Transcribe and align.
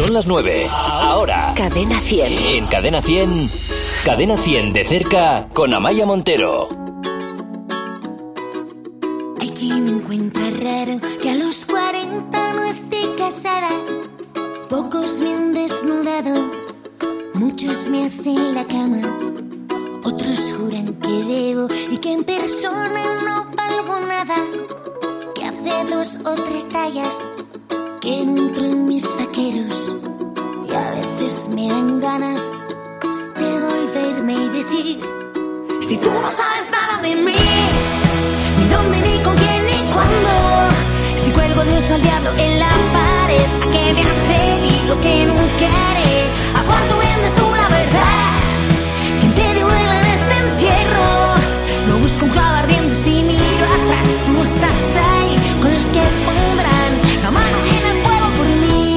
Son 0.00 0.14
las 0.14 0.26
9. 0.26 0.66
Ahora. 0.70 1.52
Cadena 1.54 2.00
100. 2.00 2.38
En 2.38 2.66
Cadena 2.68 3.02
100. 3.02 3.50
Cadena 4.02 4.38
100 4.38 4.72
de 4.72 4.84
cerca 4.86 5.48
con 5.52 5.74
Amaya 5.74 6.06
Montero. 6.06 6.70
Hay 9.38 9.50
quien 9.50 9.84
me 9.84 9.90
encuentra 9.90 10.48
raro 10.62 10.98
que 11.20 11.28
a 11.28 11.34
los 11.34 11.66
40 11.66 12.52
no 12.54 12.62
esté 12.62 13.14
casada. 13.18 13.68
Pocos 14.70 15.20
me 15.20 15.34
han 15.34 15.52
desnudado, 15.52 16.50
muchos 17.34 17.86
me 17.88 18.06
hacen 18.06 18.54
la 18.54 18.64
cama. 18.64 19.02
Otros 20.02 20.54
juran 20.56 20.94
que 20.94 21.10
debo 21.10 21.68
y 21.90 21.98
que 21.98 22.14
en 22.14 22.24
persona 22.24 23.02
no 23.26 23.50
valgo 23.54 24.00
nada. 24.06 24.36
Que 25.34 25.44
hace 25.44 25.94
dos 25.94 26.20
o 26.24 26.42
tres 26.42 26.70
tallas 26.70 27.26
que 28.00 28.24
no 28.24 28.36
entro 28.38 28.64
en 28.64 28.86
mis 28.86 29.04
Y 29.42 30.74
a 30.74 30.90
veces 30.90 31.48
me 31.48 31.66
dan 31.66 31.98
ganas 31.98 32.42
de 33.38 33.58
volverme 33.58 34.34
y 34.34 34.48
decir: 34.48 35.00
Si 35.80 35.96
tú 35.96 36.10
no 36.12 36.30
sabes 36.30 36.66
nada 36.70 37.00
de 37.00 37.16
mí, 37.16 37.32
ni 38.58 38.68
dónde, 38.68 39.00
ni 39.00 39.18
con 39.24 39.34
quién, 39.36 39.66
ni 39.66 39.92
cuándo. 39.94 40.30
Si 41.24 41.30
cuelgo 41.30 41.64
de 41.64 41.78
oso 41.78 41.94
al 41.94 42.02
diablo 42.02 42.30
en 42.36 42.58
la 42.58 42.68
pared, 42.92 43.46
a 43.62 43.66
que 43.72 43.94
me 43.94 44.02
atreví 44.02 44.88
lo 44.88 45.00
que 45.00 45.24
nunca 45.24 45.66
haré. 45.88 46.14
¿A 46.58 46.62
cuánto 46.62 46.98
vendes 46.98 47.34
tú 47.34 47.46
la 47.56 47.68
verdad? 47.68 48.39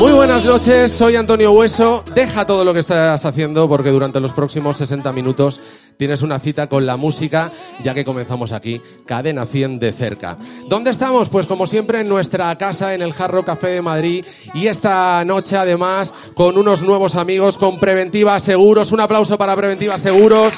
Muy 0.03 0.11
buenas 0.11 0.43
noches, 0.43 0.91
soy 0.91 1.15
Antonio 1.15 1.53
Hueso. 1.53 2.03
Deja 2.13 2.45
todo 2.45 2.65
lo 2.65 2.73
que 2.73 2.81
estás 2.81 3.23
haciendo 3.23 3.69
porque 3.69 3.89
durante 3.89 4.19
los 4.19 4.33
próximos 4.33 4.75
60 4.75 5.13
minutos 5.13 5.61
tienes 5.95 6.21
una 6.21 6.39
cita 6.39 6.67
con 6.67 6.85
la 6.85 6.97
música, 6.97 7.53
ya 7.81 7.93
que 7.93 8.03
comenzamos 8.03 8.51
aquí, 8.51 8.81
Cadena 9.05 9.45
100 9.45 9.79
de 9.79 9.93
cerca. 9.93 10.37
¿Dónde 10.67 10.91
estamos? 10.91 11.29
Pues 11.29 11.47
como 11.47 11.67
siempre 11.67 12.01
en 12.01 12.09
nuestra 12.09 12.53
casa, 12.57 12.93
en 12.93 13.01
el 13.01 13.13
Jarro 13.13 13.45
Café 13.45 13.67
de 13.69 13.81
Madrid. 13.81 14.25
Y 14.53 14.67
esta 14.67 15.23
noche 15.23 15.55
además 15.55 16.13
con 16.33 16.57
unos 16.57 16.83
nuevos 16.83 17.15
amigos, 17.15 17.57
con 17.57 17.79
Preventiva 17.79 18.37
Seguros. 18.41 18.91
Un 18.91 18.99
aplauso 18.99 19.37
para 19.37 19.55
Preventiva 19.55 19.97
Seguros. 19.97 20.51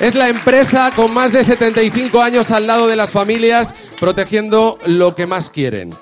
Es 0.00 0.16
la 0.16 0.28
empresa 0.28 0.90
con 0.96 1.14
más 1.14 1.32
de 1.32 1.44
75 1.44 2.20
años 2.20 2.50
al 2.50 2.66
lado 2.66 2.88
de 2.88 2.96
las 2.96 3.10
familias, 3.10 3.76
protegiendo 4.00 4.76
lo 4.86 5.14
que 5.14 5.28
más 5.28 5.50
quieren. 5.50 5.94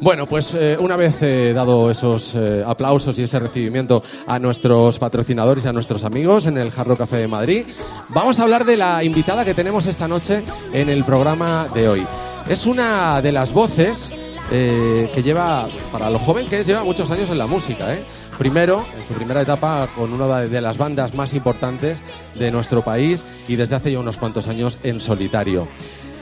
Bueno, 0.00 0.26
pues 0.26 0.52
eh, 0.52 0.76
una 0.78 0.94
vez 0.96 1.22
eh, 1.22 1.52
dado 1.54 1.90
esos 1.90 2.34
eh, 2.34 2.62
aplausos 2.66 3.18
y 3.18 3.22
ese 3.22 3.38
recibimiento 3.38 4.02
a 4.26 4.38
nuestros 4.38 4.98
patrocinadores 4.98 5.64
y 5.64 5.68
a 5.68 5.72
nuestros 5.72 6.04
amigos 6.04 6.44
en 6.44 6.58
el 6.58 6.70
Jarro 6.70 6.96
Café 6.96 7.16
de 7.16 7.28
Madrid, 7.28 7.64
vamos 8.10 8.38
a 8.38 8.42
hablar 8.42 8.66
de 8.66 8.76
la 8.76 9.02
invitada 9.04 9.44
que 9.44 9.54
tenemos 9.54 9.86
esta 9.86 10.06
noche 10.06 10.42
en 10.72 10.90
el 10.90 11.02
programa 11.02 11.68
de 11.72 11.88
hoy. 11.88 12.06
Es 12.46 12.66
una 12.66 13.22
de 13.22 13.32
las 13.32 13.52
voces 13.52 14.10
que 14.48 15.22
lleva, 15.24 15.66
para 15.90 16.08
lo 16.08 16.20
joven 16.20 16.46
que 16.46 16.60
es, 16.60 16.66
lleva 16.68 16.84
muchos 16.84 17.10
años 17.10 17.30
en 17.30 17.38
la 17.38 17.48
música. 17.48 17.92
¿eh? 17.92 18.04
Primero, 18.38 18.84
en 18.96 19.04
su 19.04 19.12
primera 19.14 19.40
etapa, 19.40 19.88
con 19.96 20.12
una 20.12 20.42
de 20.42 20.60
las 20.60 20.78
bandas 20.78 21.14
más 21.14 21.34
importantes 21.34 22.02
de 22.36 22.52
nuestro 22.52 22.82
país 22.82 23.24
y 23.48 23.56
desde 23.56 23.74
hace 23.74 23.90
ya 23.90 23.98
unos 23.98 24.18
cuantos 24.18 24.46
años 24.46 24.78
en 24.84 25.00
solitario. 25.00 25.66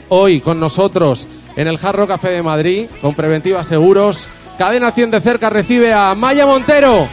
Hoy 0.08 0.40
con 0.40 0.60
nosotros 0.60 1.26
en 1.56 1.68
el 1.68 1.78
Jarro 1.78 2.06
Café 2.06 2.30
de 2.30 2.42
Madrid, 2.42 2.88
con 3.00 3.14
Preventiva 3.14 3.64
Seguros, 3.64 4.28
Cadena 4.58 4.92
100 4.92 5.10
de 5.10 5.20
cerca 5.20 5.50
recibe 5.50 5.92
a 5.92 6.14
Maya 6.14 6.46
Montero. 6.46 7.08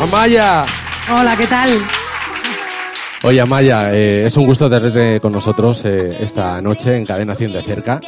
Amaya. 0.00 0.64
Hola, 1.10 1.36
¿qué 1.36 1.46
tal? 1.48 1.97
Oye, 3.24 3.40
Amaya, 3.40 3.92
eh, 3.92 4.26
es 4.26 4.36
un 4.36 4.46
gusto 4.46 4.70
tenerte 4.70 5.18
con 5.20 5.32
nosotros 5.32 5.82
eh, 5.84 6.16
esta 6.20 6.62
noche 6.62 6.96
en 6.96 7.04
Cadena 7.04 7.34
100 7.34 7.52
de 7.52 7.62
cerca. 7.62 8.00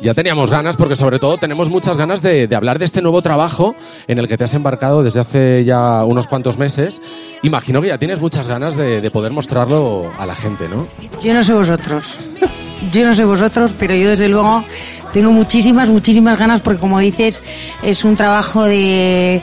Ya 0.00 0.14
teníamos 0.14 0.50
ganas, 0.50 0.76
porque 0.76 0.94
sobre 0.94 1.18
todo 1.18 1.36
tenemos 1.36 1.68
muchas 1.68 1.96
ganas 1.96 2.22
de, 2.22 2.48
hablar 2.54 2.78
de 2.78 2.84
este 2.84 3.02
nuevo 3.02 3.22
trabajo 3.22 3.74
en 4.06 4.18
el 4.18 4.28
que 4.28 4.36
te 4.36 4.44
has 4.44 4.54
embarcado 4.54 5.02
desde 5.02 5.20
hace 5.20 5.64
ya 5.64 6.04
unos 6.04 6.28
cuantos 6.28 6.58
meses. 6.58 7.02
Imagino 7.42 7.82
que 7.82 7.88
ya 7.88 7.98
tienes 7.98 8.20
muchas 8.20 8.46
ganas 8.46 8.76
de, 8.76 9.00
de 9.00 9.10
poder 9.10 9.32
mostrarlo 9.32 10.12
a 10.16 10.26
la 10.26 10.34
gente, 10.36 10.68
¿no? 10.68 10.86
Yo 11.20 11.34
no 11.34 11.42
sé 11.42 11.54
vosotros. 11.54 12.18
Yo 12.92 13.04
no 13.04 13.14
sé 13.14 13.24
vosotros, 13.24 13.74
pero 13.78 13.94
yo 13.94 14.10
desde 14.10 14.28
luego 14.28 14.64
tengo 15.12 15.30
muchísimas, 15.30 15.88
muchísimas 15.88 16.38
ganas 16.38 16.60
porque 16.60 16.80
como 16.80 16.98
dices, 16.98 17.42
es 17.82 18.04
un 18.04 18.16
trabajo 18.16 18.64
de 18.64 19.42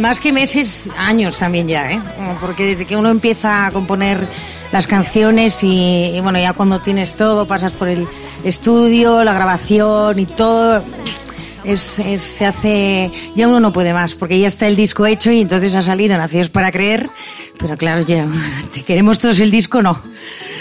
más 0.00 0.20
que 0.20 0.32
meses, 0.32 0.88
años 0.98 1.38
también 1.38 1.68
ya, 1.68 1.90
¿eh? 1.90 2.00
Porque 2.40 2.64
desde 2.64 2.84
que 2.86 2.96
uno 2.96 3.08
empieza 3.10 3.66
a 3.66 3.70
componer 3.70 4.26
las 4.72 4.86
canciones 4.86 5.62
y, 5.62 6.12
y 6.14 6.20
bueno, 6.20 6.38
ya 6.38 6.52
cuando 6.52 6.80
tienes 6.80 7.14
todo, 7.14 7.46
pasas 7.46 7.72
por 7.72 7.88
el 7.88 8.06
estudio, 8.44 9.24
la 9.24 9.32
grabación 9.32 10.18
y 10.18 10.26
todo, 10.26 10.82
es, 11.64 11.98
es- 11.98 12.22
se 12.22 12.46
hace, 12.46 13.10
ya 13.34 13.48
uno 13.48 13.60
no 13.60 13.72
puede 13.72 13.92
más, 13.92 14.14
porque 14.14 14.38
ya 14.38 14.46
está 14.46 14.66
el 14.66 14.76
disco 14.76 15.06
hecho 15.06 15.30
y 15.32 15.40
entonces 15.40 15.74
ha 15.74 15.82
salido 15.82 16.16
Nacidos 16.16 16.50
para 16.50 16.70
Creer, 16.72 17.08
pero 17.58 17.76
claro, 17.76 18.02
ya, 18.02 18.26
¿te 18.72 18.82
queremos 18.82 19.18
todos 19.18 19.40
el 19.40 19.50
disco? 19.50 19.82
No. 19.82 20.00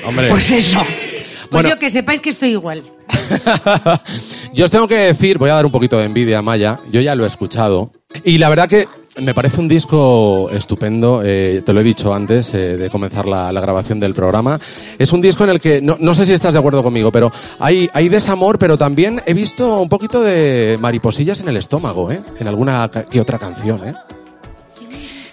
Hombre. 0.05 0.29
Pues 0.29 0.51
eso. 0.51 0.79
Pues 0.83 1.49
Bueno. 1.63 1.69
yo 1.69 1.79
que 1.79 1.89
sepáis 1.89 2.21
que 2.21 2.29
estoy 2.29 2.49
igual. 2.51 2.83
Yo 4.53 4.66
os 4.66 4.72
tengo 4.72 4.88
que 4.88 4.95
decir, 4.95 5.38
voy 5.38 5.50
a 5.50 5.56
dar 5.56 5.66
un 5.66 5.72
poquito 5.72 5.97
de 5.97 6.06
envidia 6.06 6.40
a 6.40 6.41
Maya, 6.41 6.79
yo 6.91 7.01
ya 7.01 7.16
lo 7.16 7.23
he 7.23 7.28
escuchado 7.28 7.91
y 8.23 8.38
la 8.38 8.50
verdad 8.50 8.69
que 8.69 8.88
me 9.19 9.34
parece 9.34 9.59
un 9.59 9.68
disco 9.68 10.50
estupendo, 10.51 11.22
eh, 11.23 11.62
te 11.66 11.73
lo 11.73 11.81
he 11.81 11.84
dicho 11.84 12.13
antes 12.13 12.53
eh, 12.53 12.78
de 12.78 12.90
comenzar 12.90 13.28
la, 13.28 13.51
grabación 13.51 14.00
del 14.00 14.13
programa. 14.13 14.59
Es 15.00 15.12
un 15.12 15.22
disco 15.22 15.44
en 15.44 15.50
el 15.50 15.59
que, 15.59 15.81
no, 15.81 16.13
sé 16.13 16.25
si 16.25 16.34
estás 16.34 16.53
de 16.53 16.59
acuerdo 16.59 16.84
conmigo, 16.84 17.12
pero 17.12 17.31
hay, 17.59 17.90
hay 17.94 18.09
desamor, 18.09 18.59
pero 18.59 18.78
también 18.78 19.22
he 19.25 19.34
visto 19.34 19.81
un 19.81 19.89
poquito 19.89 20.22
de 20.22 20.78
mariposillas 20.79 21.39
en 21.41 21.50
el 21.50 21.57
estómago, 21.57 22.12
¿eh? 22.12 22.22
en 22.39 22.47
alguna 22.47 22.89
que 22.89 23.19
otra 23.19 23.39
canción. 23.39 23.88
¿eh? 23.88 23.94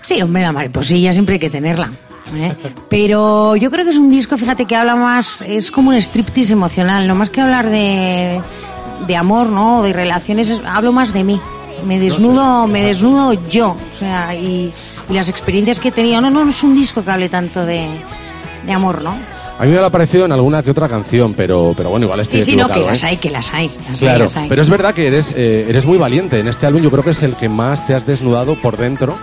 Sí, 0.01 0.21
hombre, 0.23 0.43
la 0.43 0.53
mariposilla 0.53 1.13
siempre 1.13 1.35
hay 1.35 1.41
que 1.41 1.51
tenerla. 1.51 1.93
¿Eh? 2.37 2.55
Pero 2.89 3.57
yo 3.57 3.71
creo 3.71 3.85
que 3.85 3.91
es 3.91 3.97
un 3.99 4.11
disco, 4.11 4.37
fíjate, 4.37 4.65
que 4.67 4.77
habla 4.77 4.95
más, 4.97 5.43
es 5.43 5.71
como 5.71 5.91
un 5.91 5.97
striptease 5.97 6.53
emocional, 6.53 7.07
no 7.09 7.15
más 7.15 7.31
que 7.31 7.41
hablar 7.41 7.69
de, 7.71 8.41
de 9.07 9.17
amor, 9.17 9.49
¿no? 9.49 9.83
De 9.83 9.93
relaciones, 9.93 10.51
es- 10.51 10.63
hablo 10.67 10.93
más 10.93 11.13
de 11.13 11.25
mí. 11.25 11.41
Me 11.87 11.99
desnudo, 11.99 12.67
me 12.67 12.83
desnudo 12.83 13.35
yo, 13.49 13.71
o 13.71 13.99
sea, 13.99 14.35
y, 14.35 14.73
y 15.11 15.13
las 15.13 15.29
experiencias 15.29 15.79
que 15.79 15.89
he 15.89 15.93
tenido. 15.93 16.21
No, 16.21 16.31
no, 16.31 16.45
no 16.45 16.51
es 16.51 16.63
un 16.63 16.75
disco 16.75 17.05
que 17.05 17.11
hable 17.11 17.29
tanto 17.29 17.67
de, 17.67 17.87
de 18.65 18.73
amor, 18.73 19.03
¿no? 19.03 19.15
A 19.59 19.65
mí 19.65 19.71
me 19.71 19.77
lo 19.77 19.85
ha 19.87 19.91
parecido 19.91 20.25
en 20.25 20.33
alguna 20.33 20.63
que 20.63 20.71
otra 20.73 20.89
canción, 20.89 21.35
pero, 21.35 21.75
pero 21.77 21.91
bueno, 21.91 22.07
igual 22.07 22.21
estoy 22.21 22.41
Sí, 22.41 22.53
sí, 22.53 22.57
no, 22.57 22.69
que 22.69 22.81
las 22.81 23.03
¿eh? 23.05 23.07
hay, 23.09 23.17
que 23.19 23.31
las 23.31 23.53
hay. 23.55 23.69
las 23.69 23.89
hay, 23.91 23.99
Claro, 23.99 24.25
las 24.25 24.37
hay. 24.37 24.49
pero 24.49 24.63
es 24.63 24.71
verdad 24.71 24.95
que 24.95 25.07
eres, 25.07 25.33
eh, 25.37 25.67
eres 25.69 25.87
muy 25.87 25.97
valiente. 25.99 26.39
En 26.41 26.49
este 26.49 26.67
álbum 26.67 26.83
yo 26.83 26.91
creo 26.91 27.05
que 27.05 27.11
es 27.11 27.23
el 27.23 27.37
que 27.37 27.49
más 27.49 27.87
te 27.87 27.95
has 27.95 28.05
desnudado 28.07 28.57
por 28.61 28.77
dentro, 28.77 29.17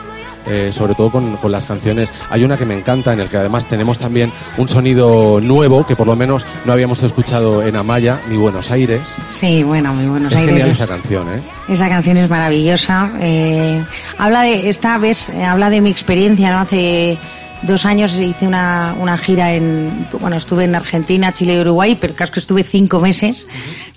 eh, 0.47 0.71
sobre 0.71 0.95
todo 0.95 1.09
con, 1.11 1.37
con 1.37 1.51
las 1.51 1.65
canciones. 1.65 2.11
Hay 2.29 2.43
una 2.43 2.57
que 2.57 2.65
me 2.65 2.75
encanta, 2.77 3.13
en 3.13 3.19
el 3.19 3.29
que 3.29 3.37
además 3.37 3.65
tenemos 3.65 3.97
también 3.97 4.31
un 4.57 4.67
sonido 4.67 5.39
nuevo, 5.41 5.85
que 5.85 5.95
por 5.95 6.07
lo 6.07 6.15
menos 6.15 6.45
no 6.65 6.73
habíamos 6.73 7.03
escuchado 7.03 7.63
en 7.63 7.75
Amaya 7.75 8.19
ni 8.29 8.37
Buenos 8.37 8.71
Aires. 8.71 9.01
Sí, 9.29 9.63
bueno, 9.63 9.93
muy 9.93 10.07
buenos 10.07 10.33
es 10.33 10.39
Aires. 10.39 10.51
genial 10.53 10.69
es- 10.69 10.75
esa 10.77 10.87
canción, 10.87 11.27
¿eh? 11.33 11.41
Esa 11.69 11.89
canción 11.89 12.17
es 12.17 12.29
maravillosa. 12.29 13.11
eh, 13.19 13.83
habla 14.17 14.41
de, 14.43 14.69
esta 14.69 14.97
vez, 14.97 15.29
eh, 15.29 15.43
habla 15.43 15.69
de 15.69 15.81
mi 15.81 15.89
experiencia, 15.89 16.51
¿no? 16.51 16.59
Hace 16.59 17.17
dos 17.63 17.85
años 17.85 18.17
hice 18.19 18.47
una, 18.47 18.95
una 18.99 19.17
gira 19.17 19.53
en, 19.53 20.07
bueno, 20.19 20.35
estuve 20.35 20.63
en 20.65 20.73
Argentina, 20.75 21.31
Chile 21.31 21.55
y 21.55 21.59
Uruguay, 21.61 21.97
pero 21.99 22.15
casi 22.15 22.39
estuve 22.39 22.63
cinco 22.63 22.99
meses 22.99 23.47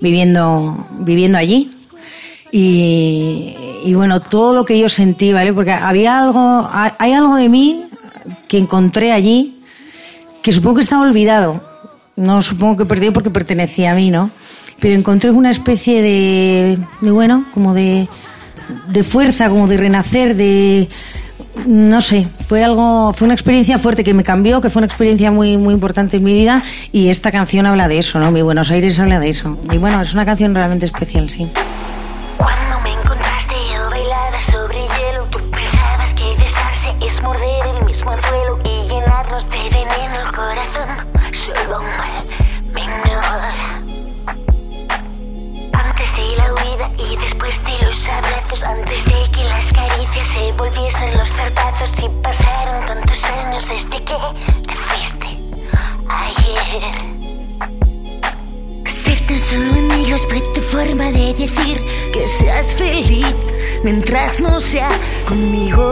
viviendo, 0.00 0.86
viviendo 1.00 1.38
allí. 1.38 1.70
Y, 2.56 3.52
y 3.84 3.94
bueno, 3.94 4.20
todo 4.20 4.54
lo 4.54 4.64
que 4.64 4.78
yo 4.78 4.88
sentí, 4.88 5.32
¿vale? 5.32 5.52
Porque 5.52 5.72
había 5.72 6.22
algo, 6.22 6.70
hay 6.70 7.12
algo 7.12 7.34
de 7.34 7.48
mí 7.48 7.86
que 8.46 8.58
encontré 8.58 9.10
allí 9.10 9.58
que 10.40 10.52
supongo 10.52 10.76
que 10.76 10.82
estaba 10.82 11.02
olvidado. 11.02 11.60
No 12.14 12.42
supongo 12.42 12.76
que 12.76 12.84
perdido 12.86 13.12
porque 13.12 13.28
pertenecía 13.28 13.90
a 13.90 13.94
mí, 13.96 14.12
¿no? 14.12 14.30
Pero 14.78 14.94
encontré 14.94 15.32
una 15.32 15.50
especie 15.50 16.00
de, 16.00 16.78
de 17.00 17.10
bueno, 17.10 17.44
como 17.52 17.74
de, 17.74 18.06
de 18.86 19.02
fuerza, 19.02 19.48
como 19.48 19.66
de 19.66 19.76
renacer, 19.76 20.36
de 20.36 20.88
no 21.66 22.00
sé, 22.00 22.28
fue 22.46 22.62
algo, 22.62 23.12
fue 23.14 23.24
una 23.24 23.34
experiencia 23.34 23.78
fuerte 23.78 24.04
que 24.04 24.14
me 24.14 24.22
cambió, 24.22 24.60
que 24.60 24.70
fue 24.70 24.78
una 24.78 24.86
experiencia 24.86 25.32
muy, 25.32 25.56
muy 25.56 25.74
importante 25.74 26.18
en 26.18 26.22
mi 26.22 26.34
vida 26.34 26.62
y 26.92 27.08
esta 27.08 27.32
canción 27.32 27.66
habla 27.66 27.88
de 27.88 27.98
eso, 27.98 28.20
¿no? 28.20 28.30
Mi 28.30 28.42
Buenos 28.42 28.70
Aires 28.70 28.96
habla 29.00 29.18
de 29.18 29.30
eso. 29.30 29.58
Y 29.72 29.78
bueno, 29.78 30.00
es 30.00 30.14
una 30.14 30.24
canción 30.24 30.54
realmente 30.54 30.86
especial, 30.86 31.28
sí. 31.28 31.48
Abrazos, 48.54 48.62
antes 48.62 49.04
de 49.04 49.30
que 49.32 49.44
las 49.44 49.72
caricias 49.72 50.28
se 50.28 50.52
volviesen 50.52 51.16
los 51.16 51.28
zarpazos 51.30 51.92
y 52.02 52.08
pasaron 52.22 52.86
tantos 52.86 53.24
años 53.24 53.68
desde 53.68 54.04
que 54.04 54.14
te 54.66 54.76
fuiste 54.76 55.26
ayer. 56.08 56.92
Ser 58.86 59.26
tan 59.26 59.38
solo 59.38 59.72
amigos 59.78 60.26
fue 60.28 60.40
tu 60.54 60.60
forma 60.60 61.10
de 61.10 61.34
decir 61.34 61.84
que 62.12 62.28
seas 62.28 62.74
feliz 62.76 63.34
mientras 63.82 64.40
no 64.40 64.60
sea 64.60 64.90
conmigo. 65.28 65.82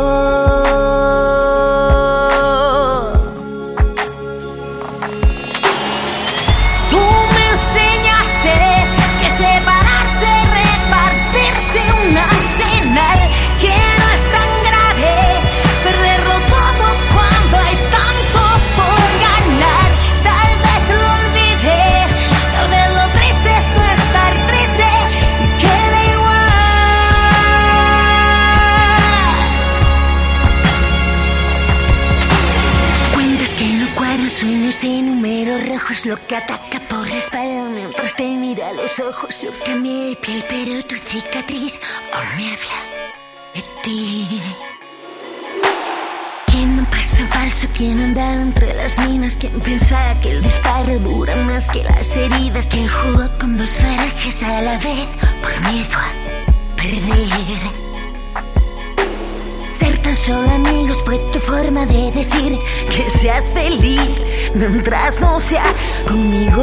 Lo 36.04 36.16
que 36.26 36.34
ataca 36.34 36.80
por 36.88 37.08
la 37.08 37.16
espalda 37.16 37.68
mientras 37.68 38.16
te 38.16 38.24
mira 38.24 38.70
a 38.70 38.72
los 38.72 38.98
ojos 38.98 39.40
Yo 39.40 39.50
cambié 39.64 40.06
de 40.10 40.16
piel 40.16 40.44
pero 40.48 40.82
tu 40.84 40.96
cicatriz 40.96 41.78
aún 42.12 42.36
me 42.36 42.52
habla 42.52 43.12
de 43.54 43.62
ti 43.84 44.42
¿Quién 46.46 46.78
un 46.78 46.86
paso 46.86 47.24
falso? 47.28 47.68
¿Quién 47.76 48.00
andaba 48.00 48.34
entre 48.34 48.74
las 48.74 48.98
minas? 48.98 49.36
¿Quién 49.36 49.60
pensaba 49.60 50.18
que 50.18 50.32
el 50.32 50.42
disparo 50.42 50.98
dura 50.98 51.36
más 51.36 51.70
que 51.70 51.84
las 51.84 52.16
heridas? 52.16 52.66
¿Quién 52.66 52.88
jugó 52.88 53.28
con 53.38 53.56
dos 53.56 53.80
barajas 53.80 54.42
a 54.42 54.60
la 54.60 54.78
vez 54.78 55.08
por 55.40 55.72
miedo 55.72 55.98
a 55.98 56.76
perder? 56.76 57.91
Tan 60.02 60.16
solo 60.16 60.50
amigos 60.50 61.02
fue 61.04 61.18
tu 61.32 61.38
forma 61.38 61.86
de 61.86 62.10
decir 62.10 62.58
que 62.90 63.08
seas 63.10 63.52
feliz 63.52 64.10
mientras 64.54 65.20
no 65.20 65.38
sea 65.38 65.64
conmigo. 66.08 66.62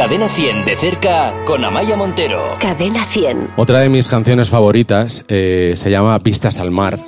Cadena 0.00 0.30
100 0.30 0.64
de 0.64 0.76
cerca 0.76 1.34
con 1.44 1.62
Amaya 1.62 1.94
Montero. 1.94 2.56
Cadena 2.58 3.04
100. 3.04 3.50
Otra 3.58 3.80
de 3.80 3.90
mis 3.90 4.08
canciones 4.08 4.48
favoritas 4.48 5.26
eh, 5.28 5.74
se 5.76 5.90
llama 5.90 6.18
Vistas 6.20 6.58
al 6.58 6.70
mar. 6.70 6.98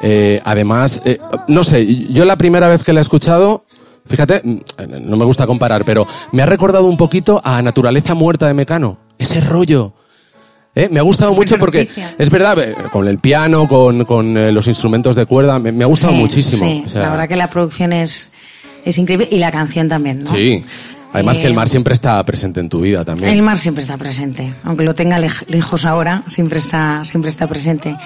Eh, 0.00 0.40
además, 0.44 1.02
eh, 1.04 1.18
no 1.48 1.64
sé, 1.64 1.84
yo 2.12 2.24
la 2.24 2.36
primera 2.36 2.68
vez 2.68 2.84
que 2.84 2.92
la 2.92 3.00
he 3.00 3.02
escuchado, 3.02 3.64
fíjate, 4.06 4.40
mm, 4.44 4.60
no 5.00 5.16
me 5.16 5.24
gusta 5.24 5.48
comparar, 5.48 5.84
pero 5.84 6.06
me 6.30 6.42
ha 6.42 6.46
recordado 6.46 6.84
un 6.84 6.96
poquito 6.96 7.40
a 7.42 7.60
Naturaleza 7.60 8.14
Muerta 8.14 8.46
de 8.46 8.54
Mecano. 8.54 8.98
Ese 9.18 9.40
rollo. 9.40 9.92
¿eh? 10.76 10.88
Me 10.92 11.00
ha 11.00 11.02
gustado 11.02 11.34
mucho 11.34 11.58
porque 11.58 11.88
es 12.16 12.30
verdad, 12.30 12.56
eh, 12.60 12.76
con 12.92 13.08
el 13.08 13.18
piano, 13.18 13.66
con, 13.66 14.04
con, 14.04 14.36
eh, 14.36 14.52
los 14.52 14.68
instrumentos 14.68 15.16
de 15.16 15.26
cuerda, 15.26 15.58
me, 15.58 15.72
me 15.72 15.82
ha 15.82 15.88
gustado 15.88 16.12
Sí, 16.12 16.18
muchísimo. 16.20 16.64
sí, 16.68 16.84
O 16.86 16.88
sea, 16.88 17.02
la 17.02 17.10
verdad 17.10 17.28
que 17.28 17.36
la 17.36 17.50
producción 17.50 17.92
es, 17.92 18.30
es 18.84 18.96
increíble 18.96 19.28
y 19.30 19.38
la 19.38 19.50
canción 19.50 19.88
también, 19.88 20.22
¿no? 20.22 20.30
Sí. 20.30 20.64
Además 21.12 21.38
que 21.38 21.46
el 21.46 21.52
Eh, 21.52 21.56
mar 21.56 21.68
siempre 21.68 21.92
está 21.94 22.22
presente 22.24 22.60
en 22.60 22.68
tu 22.68 22.80
vida 22.80 23.04
también. 23.04 23.30
El 23.32 23.42
mar 23.42 23.58
siempre 23.58 23.82
está 23.82 23.96
presente, 23.96 24.54
aunque 24.62 24.84
lo 24.84 24.94
tenga 24.94 25.18
lej- 25.18 25.44
lejos 25.48 25.84
ahora, 25.84 26.22
siempre 26.28 26.58
está, 26.58 27.04
siempre 27.04 27.30
está 27.30 27.48
presente. 27.48 27.96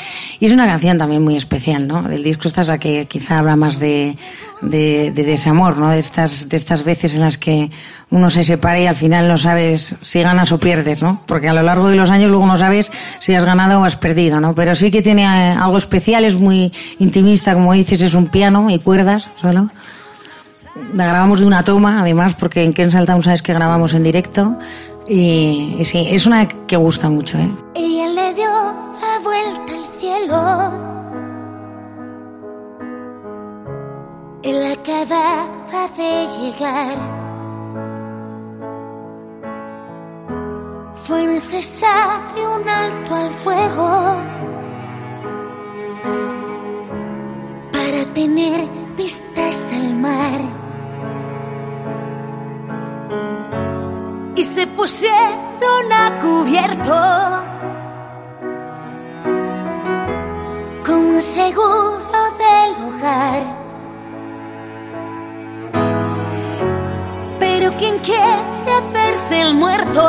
Y 0.40 0.46
es 0.46 0.52
una 0.52 0.66
canción 0.66 0.96
también 0.96 1.22
muy 1.22 1.36
especial, 1.36 1.86
¿no? 1.86 2.02
Del 2.02 2.22
disco 2.22 2.48
esta 2.48 2.62
es 2.62 2.68
la 2.68 2.78
que 2.78 3.06
quizá 3.06 3.38
habla 3.40 3.56
más 3.56 3.78
de, 3.78 4.16
de, 4.62 5.12
de 5.14 5.24
desamor, 5.24 5.76
¿no? 5.76 5.90
De 5.90 5.98
estas, 5.98 6.48
de 6.48 6.56
estas 6.56 6.82
veces 6.84 7.14
en 7.14 7.20
las 7.20 7.36
que 7.36 7.70
uno 8.10 8.30
se 8.30 8.42
separa 8.42 8.80
y 8.80 8.86
al 8.86 8.94
final 8.94 9.28
no 9.28 9.36
sabes 9.36 9.96
si 10.00 10.22
ganas 10.22 10.50
o 10.52 10.58
pierdes, 10.58 11.02
¿no? 11.02 11.20
Porque 11.26 11.48
a 11.48 11.52
lo 11.52 11.62
largo 11.62 11.88
de 11.90 11.96
los 11.96 12.08
años 12.10 12.30
luego 12.30 12.46
no 12.46 12.56
sabes 12.56 12.90
si 13.20 13.34
has 13.34 13.44
ganado 13.44 13.80
o 13.80 13.84
has 13.84 13.96
perdido, 13.96 14.40
¿no? 14.40 14.54
Pero 14.54 14.74
sí 14.74 14.90
que 14.90 15.02
tiene 15.02 15.24
eh, 15.24 15.26
algo 15.60 15.76
especial, 15.76 16.24
es 16.24 16.36
muy 16.36 16.72
intimista, 16.98 17.52
como 17.52 17.74
dices, 17.74 18.00
es 18.00 18.14
un 18.14 18.28
piano 18.28 18.70
y 18.70 18.78
cuerdas 18.78 19.28
solo. 19.40 19.68
La 20.92 21.06
grabamos 21.06 21.40
de 21.40 21.46
una 21.46 21.62
toma, 21.62 22.00
además, 22.00 22.34
porque 22.34 22.62
en 22.62 22.72
Ken 22.72 22.90
Saltown 22.90 23.22
sabes 23.22 23.42
que 23.42 23.52
grabamos 23.54 23.94
en 23.94 24.02
directo. 24.02 24.56
Y, 25.08 25.76
y 25.78 25.84
sí, 25.84 26.06
es 26.10 26.26
una 26.26 26.46
que 26.46 26.76
gusta 26.76 27.08
mucho, 27.08 27.38
¿eh? 27.38 27.50
Y 27.74 28.00
él 28.00 28.14
le 28.14 28.34
dio 28.34 28.48
la 28.48 29.18
vuelta 29.22 29.72
al 29.72 30.00
cielo. 30.00 30.72
Él 34.42 34.72
acababa 34.72 35.88
de 35.96 36.26
llegar. 36.40 36.98
Fue 41.04 41.26
necesario 41.26 42.54
un 42.60 42.68
alto 42.68 43.14
al 43.14 43.30
fuego. 43.30 44.34
tener 48.14 48.64
vistas 48.96 49.70
al 49.72 49.94
mar. 49.96 50.63
Y 54.44 54.46
se 54.46 54.66
pusieron 54.66 55.90
a 55.90 56.18
cubierto 56.18 56.92
con 60.84 61.22
seguro 61.22 62.20
del 62.42 62.70
hogar. 62.84 63.42
Pero 67.38 67.72
quien 67.78 67.98
quiere 68.00 68.70
hacerse 68.80 69.40
el 69.40 69.54
muerto, 69.54 70.02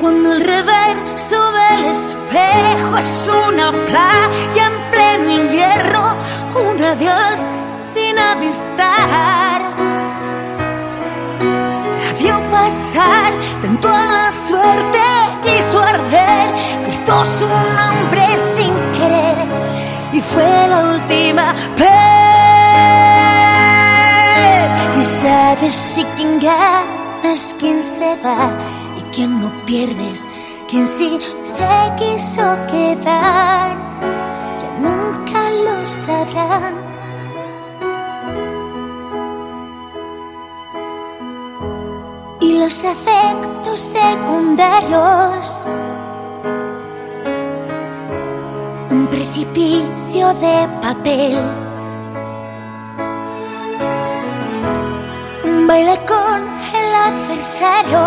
cuando 0.00 0.32
el 0.32 0.40
reverso 0.40 1.52
del 1.52 1.84
espejo 1.84 2.96
es 2.98 3.30
una 3.46 3.72
playa 3.72 4.66
en 4.68 4.90
pleno 4.90 5.30
invierno, 5.42 6.16
un 6.54 6.82
adiós 6.82 7.42
sin 7.78 8.18
avistar. 8.18 9.85
Pasar, 12.66 13.32
tentó 13.62 13.88
a 13.88 14.06
la 14.06 14.32
suerte, 14.32 14.98
quiso 15.44 15.80
arder, 15.80 16.48
gritó 16.84 17.24
su 17.24 17.46
nombre 17.46 18.26
sin 18.56 18.74
querer 18.98 19.38
y 20.12 20.20
fue 20.20 20.66
la 20.68 20.84
última 20.86 21.52
vez. 21.76 21.86
Y 24.98 25.02
sabes 25.22 25.74
si 25.76 26.02
quien 26.16 26.40
gana 26.40 27.32
es 27.32 27.54
quien 27.56 27.80
se 27.84 28.16
va 28.24 28.50
y 28.98 29.02
quien 29.14 29.40
no 29.40 29.48
pierdes, 29.64 30.28
quien 30.68 30.88
sí 30.88 31.20
se 31.44 31.92
quiso 31.96 32.42
quedar, 32.66 33.76
ya 34.60 34.70
nunca 34.80 35.38
lo 35.66 35.86
sabrán. 35.86 36.95
Los 42.58 42.82
efectos 42.84 43.80
secundarios. 43.80 45.66
Un 48.90 49.06
precipicio 49.08 50.34
de 50.34 50.68
papel. 50.80 51.38
Un 55.44 55.66
baile 55.66 55.98
con 56.06 56.40
el 56.80 56.94
adversario. 57.10 58.04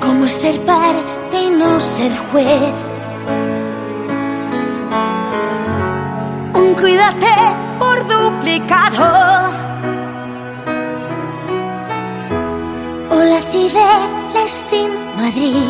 Como 0.00 0.28
ser 0.28 0.60
parte 0.64 1.42
y 1.46 1.50
no 1.50 1.80
ser 1.80 2.12
juez. 2.30 2.74
Un 6.54 6.74
cuídate 6.74 7.34
por 7.78 7.98
duplicado. 8.08 9.65
O 13.16 13.24
la 13.24 13.40
Cibeles 13.50 14.52
sin 14.68 14.90
Madrid. 15.16 15.68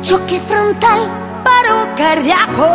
Choque 0.00 0.40
frontal, 0.40 1.00
paro 1.44 1.76
cardíaco. 1.96 2.68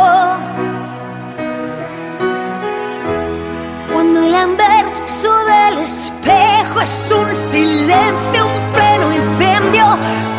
Cuando 3.94 4.22
el 4.28 4.36
anverso 4.36 5.32
del 5.52 5.78
espejo 5.90 6.80
es 6.82 7.12
un 7.22 7.30
silencio, 7.52 8.42
un 8.56 8.74
pleno 8.76 9.08
incendio, 9.22 9.86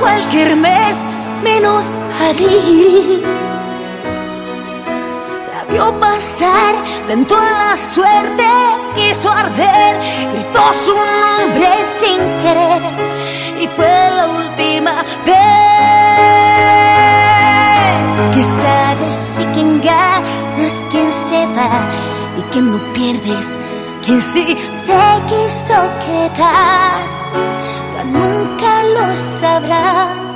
cualquier 0.01 0.57
mes 0.57 0.95
menos 1.43 1.95
abril 2.31 3.23
vio 5.71 5.99
pasar, 5.99 6.75
tentó 7.07 7.37
la 7.37 7.77
suerte, 7.77 8.45
quiso 8.97 9.31
arder, 9.31 9.97
gritó 10.33 10.73
su 10.73 10.95
nombre 10.95 11.69
sin 11.99 12.19
querer 12.43 12.83
y 13.61 13.67
fue 13.69 14.11
la 14.17 14.27
última 14.29 14.95
vez 15.25 15.37
que 18.35 18.43
sabes 18.43 19.17
si 19.17 19.45
quien 19.47 19.81
gana 19.81 20.27
es 20.59 20.89
quien 20.91 21.13
se 21.13 21.47
va 21.47 21.71
y 22.39 22.43
quien 22.51 22.73
no 22.73 22.79
pierdes, 22.93 23.59
quien 24.05 24.21
sí 24.23 24.57
se 24.73 24.99
quiso 25.29 25.75
quedar, 26.05 27.01
ya 27.95 28.05
nunca 28.05 28.83
lo 28.95 29.17
sabrán. 29.17 30.28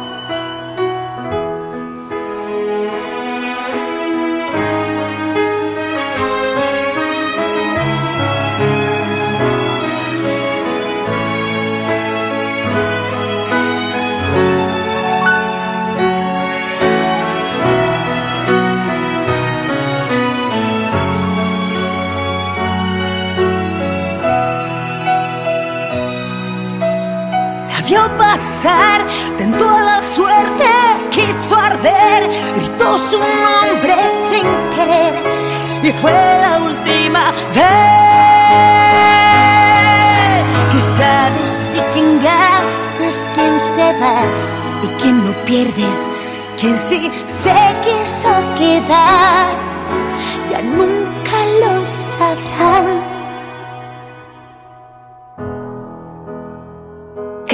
Pasar, 28.32 29.06
tentó 29.36 29.78
la 29.80 30.02
suerte, 30.02 30.64
quiso 31.10 31.54
arder, 31.56 32.30
gritó 32.56 32.96
su 32.96 33.18
nombre 33.18 33.94
sin 34.28 34.46
querer. 34.74 35.14
Y 35.82 35.92
fue 35.92 36.12
la 36.12 36.58
última 36.68 37.30
vez. 37.54 37.92
Sabes 40.98 41.50
si 41.50 41.80
quien 41.94 42.22
gana 42.22 43.06
es 43.08 43.28
quien 43.34 43.60
se 43.60 43.86
va. 44.00 44.18
Y 44.84 44.86
quien 45.00 45.24
no 45.24 45.32
pierdes, 45.44 46.10
quien 46.58 46.76
sí 46.76 47.10
se 47.26 47.54
quiso 47.84 48.32
quedar, 48.58 49.48
ya 50.50 50.60
nunca 50.62 51.36
lo 51.62 51.86
sabrán. 51.86 53.11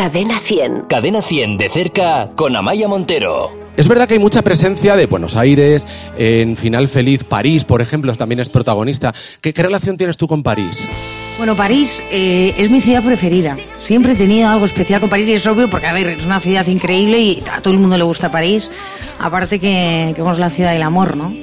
Cadena 0.09 0.39
100. 0.39 0.85
Cadena 0.89 1.21
100 1.21 1.59
de 1.59 1.69
cerca 1.69 2.31
con 2.35 2.57
Amaya 2.57 2.89
Montero. 2.89 3.51
Es 3.77 3.89
verdad 3.89 4.09
que 4.09 4.15
hay 4.15 4.19
mucha 4.19 4.41
presencia 4.41 4.97
de 4.97 5.05
Buenos 5.05 5.37
Aires, 5.37 5.87
en 6.17 6.57
Final 6.57 6.89
Feliz, 6.89 7.25
París, 7.25 7.67
por 7.67 7.83
ejemplo, 7.83 8.15
también 8.15 8.41
es 8.41 8.49
protagonista. 8.49 9.13
¿Qué, 9.43 9.53
qué 9.53 9.63
relación 9.63 9.99
tienes 9.99 10.17
tú 10.17 10.27
con 10.27 10.43
París? 10.43 10.89
Bueno, 11.37 11.55
París 11.55 12.03
eh, 12.11 12.55
es 12.57 12.71
mi 12.71 12.81
ciudad 12.81 13.05
preferida. 13.05 13.59
Siempre 13.79 14.13
he 14.13 14.17
tenido 14.17 14.49
algo 14.49 14.65
especial 14.65 14.99
con 14.99 15.11
París 15.11 15.29
y 15.29 15.35
es 15.35 15.47
obvio 15.47 15.69
porque, 15.69 15.87
a 15.87 15.93
ver, 15.93 16.07
es 16.07 16.25
una 16.25 16.41
ciudad 16.41 16.67
increíble 16.69 17.19
y 17.19 17.45
a 17.53 17.61
todo 17.61 17.75
el 17.75 17.81
mundo 17.81 17.99
le 17.99 18.05
gusta 18.05 18.31
París. 18.31 18.71
Aparte 19.19 19.61
que, 19.61 20.15
que 20.17 20.23
es 20.23 20.39
la 20.39 20.49
ciudad 20.49 20.73
del 20.73 20.85
amor, 20.85 21.19
¿no? 21.19 21.35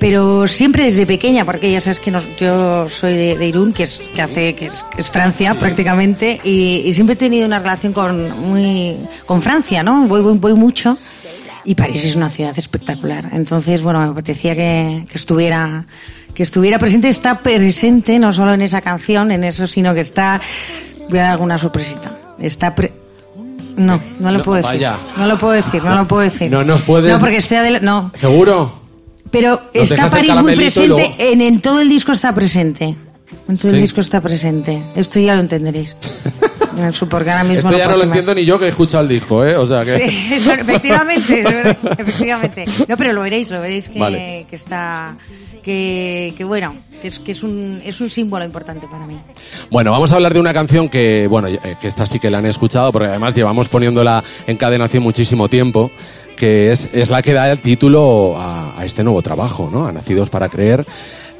Pero 0.00 0.48
siempre 0.48 0.84
desde 0.84 1.04
pequeña, 1.06 1.44
porque 1.44 1.70
ya 1.70 1.80
sabes 1.80 2.00
que 2.00 2.10
nos- 2.10 2.24
yo 2.38 2.88
soy 2.88 3.14
de, 3.14 3.36
de 3.38 3.46
Irún, 3.46 3.72
que 3.74 3.82
es, 3.84 4.00
que 4.14 4.22
hace, 4.22 4.54
que 4.54 4.66
es, 4.66 4.82
que 4.84 5.00
es 5.02 5.10
Francia 5.10 5.54
prácticamente, 5.58 6.40
y, 6.42 6.82
y 6.86 6.94
siempre 6.94 7.12
he 7.12 7.16
tenido 7.16 7.44
una 7.46 7.58
relación 7.58 7.92
con, 7.92 8.30
muy, 8.48 8.96
con 9.26 9.42
Francia, 9.42 9.82
¿no? 9.82 10.06
Voy, 10.08 10.22
voy, 10.22 10.38
voy 10.38 10.54
mucho. 10.54 10.96
Y 11.64 11.74
París 11.74 12.02
es 12.06 12.16
una 12.16 12.30
ciudad 12.30 12.58
espectacular. 12.58 13.28
Entonces, 13.32 13.82
bueno, 13.82 14.00
me 14.00 14.06
apetecía 14.08 14.56
que, 14.56 15.04
que 15.10 15.18
estuviera 15.18 15.84
que 16.32 16.44
estuviera 16.44 16.78
presente, 16.78 17.08
está 17.08 17.34
presente 17.40 18.18
no 18.18 18.32
solo 18.32 18.54
en 18.54 18.62
esa 18.62 18.80
canción, 18.80 19.30
en 19.32 19.44
eso, 19.44 19.66
sino 19.66 19.92
que 19.92 20.00
está, 20.00 20.40
voy 21.10 21.18
a 21.18 21.22
dar 21.22 21.30
alguna 21.32 21.58
sorpresita. 21.58 22.12
Está 22.40 22.74
pre- 22.74 22.94
no, 23.76 24.00
no 24.20 24.30
lo 24.30 24.38
No, 24.38 24.44
puedo 24.44 24.62
decir. 24.62 24.86
No 25.18 25.26
lo 25.26 25.36
puedo 25.36 25.52
decir, 25.52 25.84
no 25.84 25.94
lo 25.96 26.08
puedo 26.08 26.22
decir. 26.22 26.50
No 26.50 26.64
nos 26.64 26.80
puedes- 26.82 27.12
No, 27.12 27.18
porque 27.20 27.36
estoy 27.36 27.58
adela- 27.58 27.80
no, 27.80 28.10
¿Seguro? 28.14 28.79
Pero 29.30 29.60
Nos 29.74 29.90
está 29.90 30.08
París 30.08 30.36
muy 30.42 30.54
presente, 30.54 31.14
en, 31.18 31.40
en 31.40 31.60
todo 31.60 31.80
el 31.80 31.88
disco 31.88 32.12
está 32.12 32.34
presente. 32.34 32.94
En 33.48 33.56
todo 33.56 33.70
Sí. 33.70 33.76
el 33.76 33.82
disco 33.82 34.00
está 34.00 34.20
presente. 34.20 34.82
Esto 34.96 35.18
ya 35.20 35.34
lo 35.34 35.40
entenderéis. 35.40 35.96
Porque 37.10 37.30
ahora 37.30 37.44
mismo 37.44 37.68
Esto 37.68 37.78
ya 37.78 37.86
no 37.86 37.92
lo 37.92 37.98
más. 37.98 38.06
entiendo 38.06 38.34
ni 38.34 38.44
yo 38.44 38.58
que 38.58 38.64
he 38.64 38.68
escuchado 38.68 39.02
el 39.02 39.08
disco, 39.08 39.44
¿eh? 39.44 39.54
O 39.56 39.66
sea 39.66 39.82
que... 39.84 39.98
Sí, 40.08 40.28
eso, 40.34 40.52
efectivamente, 40.52 41.44
efectivamente. 41.98 42.64
No, 42.88 42.96
pero 42.96 43.12
lo 43.12 43.20
veréis, 43.22 43.50
lo 43.50 43.60
veréis 43.60 43.88
que, 43.88 43.98
Vale. 43.98 44.46
que 44.48 44.56
está, 44.56 45.16
que, 45.62 46.32
que 46.38 46.44
bueno, 46.44 46.74
que 47.02 47.08
es, 47.08 47.18
que 47.18 47.32
es 47.32 47.42
un, 47.42 47.82
es 47.84 48.00
un 48.00 48.08
símbolo 48.08 48.44
importante 48.44 48.86
para 48.90 49.04
mí. 49.06 49.18
Bueno, 49.70 49.90
vamos 49.90 50.10
a 50.12 50.14
hablar 50.16 50.32
de 50.32 50.40
una 50.40 50.54
canción 50.54 50.88
que, 50.88 51.26
bueno, 51.28 51.48
eh, 51.48 51.58
que 51.80 51.88
esta 51.88 52.06
sí 52.06 52.18
que 52.18 52.30
la 52.30 52.38
han 52.38 52.46
escuchado, 52.46 52.92
porque 52.92 53.08
además 53.08 53.34
llevamos 53.34 53.68
poniéndola 53.68 54.22
en 54.46 54.56
cadena 54.56 54.84
hace 54.86 55.00
muchísimo 55.00 55.48
tiempo, 55.48 55.90
que 56.40 56.72
es, 56.72 56.88
es 56.94 57.10
la 57.10 57.20
que 57.20 57.34
da 57.34 57.52
el 57.52 57.58
título 57.58 58.34
a, 58.34 58.80
a 58.80 58.86
este 58.86 59.04
nuevo 59.04 59.20
trabajo, 59.20 59.68
¿no? 59.70 59.86
A 59.86 59.92
Nacidos 59.92 60.30
para 60.30 60.48
Creer. 60.48 60.86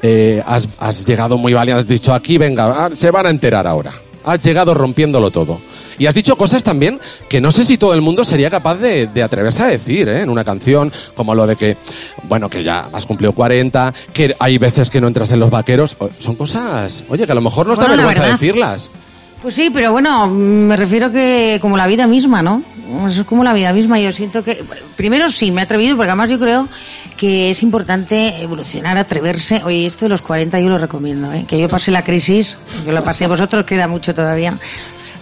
Eh, 0.03 0.43
has, 0.47 0.69
has 0.79 1.07
llegado 1.07 1.39
muy 1.39 1.55
valiente, 1.55 1.81
has 1.81 1.89
dicho 1.89 2.13
aquí, 2.13 2.37
venga, 2.37 2.67
ah, 2.85 2.91
se 2.93 3.11
van 3.11 3.25
a 3.25 3.31
enterar 3.31 3.67
ahora. 3.67 3.95
Has 4.25 4.45
llegado 4.45 4.75
rompiéndolo 4.75 5.31
todo. 5.31 5.59
Y 5.99 6.05
has 6.05 6.15
dicho 6.15 6.37
cosas 6.37 6.63
también 6.63 7.01
que 7.31 7.41
no 7.41 7.51
sé 7.51 7.65
si 7.65 7.79
todo 7.79 7.95
el 7.95 8.03
mundo 8.03 8.27
sería 8.27 8.51
capaz 8.51 8.75
de, 8.75 9.07
de 9.07 9.23
atreverse 9.23 9.63
a 9.63 9.67
decir 9.69 10.07
¿eh? 10.11 10.21
en 10.21 10.29
una 10.29 10.45
canción, 10.45 10.93
como 11.15 11.35
lo 11.35 11.47
de 11.47 11.57
que, 11.57 11.79
bueno, 12.25 12.51
que 12.51 12.63
ya 12.63 12.91
has 12.93 13.07
cumplido 13.07 13.33
40, 13.33 13.95
que 14.13 14.37
hay 14.39 14.59
veces 14.59 14.91
que 14.91 15.01
no 15.01 15.09
entras 15.09 15.31
en 15.31 15.41
los 15.41 15.51
vaqueros. 15.51 15.97
Son 16.19 16.35
cosas, 16.35 17.05
oye, 17.09 17.25
que 17.25 17.33
a 17.33 17.35
lo 17.35 17.41
mejor 17.41 17.67
nos 17.67 17.79
da 17.79 17.87
Bueno, 17.87 18.03
la 18.03 18.09
vergüenza 18.09 18.33
decirlas. 18.33 18.91
Pues 19.43 19.55
sí, 19.55 19.71
pero 19.73 19.91
bueno, 19.93 20.27
me 20.29 20.77
refiero 20.77 21.11
que 21.11 21.59
como 21.63 21.77
la 21.77 21.87
vida 21.87 22.07
misma, 22.07 22.43
¿no? 22.43 22.63
Eso 23.09 23.23
es 23.23 23.27
como 23.27 23.43
la 23.43 23.55
vida 23.55 23.73
misma. 23.73 23.99
Yo 23.99 24.13
siento 24.13 24.45
que, 24.45 24.63
primero 24.97 25.31
sí, 25.31 25.51
me 25.51 25.63
he 25.63 25.65
atrevido, 25.65 25.97
porque 25.97 26.11
además 26.11 26.29
yo 26.29 26.39
creo 26.39 26.69
que 27.17 27.51
es 27.51 27.63
importante 27.63 28.43
evolucionar, 28.43 28.99
atreverse. 28.99 29.63
Oye, 29.65 29.87
esto 29.87 30.05
de 30.05 30.11
los 30.11 30.21
40 30.21 30.61
yo 30.61 30.69
lo 30.69 30.77
recomiendo, 30.77 31.33
¿eh? 31.33 31.45
Que 31.49 31.59
yo 31.59 31.71
pasé 31.71 31.91
la 31.91 32.05
crisis, 32.05 32.59
yo 32.85 32.93
la 32.93 33.03
pasé, 33.03 33.27
vosotros 33.27 33.65
queda 33.65 33.89
mucho 33.89 34.15
todavía. 34.15 34.59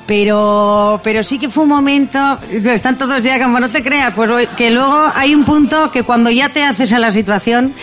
Pero, 0.07 1.01
pero 1.05 1.23
sí 1.23 1.39
que 1.39 1.49
fue 1.49 1.65
un 1.65 1.69
momento, 1.69 2.39
están 2.51 2.97
todos 2.97 3.23
ya 3.23 3.41
como 3.41 3.61
no 3.61 3.69
te 3.69 3.85
creas, 3.85 4.15
pues 4.15 4.49
que 4.57 4.71
luego 4.71 5.05
hay 5.15 5.35
un 5.35 5.45
punto 5.45 5.93
que 5.93 6.03
cuando 6.03 6.31
ya 6.31 6.49
te 6.49 6.65
haces 6.65 6.95
a 6.95 6.99
la 6.99 7.11
situación, 7.11 7.75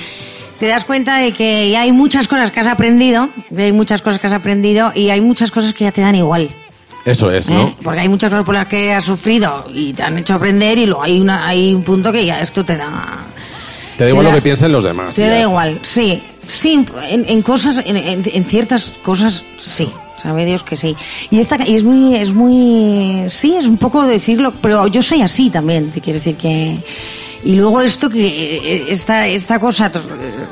te 0.59 0.67
das 0.67 0.85
cuenta 0.85 1.17
de 1.17 1.31
que 1.31 1.69
ya 1.69 1.81
hay 1.81 1.91
muchas 1.91 2.27
cosas 2.27 2.51
que 2.51 2.59
has 2.59 2.67
aprendido, 2.67 3.29
hay 3.57 3.71
muchas 3.74 4.01
cosas 4.01 4.19
que 4.19 4.27
has 4.27 4.33
aprendido 4.33 4.91
y 4.95 5.09
hay 5.09 5.21
muchas 5.21 5.51
cosas 5.51 5.74
que 5.74 5.83
ya 5.85 5.91
te 5.91 6.01
dan 6.01 6.15
igual. 6.15 6.50
Eso 7.05 7.29
es, 7.31 7.50
¿no? 7.50 7.67
¿eh? 7.67 7.75
Porque 7.83 8.00
hay 8.00 8.09
muchas 8.09 8.31
cosas 8.31 8.45
por 8.45 8.55
las 8.55 8.67
que 8.67 8.91
has 8.93 9.03
sufrido 9.03 9.65
y 9.74 9.93
te 9.93 10.01
han 10.03 10.17
hecho 10.17 10.33
aprender 10.33 10.77
y 10.77 10.85
luego 10.88 11.03
hay, 11.03 11.19
una, 11.19 11.47
hay 11.47 11.74
un 11.74 11.83
punto 11.83 12.12
que 12.12 12.25
ya 12.25 12.39
esto 12.41 12.63
te 12.65 12.75
da... 12.77 13.05
Te 13.97 14.05
da 14.05 14.09
igual 14.09 14.25
lo 14.25 14.33
que 14.33 14.41
piensen 14.41 14.71
los 14.71 14.83
demás. 14.83 15.15
Te 15.15 15.27
da 15.27 15.39
igual, 15.39 15.79
sí. 15.83 16.21
Sí, 16.47 16.83
en, 17.09 17.25
en 17.29 17.41
cosas, 17.41 17.81
en, 17.85 17.95
en- 17.95 18.24
en 18.25 18.43
ciertas 18.43 18.91
cosas, 19.03 19.43
sí. 19.59 19.89
Sabe 20.21 20.45
Dios 20.45 20.63
que 20.63 20.75
sí. 20.75 20.95
Y 21.29 21.39
esta 21.39 21.57
y 21.67 21.75
es 21.75 21.83
muy, 21.83 22.15
es 22.15 22.33
muy, 22.33 23.29
sí, 23.29 23.55
es 23.57 23.65
un 23.65 23.77
poco 23.77 24.05
decirlo, 24.07 24.51
pero 24.62 24.88
yo 24.88 25.03
soy 25.03 25.21
así 25.21 25.50
también, 25.51 25.91
te 25.91 26.01
quiero 26.01 26.17
decir 26.17 26.35
que. 26.35 26.77
Y 27.46 27.56
luego 27.56 27.80
esto 27.82 28.10
que, 28.10 28.25
eh, 28.58 28.86
esta, 28.90 29.28
esta 29.28 29.60
cosa, 29.60 29.92
tr- 29.92 30.02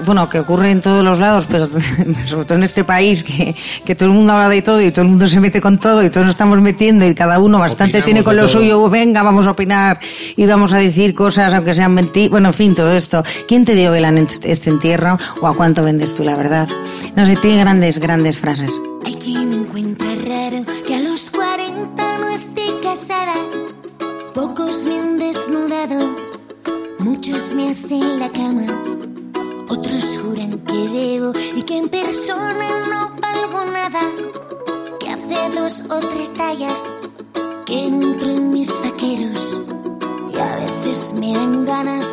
bueno, 0.06 0.30
que 0.30 0.40
ocurre 0.40 0.70
en 0.70 0.80
todos 0.80 1.04
los 1.04 1.18
lados, 1.20 1.48
pero 1.50 1.68
sobre 2.26 2.46
todo 2.46 2.58
en 2.60 2.64
este 2.64 2.84
país, 2.84 3.24
que, 3.24 3.56
que 3.84 3.96
todo 3.96 4.10
el 4.10 4.16
mundo 4.16 4.34
habla 4.34 4.48
de 4.48 4.62
todo 4.62 4.80
y 4.80 4.92
todo 4.92 5.02
el 5.02 5.10
mundo 5.10 5.28
se 5.28 5.40
mete 5.40 5.60
con 5.60 5.80
todo 5.80 6.04
y 6.04 6.10
todos 6.12 6.26
nos 6.28 6.36
estamos 6.36 6.62
metiendo 6.62 7.06
y 7.08 7.16
cada 7.16 7.40
uno 7.40 7.58
bastante 7.58 7.98
Opinamos 7.98 8.06
tiene 8.06 8.24
con 8.24 8.36
lo 8.36 8.44
todo. 8.44 8.52
suyo, 8.54 8.90
venga, 8.90 9.24
vamos 9.24 9.48
a 9.48 9.52
opinar 9.52 10.00
y 10.36 10.46
vamos 10.46 10.72
a 10.74 10.78
decir 10.78 11.16
cosas, 11.16 11.52
aunque 11.56 11.74
sean 11.74 11.94
mentiras. 11.96 12.30
Bueno, 12.30 12.50
en 12.50 12.54
fin, 12.54 12.76
todo 12.76 12.92
esto. 12.94 13.24
¿Quién 13.48 13.66
te 13.66 13.74
dio 13.74 13.90
vela 13.92 14.10
en 14.10 14.20
este 14.44 14.70
entierro 14.70 15.18
o 15.42 15.48
a 15.48 15.56
cuánto 15.56 15.84
vendes 15.84 16.14
tú 16.14 16.24
la 16.24 16.36
verdad? 16.36 16.68
No 17.16 17.26
sé, 17.26 17.36
tiene 17.38 17.58
grandes, 17.60 17.98
grandes 17.98 18.38
frases. 18.38 18.72
Hay 19.06 19.16
quien 19.16 19.52
encuentra 19.52 20.08
raro 20.28 20.64
que 20.88 20.94
a 20.96 21.00
los 21.00 21.32
40 21.32 22.18
no 22.20 22.30
esté 22.30 22.62
casada. 22.84 23.34
Pocos 24.34 24.86
me 24.86 24.98
han 25.00 25.18
desnudado, 25.20 26.16
muchos 27.04 27.54
me 27.54 27.72
hacen 27.72 28.20
la 28.20 28.30
cama. 28.30 28.66
Otros 29.68 30.20
juran 30.22 30.60
que 30.60 30.74
debo 30.74 31.34
y 31.56 31.64
que 31.64 31.78
en 31.78 31.90
persona 31.90 32.68
no 32.90 33.12
valgo 33.20 33.66
nada. 33.72 34.02
Que 35.00 35.10
hace 35.10 35.50
dos 35.56 35.84
o 35.90 36.00
tres 36.08 36.34
tallas 36.34 36.80
que 37.66 37.90
no 37.90 38.02
entro 38.02 38.30
en 38.30 38.52
mis 38.52 38.70
vaqueros. 38.84 39.60
Y 40.34 40.38
a 40.40 40.56
veces 40.64 41.14
me 41.14 41.34
dan 41.34 41.66
ganas 41.66 42.08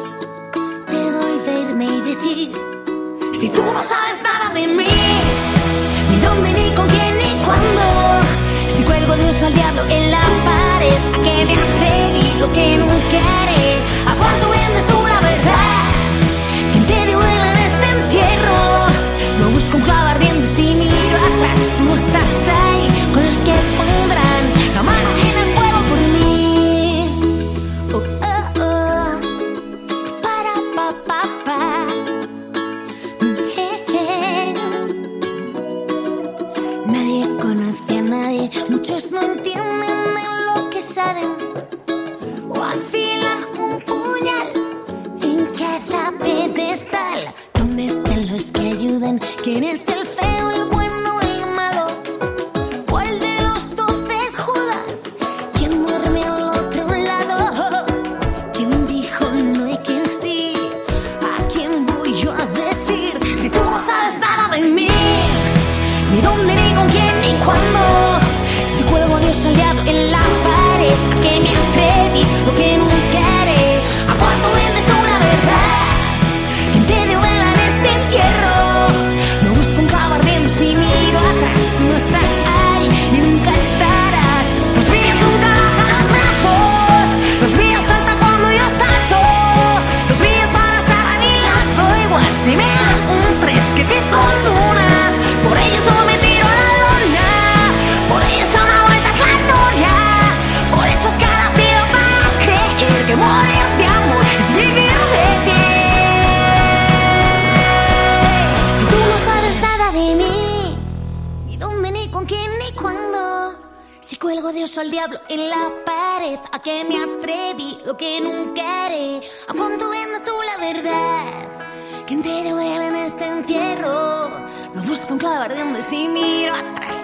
de 0.92 1.10
volverme 1.18 1.84
y 1.84 2.00
decir: 2.00 2.52
Si 3.40 3.48
tú 3.48 3.62
no 3.62 3.82
sabes 3.82 4.18
nada 4.22 4.54
de 4.54 4.66
mí 4.66 4.84
ni 6.10 6.20
dónde, 6.20 6.52
ni 6.52 6.74
con 6.74 6.88
quién, 6.88 7.18
ni 7.18 7.44
cuándo. 7.44 7.82
Si 8.76 8.82
cuelgo 8.82 9.16
de 9.16 9.24
oso 9.28 9.46
al 9.46 9.54
diablo 9.54 9.82
en 9.88 10.10
la 10.10 10.24
pared, 10.48 10.98
a 11.14 11.18
qué 11.24 11.44
me 11.46 11.54
atreví, 11.66 12.40
lo 12.40 12.52
que 12.52 12.76
nunca 12.76 13.18
haré. 13.42 13.99
¿A 14.20 14.22
cuánto 14.22 14.50
vendes 14.50 14.86
tú 14.86 15.06
la 15.06 15.20
verdad? 15.20 15.82
¿Quién 16.72 16.86
te 16.86 17.16
vela 17.16 17.52
en 17.52 17.58
este 17.58 17.90
entierro? 17.90 18.86
No 19.40 19.48
busco 19.50 19.76
un 19.78 19.82
clavo 19.82 20.08
ardiendo 20.08 20.46
si 20.46 20.74
miro 20.74 21.16
atrás. 21.16 21.60
Tú 21.78 21.84
no 21.86 21.96
estás 21.96 22.59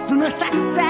atrás, 0.07 0.09
tú 0.09 0.15
no 0.15 0.27
estás 0.27 0.77
ahí 0.77 0.86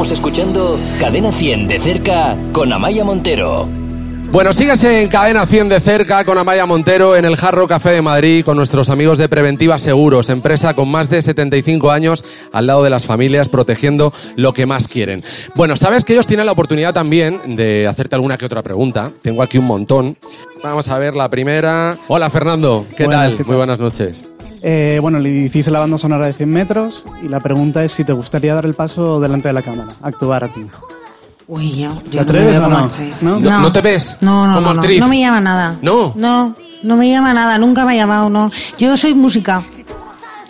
Estamos 0.00 0.18
escuchando 0.18 0.80
Cadena 0.98 1.30
100 1.30 1.68
de 1.68 1.78
cerca 1.78 2.34
con 2.54 2.72
Amaya 2.72 3.04
Montero. 3.04 3.68
Bueno, 4.32 4.54
síguese 4.54 5.02
en 5.02 5.10
Cadena 5.10 5.44
100 5.44 5.68
de 5.68 5.78
cerca 5.78 6.24
con 6.24 6.38
Amaya 6.38 6.64
Montero 6.64 7.16
en 7.16 7.26
el 7.26 7.36
Jarro 7.36 7.68
Café 7.68 7.90
de 7.90 8.00
Madrid 8.00 8.42
con 8.42 8.56
nuestros 8.56 8.88
amigos 8.88 9.18
de 9.18 9.28
Preventiva 9.28 9.78
Seguros, 9.78 10.30
empresa 10.30 10.72
con 10.72 10.90
más 10.90 11.10
de 11.10 11.20
75 11.20 11.90
años 11.90 12.24
al 12.50 12.66
lado 12.66 12.82
de 12.82 12.88
las 12.88 13.04
familias 13.04 13.50
protegiendo 13.50 14.10
lo 14.36 14.54
que 14.54 14.64
más 14.64 14.88
quieren. 14.88 15.22
Bueno, 15.54 15.76
sabes 15.76 16.06
que 16.06 16.14
ellos 16.14 16.26
tienen 16.26 16.46
la 16.46 16.52
oportunidad 16.52 16.94
también 16.94 17.56
de 17.56 17.86
hacerte 17.86 18.14
alguna 18.14 18.38
que 18.38 18.46
otra 18.46 18.62
pregunta. 18.62 19.12
Tengo 19.20 19.42
aquí 19.42 19.58
un 19.58 19.66
montón. 19.66 20.16
Vamos 20.64 20.88
a 20.88 20.96
ver 20.96 21.14
la 21.14 21.28
primera. 21.28 21.98
Hola 22.08 22.30
Fernando, 22.30 22.86
¿qué 22.96 23.04
Buenas, 23.04 23.22
tal? 23.22 23.30
¿qué 23.32 23.36
tal? 23.36 23.46
Muy 23.48 23.56
buenas 23.56 23.78
noches. 23.78 24.22
Eh, 24.62 24.98
bueno, 25.00 25.18
le 25.18 25.30
hiciste 25.30 25.70
la 25.70 25.78
banda 25.80 25.96
sonora 25.98 26.26
de 26.26 26.32
100 26.34 26.48
metros 26.52 27.04
y 27.22 27.28
la 27.28 27.40
pregunta 27.40 27.82
es 27.84 27.92
si 27.92 28.04
te 28.04 28.12
gustaría 28.12 28.54
dar 28.54 28.66
el 28.66 28.74
paso 28.74 29.18
delante 29.20 29.48
de 29.48 29.54
la 29.54 29.62
cámara, 29.62 29.92
actuar 30.02 30.44
a 30.44 30.48
ti. 30.48 30.60
Uy, 31.48 31.76
yo, 31.76 31.90
¿Te 31.90 32.10
yo 32.10 32.10
no 32.10 32.10
me 32.10 32.20
atreves 32.20 32.58
veo 32.58 32.60
o 32.60 32.70
como 32.70 32.78
no? 32.78 32.90
¿No? 33.22 33.40
No- 33.40 33.60
no 33.62 33.72
te 33.72 33.80
ves 33.80 34.16
No, 34.20 34.46
no, 34.46 34.54
como 34.54 34.68
no, 34.68 34.74
no. 34.74 34.80
actriz. 34.80 35.00
No 35.00 35.08
me 35.08 35.18
llama 35.18 35.40
nada. 35.40 35.76
¿No? 35.82 36.12
No, 36.14 36.54
no 36.82 36.96
me 36.96 37.08
llama 37.10 37.32
nada. 37.34 37.58
Nunca 37.58 37.84
me 37.84 37.92
ha 37.92 37.96
llamado, 37.96 38.28
no. 38.30 38.50
Yo 38.78 38.96
soy 38.96 39.14
música. 39.14 39.62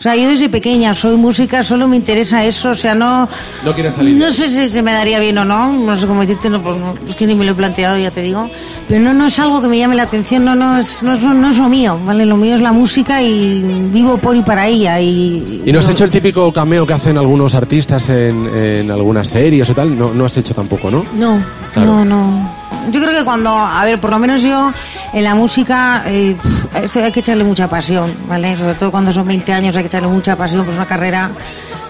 O 0.00 0.02
sea, 0.02 0.16
yo 0.16 0.30
desde 0.30 0.48
pequeña 0.48 0.94
soy 0.94 1.14
música, 1.16 1.62
solo 1.62 1.86
me 1.86 1.94
interesa 1.94 2.42
eso. 2.42 2.70
O 2.70 2.74
sea, 2.74 2.94
no. 2.94 3.28
No 3.66 3.72
quieres 3.74 3.92
salir. 3.92 4.16
No 4.16 4.30
sé 4.30 4.48
si 4.48 4.70
se 4.70 4.80
me 4.80 4.94
daría 4.94 5.20
bien 5.20 5.36
o 5.36 5.44
no. 5.44 5.70
No 5.74 5.94
sé 5.94 6.06
cómo 6.06 6.22
decirte, 6.22 6.48
no, 6.48 6.62
pues 6.62 6.78
no, 6.78 6.94
es 7.06 7.14
que 7.14 7.26
ni 7.26 7.34
me 7.34 7.44
lo 7.44 7.52
he 7.52 7.54
planteado, 7.54 7.98
ya 7.98 8.10
te 8.10 8.22
digo. 8.22 8.48
Pero 8.88 9.02
no, 9.02 9.12
no 9.12 9.26
es 9.26 9.38
algo 9.38 9.60
que 9.60 9.68
me 9.68 9.76
llame 9.76 9.94
la 9.96 10.04
atención, 10.04 10.42
no, 10.42 10.54
no 10.54 10.78
es, 10.78 11.02
no, 11.02 11.12
es- 11.12 11.20
no 11.22 11.50
es 11.50 11.58
lo 11.58 11.68
mío, 11.68 12.00
¿vale? 12.06 12.24
Lo 12.24 12.38
mío 12.38 12.54
es 12.54 12.62
la 12.62 12.72
música 12.72 13.20
y 13.20 13.60
vivo 13.92 14.16
por 14.16 14.34
y 14.34 14.40
para 14.40 14.66
ella. 14.66 14.98
¿Y, 14.98 15.64
¿Y 15.66 15.70
no 15.70 15.80
has 15.80 15.88
hecho 15.90 16.04
el 16.06 16.10
típico 16.10 16.50
cameo 16.50 16.86
que 16.86 16.94
hacen 16.94 17.18
algunos 17.18 17.54
artistas 17.54 18.08
en, 18.08 18.46
en 18.56 18.90
algunas 18.90 19.28
series 19.28 19.68
o 19.68 19.74
tal? 19.74 19.98
No, 19.98 20.14
no 20.14 20.24
has 20.24 20.34
hecho 20.38 20.54
tampoco, 20.54 20.90
¿no? 20.90 21.04
No, 21.14 21.44
Claro. 21.74 21.96
no, 21.96 22.04
no. 22.06 22.59
Yo 22.90 23.00
creo 23.00 23.18
que 23.18 23.24
cuando, 23.24 23.50
a 23.50 23.84
ver, 23.84 24.00
por 24.00 24.10
lo 24.10 24.18
menos 24.18 24.42
yo 24.42 24.72
en 25.12 25.24
la 25.24 25.34
música 25.34 26.02
eh, 26.06 26.36
esto 26.82 27.04
hay 27.04 27.12
que 27.12 27.20
echarle 27.20 27.44
mucha 27.44 27.68
pasión, 27.68 28.12
¿vale? 28.28 28.56
Sobre 28.56 28.74
todo 28.74 28.90
cuando 28.90 29.12
son 29.12 29.26
20 29.26 29.52
años 29.52 29.76
hay 29.76 29.82
que 29.82 29.88
echarle 29.88 30.08
mucha 30.08 30.36
pasión, 30.36 30.64
pues 30.64 30.76
una 30.76 30.86
carrera 30.86 31.30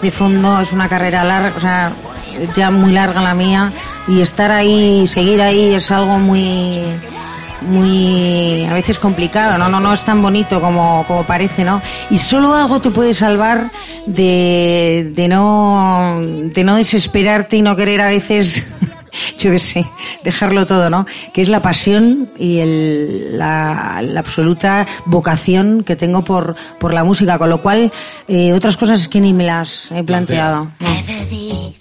de 0.03 0.11
fondo 0.11 0.61
es 0.61 0.73
una 0.73 0.89
carrera 0.89 1.25
larga, 1.25 1.53
o 1.57 1.61
sea, 1.61 1.93
ya 2.55 2.71
muy 2.71 2.93
larga 2.93 3.23
la 3.23 3.35
mía 3.35 3.73
y 4.09 4.21
estar 4.21 4.51
ahí, 4.51 5.07
seguir 5.07 5.41
ahí 5.41 5.75
es 5.75 5.91
algo 5.91 6.19
muy 6.19 6.83
muy 7.63 8.65
a 8.65 8.73
veces 8.73 8.99
complicado, 8.99 9.59
¿no? 9.59 9.69
No, 9.69 9.81
no 9.81 9.93
es 9.93 10.03
tan 10.05 10.23
bonito 10.23 10.61
como, 10.61 11.05
como 11.07 11.25
parece, 11.25 11.65
¿no? 11.65 11.83
Y 12.09 12.17
solo 12.17 12.55
algo 12.55 12.81
te 12.81 12.91
puede 12.91 13.13
salvar 13.13 13.71
de, 14.07 15.11
de 15.15 15.29
no 15.29 16.21
de 16.23 16.65
no 16.65 16.77
desesperarte 16.77 17.59
y 17.59 17.63
no 17.63 17.77
querer 17.77 18.01
a 18.01 18.09
veces 18.09 18.67
yo 19.39 19.51
qué 19.51 19.59
sé, 19.59 19.87
dejarlo 20.25 20.67
todo, 20.67 20.91
¿no? 20.91 21.07
Que 21.33 21.41
es 21.41 21.49
la 21.49 21.63
pasión 21.63 22.31
y 22.39 22.59
el, 22.59 23.39
la, 23.39 24.01
la 24.03 24.21
absoluta 24.21 24.87
vocación 25.07 25.83
que 25.85 25.97
tengo 25.97 26.23
por, 26.25 26.57
por 26.79 26.95
la 26.95 27.05
música, 27.05 27.39
con 27.39 27.51
lo 27.51 27.61
cual 27.61 27.93
eh, 28.29 28.53
otras 28.53 28.77
cosas 28.77 29.01
es 29.01 29.09
que 29.09 29.21
ni 29.21 29.33
me 29.33 29.45
las 29.45 29.91
he 29.93 30.03
planteado. 30.05 30.65
¿no? 30.65 30.73
Cada 30.79 31.25
vez 31.25 31.79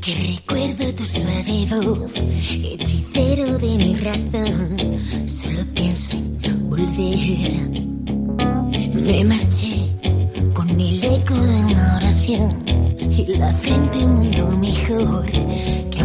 que 0.00 0.14
recuerdo 0.14 0.94
tu 0.94 1.04
suave 1.04 1.66
voz, 1.70 2.12
hechicero 2.14 3.58
de 3.58 3.78
mi 3.78 3.94
razón, 3.96 5.28
solo 5.28 5.64
pienso 5.74 6.16
en 6.16 6.70
volver. 6.70 7.88
Me 8.94 9.24
marché 9.24 9.88
con 10.54 10.68
el 10.80 11.04
eco 11.04 11.34
de 11.34 11.60
una 11.72 11.96
oración 11.96 12.64
y 13.10 13.26
la 13.36 13.52
frente 13.54 13.98
a 13.98 14.04
un 14.04 14.14
mundo 14.14 14.56
mejor 14.58 15.30
que 15.90 15.97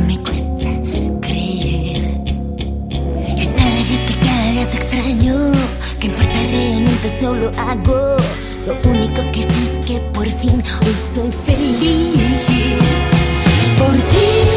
te 4.73 4.77
extraño, 4.77 5.51
que 5.99 6.07
importa 6.07 6.39
realmente 6.51 7.09
solo 7.19 7.51
hago. 7.57 8.17
Lo 8.65 8.89
único 8.89 9.31
que 9.31 9.43
sé 9.43 9.63
es 9.63 9.85
que 9.85 9.99
por 10.13 10.27
fin 10.27 10.63
hoy 10.81 10.95
soy 11.13 11.31
feliz. 11.45 12.47
Por 13.77 13.95
ti. 13.95 14.52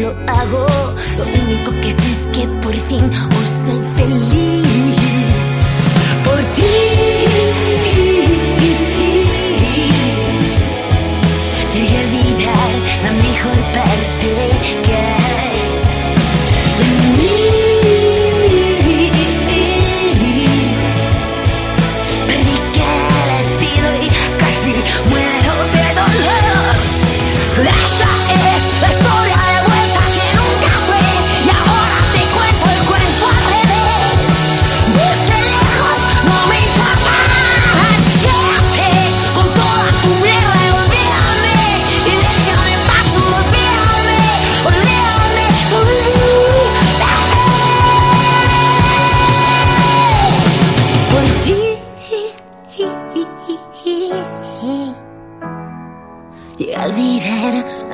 Solo 0.00 0.14
hago. 0.26 0.66
Lo 1.18 1.42
único 1.42 1.70
que 1.80 1.90
sé 1.90 2.10
es 2.10 2.26
que 2.32 2.46
por 2.62 2.74
fin 2.74 3.10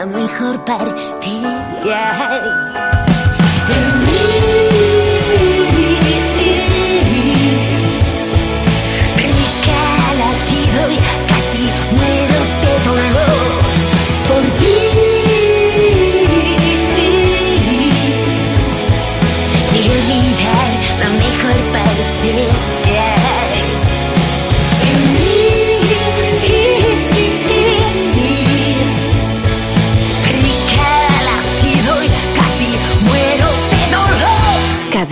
mejor 0.07 0.65
parte 0.65 1.03
que 1.21 2.94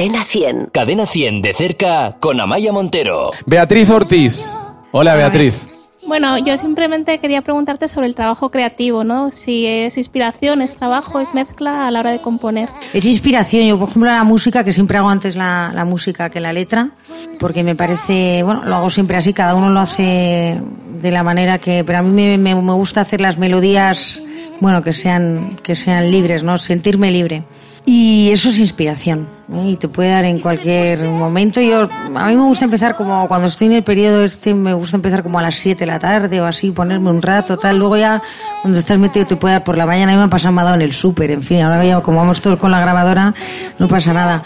Cadena 0.02 0.24
100. 0.24 0.70
Cadena 0.72 1.06
100 1.06 1.42
de 1.42 1.54
cerca 1.54 2.16
con 2.18 2.40
Amaya 2.40 2.72
Montero. 2.72 3.30
Beatriz 3.46 3.88
Ortiz. 3.88 4.44
Hola 4.90 5.14
Beatriz. 5.14 5.54
Bueno, 6.08 6.38
yo 6.38 6.58
simplemente 6.58 7.20
quería 7.20 7.42
preguntarte 7.42 7.86
sobre 7.86 8.08
el 8.08 8.16
trabajo 8.16 8.50
creativo, 8.50 9.04
¿no? 9.04 9.30
Si 9.30 9.64
es 9.64 9.96
inspiración, 9.98 10.60
es 10.60 10.74
trabajo, 10.74 11.20
es 11.20 11.32
mezcla 11.34 11.86
a 11.86 11.90
la 11.92 12.00
hora 12.00 12.10
de 12.10 12.18
componer. 12.18 12.68
Es 12.92 13.04
inspiración. 13.04 13.64
Yo, 13.64 13.78
por 13.78 13.90
ejemplo, 13.90 14.10
la 14.10 14.24
música, 14.24 14.64
que 14.64 14.72
siempre 14.72 14.98
hago 14.98 15.08
antes 15.08 15.36
la, 15.36 15.70
la 15.72 15.84
música 15.84 16.30
que 16.30 16.40
la 16.40 16.52
letra, 16.52 16.88
porque 17.38 17.62
me 17.62 17.76
parece, 17.76 18.42
bueno, 18.42 18.64
lo 18.64 18.74
hago 18.74 18.90
siempre 18.90 19.16
así, 19.16 19.32
cada 19.32 19.54
uno 19.54 19.70
lo 19.70 19.78
hace 19.78 20.60
de 21.00 21.10
la 21.12 21.22
manera 21.22 21.58
que, 21.58 21.84
pero 21.84 22.00
a 22.00 22.02
mí 22.02 22.10
me, 22.10 22.38
me, 22.38 22.60
me 22.60 22.72
gusta 22.72 23.02
hacer 23.02 23.20
las 23.20 23.38
melodías, 23.38 24.18
bueno, 24.58 24.82
que 24.82 24.92
sean, 24.92 25.52
que 25.62 25.76
sean 25.76 26.10
libres, 26.10 26.42
¿no? 26.42 26.58
Sentirme 26.58 27.12
libre. 27.12 27.44
Y 27.84 28.30
eso 28.30 28.48
es 28.50 28.58
inspiración. 28.58 29.26
¿eh? 29.52 29.70
Y 29.70 29.76
te 29.76 29.88
puede 29.88 30.10
dar 30.10 30.24
en 30.24 30.38
cualquier 30.38 31.04
momento. 31.04 31.60
Yo, 31.60 31.88
a 32.14 32.28
mí 32.28 32.36
me 32.36 32.42
gusta 32.42 32.64
empezar 32.64 32.94
como 32.94 33.26
cuando 33.26 33.48
estoy 33.48 33.66
en 33.68 33.72
el 33.74 33.82
periodo 33.82 34.24
este, 34.24 34.54
me 34.54 34.72
gusta 34.72 34.96
empezar 34.96 35.22
como 35.22 35.38
a 35.38 35.42
las 35.42 35.56
7 35.56 35.80
de 35.80 35.86
la 35.86 35.98
tarde 35.98 36.40
o 36.40 36.46
así, 36.46 36.70
ponerme 36.70 37.10
un 37.10 37.20
rato, 37.20 37.58
tal. 37.58 37.78
Luego 37.78 37.96
ya, 37.96 38.22
cuando 38.60 38.78
estás 38.78 38.98
metido, 38.98 39.26
te 39.26 39.34
puede 39.34 39.54
dar 39.54 39.64
por 39.64 39.76
la 39.76 39.86
mañana. 39.86 40.12
A 40.12 40.14
mí 40.14 40.18
me 40.20 40.26
ha 40.26 40.30
pasado, 40.30 40.52
me 40.52 40.60
ha 40.60 40.64
dado 40.64 40.76
en 40.76 40.82
el 40.82 40.92
súper. 40.92 41.32
En 41.32 41.42
fin, 41.42 41.60
ahora 41.60 41.84
ya, 41.84 42.00
como 42.00 42.18
vamos 42.18 42.40
todos 42.40 42.56
con 42.56 42.70
la 42.70 42.80
grabadora, 42.80 43.34
no 43.78 43.88
pasa 43.88 44.12
nada. 44.12 44.44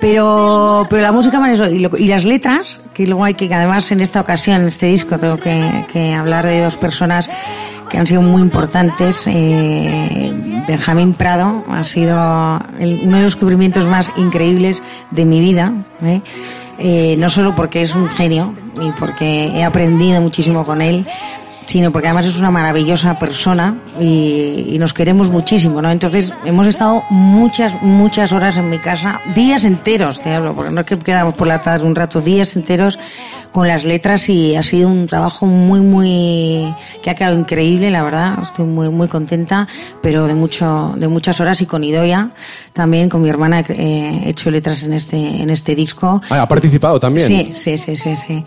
Pero, 0.00 0.86
pero 0.88 1.02
la 1.02 1.12
música 1.12 1.40
más 1.40 1.60
eso. 1.60 1.66
Y, 1.66 2.06
las 2.08 2.24
letras, 2.24 2.80
que 2.94 3.06
luego 3.06 3.24
hay 3.24 3.34
que, 3.34 3.48
que 3.48 3.54
además 3.54 3.90
en 3.92 4.00
esta 4.00 4.20
ocasión, 4.20 4.62
en 4.62 4.68
este 4.68 4.86
disco, 4.86 5.18
tengo 5.18 5.36
que, 5.36 5.84
que 5.92 6.14
hablar 6.14 6.46
de 6.46 6.62
dos 6.62 6.78
personas 6.78 7.28
que 7.90 7.98
han 7.98 8.06
sido 8.06 8.22
muy 8.22 8.42
importantes. 8.42 9.24
Eh, 9.26 10.32
Benjamín 10.66 11.14
Prado 11.14 11.64
ha 11.70 11.84
sido 11.84 12.16
uno 12.16 13.16
de 13.16 13.22
los 13.22 13.34
descubrimientos 13.34 13.86
más 13.86 14.10
increíbles 14.16 14.82
de 15.10 15.24
mi 15.24 15.40
vida. 15.40 15.72
¿eh? 16.02 16.20
Eh, 16.78 17.16
no 17.18 17.28
solo 17.28 17.56
porque 17.56 17.82
es 17.82 17.94
un 17.94 18.08
genio 18.08 18.54
y 18.80 18.90
porque 18.92 19.48
he 19.48 19.64
aprendido 19.64 20.20
muchísimo 20.20 20.64
con 20.64 20.80
él, 20.80 21.06
sino 21.68 21.92
porque 21.92 22.08
además 22.08 22.24
es 22.24 22.38
una 22.38 22.50
maravillosa 22.50 23.18
persona 23.18 23.76
y, 24.00 24.68
y 24.70 24.78
nos 24.78 24.94
queremos 24.94 25.28
muchísimo, 25.28 25.82
¿no? 25.82 25.90
Entonces 25.90 26.32
hemos 26.46 26.66
estado 26.66 27.02
muchas, 27.10 27.82
muchas 27.82 28.32
horas 28.32 28.56
en 28.56 28.70
mi 28.70 28.78
casa, 28.78 29.20
días 29.34 29.64
enteros, 29.64 30.22
te 30.22 30.32
hablo, 30.32 30.54
porque 30.54 30.70
no 30.72 30.80
es 30.80 30.86
que 30.86 30.98
quedamos 30.98 31.34
por 31.34 31.46
la 31.46 31.60
tarde 31.60 31.84
un 31.84 31.94
rato, 31.94 32.22
días 32.22 32.56
enteros 32.56 32.98
con 33.52 33.68
las 33.68 33.84
letras 33.84 34.28
y 34.28 34.56
ha 34.56 34.62
sido 34.62 34.88
un 34.88 35.06
trabajo 35.06 35.44
muy, 35.44 35.80
muy, 35.80 36.74
que 37.02 37.10
ha 37.10 37.14
quedado 37.14 37.38
increíble, 37.38 37.90
la 37.90 38.02
verdad, 38.02 38.38
estoy 38.42 38.66
muy, 38.66 38.88
muy 38.88 39.08
contenta, 39.08 39.66
pero 40.02 40.26
de 40.26 40.34
mucho, 40.34 40.94
de 40.96 41.08
muchas 41.08 41.40
horas 41.40 41.60
y 41.60 41.66
con 41.66 41.84
Idoia, 41.84 42.30
también 42.72 43.08
con 43.08 43.22
mi 43.22 43.28
hermana 43.28 43.60
eh, 43.60 44.22
he 44.24 44.30
hecho 44.30 44.50
letras 44.50 44.84
en 44.84 44.92
este, 44.94 45.16
en 45.42 45.50
este 45.50 45.74
disco. 45.74 46.22
Ah, 46.30 46.42
ha 46.42 46.48
participado 46.48 46.98
también. 46.98 47.26
Sí, 47.26 47.50
sí, 47.52 47.76
sí, 47.76 47.96
sí, 47.96 48.16
sí. 48.16 48.44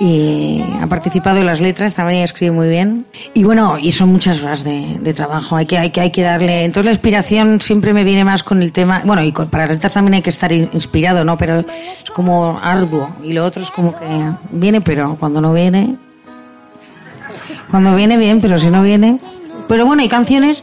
Y 0.00 0.60
ha 0.80 0.88
participado 0.88 1.38
en 1.38 1.46
las 1.46 1.60
letras, 1.60 1.94
también 1.94 2.24
escribe 2.24 2.50
muy 2.50 2.68
bien. 2.68 3.06
Y 3.32 3.44
bueno, 3.44 3.78
y 3.78 3.92
son 3.92 4.08
muchas 4.08 4.42
horas 4.42 4.64
de, 4.64 4.98
de 5.00 5.14
trabajo, 5.14 5.54
hay 5.54 5.66
que, 5.66 5.78
hay, 5.78 5.90
que, 5.90 6.00
hay 6.00 6.10
que 6.10 6.22
darle... 6.22 6.64
Entonces 6.64 6.86
la 6.86 6.90
inspiración 6.90 7.60
siempre 7.60 7.92
me 7.92 8.02
viene 8.02 8.24
más 8.24 8.42
con 8.42 8.60
el 8.60 8.72
tema... 8.72 9.02
Bueno, 9.04 9.22
y 9.22 9.30
con, 9.30 9.46
para 9.48 9.66
letras 9.68 9.94
también 9.94 10.14
hay 10.14 10.22
que 10.22 10.30
estar 10.30 10.50
in- 10.50 10.68
inspirado, 10.72 11.24
¿no? 11.24 11.38
Pero 11.38 11.60
es 11.60 12.10
como 12.12 12.58
arduo. 12.60 13.14
Y 13.22 13.34
lo 13.34 13.44
otro 13.44 13.62
es 13.62 13.70
como 13.70 13.96
que 13.96 14.06
viene, 14.50 14.80
pero 14.80 15.16
cuando 15.16 15.40
no 15.40 15.52
viene... 15.52 15.94
Cuando 17.70 17.94
viene 17.94 18.16
bien, 18.16 18.40
pero 18.40 18.58
si 18.58 18.70
no 18.70 18.82
viene... 18.82 19.20
Pero 19.68 19.86
bueno, 19.86 20.02
hay 20.02 20.08
canciones 20.08 20.62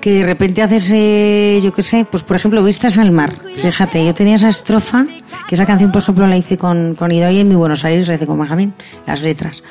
que 0.00 0.12
de 0.12 0.24
repente 0.24 0.62
haces, 0.62 0.90
eh, 0.92 1.58
yo 1.62 1.72
qué 1.72 1.82
sé, 1.82 2.06
pues 2.10 2.22
por 2.22 2.36
ejemplo, 2.36 2.62
Vistas 2.62 2.98
al 2.98 3.10
Mar. 3.10 3.34
Fíjate, 3.62 4.04
yo 4.04 4.14
tenía 4.14 4.36
esa 4.36 4.48
estrofa, 4.48 5.06
que 5.48 5.54
esa 5.54 5.66
canción, 5.66 5.92
por 5.92 6.02
ejemplo, 6.02 6.26
la 6.26 6.36
hice 6.36 6.56
con, 6.56 6.94
con 6.94 7.10
Idoia 7.10 7.40
en 7.40 7.48
mi 7.48 7.54
Buenos 7.54 7.84
Aires, 7.84 8.08
la 8.08 8.14
hice 8.14 8.26
con 8.26 8.38
Benjamín, 8.38 8.74
las 9.06 9.22
letras. 9.22 9.62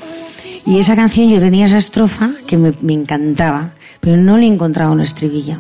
Y 0.66 0.80
esa 0.80 0.96
canción 0.96 1.30
yo 1.30 1.40
tenía 1.40 1.66
esa 1.66 1.78
estrofa 1.78 2.32
que 2.48 2.58
me, 2.58 2.74
me 2.82 2.94
encantaba, 2.94 3.72
pero 4.00 4.18
no 4.18 4.38
le 4.38 4.48
encontraba 4.48 4.92
un 4.92 5.02
estribillo. 5.02 5.58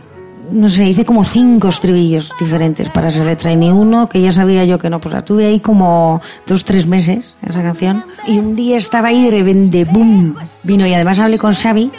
No 0.51 0.69
sé, 0.69 0.88
hice 0.88 1.06
como 1.06 1.23
cinco 1.23 1.69
estribillos 1.69 2.32
diferentes 2.39 2.89
para 2.89 3.08
esa 3.08 3.23
letra 3.23 3.51
y 3.51 3.56
ni 3.56 3.71
uno 3.71 4.10
que 4.10 4.21
ya 4.21 4.32
sabía 4.32 4.63
yo 4.63 4.78
que 4.78 4.89
no. 4.89 5.01
Pues 5.01 5.13
la 5.13 5.25
tuve 5.25 5.45
ahí 5.45 5.60
como 5.60 6.21
dos, 6.45 6.65
tres 6.65 6.86
meses, 6.86 7.36
esa 7.47 7.63
canción. 7.63 8.04
Y 8.28 8.38
un 8.38 8.56
día 8.56 8.78
estaba 8.78 9.08
ahí 9.08 9.23
de 9.25 9.32
repente, 9.32 9.86
¡boom! 9.86 10.36
Vino 10.63 10.86
y 10.86 10.93
además 10.93 11.17
hablé 11.17 11.39
con 11.39 11.54
Xavi, 11.54 11.91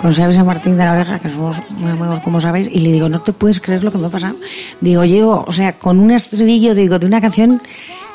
con 0.00 0.12
Xavi 0.14 0.32
San 0.32 0.46
Martín 0.46 0.76
de 0.76 0.84
la 0.84 0.92
Vega, 0.94 1.18
que 1.18 1.28
somos 1.30 1.56
muy 1.78 1.90
amigos 1.90 2.20
como 2.20 2.40
sabéis, 2.40 2.68
y 2.70 2.80
le 2.80 2.92
digo, 2.92 3.08
no 3.08 3.20
te 3.20 3.32
puedes 3.32 3.60
creer 3.60 3.82
lo 3.84 3.90
que 3.92 3.98
me 3.98 4.06
ha 4.06 4.10
pasado. 4.10 4.36
Digo, 4.80 5.04
llevo, 5.04 5.44
o 5.46 5.52
sea, 5.52 5.76
con 5.76 5.98
un 5.98 6.10
estribillo, 6.10 6.74
digo, 6.74 6.98
de 6.98 7.06
una 7.06 7.20
canción, 7.20 7.60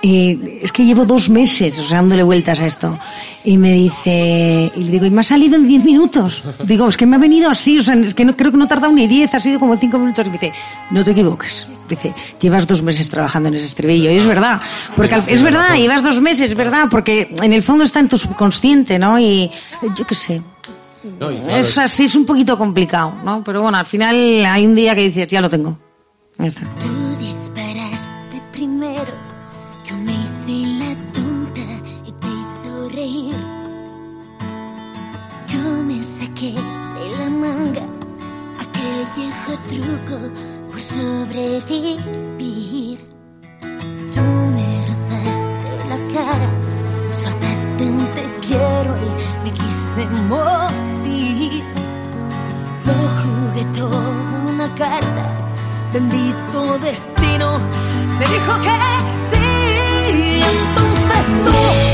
eh, 0.01 0.61
es 0.63 0.71
que 0.71 0.85
llevo 0.85 1.05
dos 1.05 1.29
meses, 1.29 1.77
o 1.77 1.83
sea, 1.83 1.97
dándole 1.97 2.23
vueltas 2.23 2.59
a 2.61 2.65
esto. 2.65 2.97
Y 3.43 3.57
me 3.57 3.73
dice, 3.73 4.71
y 4.75 4.83
le 4.83 4.91
digo, 4.91 5.05
y 5.05 5.09
me 5.09 5.21
ha 5.21 5.23
salido 5.23 5.55
en 5.57 5.67
diez 5.67 5.83
minutos. 5.83 6.43
Digo, 6.65 6.87
es 6.87 6.95
que 6.97 7.05
me 7.05 7.15
ha 7.17 7.19
venido 7.19 7.49
así, 7.49 7.79
o 7.79 7.83
sea, 7.83 7.95
es 7.95 8.13
que 8.13 8.23
no, 8.25 8.35
creo 8.35 8.51
que 8.51 8.57
no 8.57 8.63
ha 8.65 8.67
tardado 8.67 8.93
ni 8.93 9.07
diez, 9.07 9.33
ha 9.33 9.39
sido 9.39 9.59
como 9.59 9.75
cinco 9.77 9.97
minutos. 9.99 10.25
Y 10.25 10.29
me 10.29 10.33
dice, 10.37 10.53
no 10.91 11.03
te 11.03 11.11
equivoques. 11.11 11.67
Dice, 11.89 12.13
llevas 12.39 12.67
dos 12.67 12.81
meses 12.81 13.09
trabajando 13.09 13.49
en 13.49 13.55
ese 13.55 13.65
estribillo. 13.67 14.11
Y 14.11 14.15
es 14.17 14.25
verdad, 14.25 14.61
porque 14.95 15.15
al- 15.15 15.23
es 15.27 15.41
verdad, 15.41 15.75
llevas 15.75 16.03
dos 16.03 16.21
meses, 16.21 16.51
es 16.51 16.55
verdad, 16.57 16.85
porque 16.89 17.35
en 17.41 17.51
el 17.51 17.61
fondo 17.63 17.83
está 17.83 17.99
en 17.99 18.07
tu 18.09 18.17
subconsciente, 18.17 18.99
¿no? 18.99 19.19
Y 19.19 19.49
yo 19.97 20.05
qué 20.07 20.15
sé, 20.15 20.41
No, 21.03 21.29
claro, 21.29 21.49
es 21.49 21.77
así, 21.77 22.05
es 22.05 22.15
un 22.15 22.25
poquito 22.25 22.57
complicado, 22.57 23.13
¿no? 23.23 23.43
Pero 23.43 23.61
bueno, 23.61 23.77
al 23.77 23.85
final 23.85 24.45
hay 24.45 24.65
un 24.65 24.75
día 24.75 24.95
que 24.95 25.03
dices, 25.03 25.27
ya 25.27 25.39
lo 25.39 25.49
tengo. 25.49 25.77
Ya 26.37 26.45
está. 26.45 26.61
Tú 26.61 27.15
disparaste 27.19 28.41
primero, 28.51 29.13
yo 29.85 29.95
me 29.97 30.11
hice 30.13 30.67
la 30.79 30.95
tonta 31.13 31.61
y 32.05 32.11
te 32.11 32.27
hizo 32.27 32.89
reír. 32.89 33.35
Yo 35.47 35.59
me 35.83 36.03
saqué 36.03 36.51
de 36.51 37.17
la 37.17 37.29
manga 37.29 37.85
aquel 38.59 39.05
viejo 39.15 39.57
truco 39.69 40.17
por 40.69 40.81
sobrevivir. 40.81 41.99
Tú 43.61 44.21
me 44.55 44.85
rozaste 44.85 45.69
la 45.87 45.97
cara, 46.13 46.49
soltaste 47.13 47.83
un 47.83 48.05
te 48.15 48.23
quiero 48.47 48.97
y 48.97 49.45
me 49.45 49.51
quise 49.53 50.05
morir. 50.27 50.88
Jugué 53.59 53.73
todo 53.77 53.99
una 54.47 54.73
carta, 54.75 55.51
bendito 55.91 56.77
destino 56.79 57.59
me 58.17 58.25
dijo 58.25 58.59
que 58.61 58.77
sí. 59.31 60.41
Entonces 60.41 61.43
tú 61.43 61.88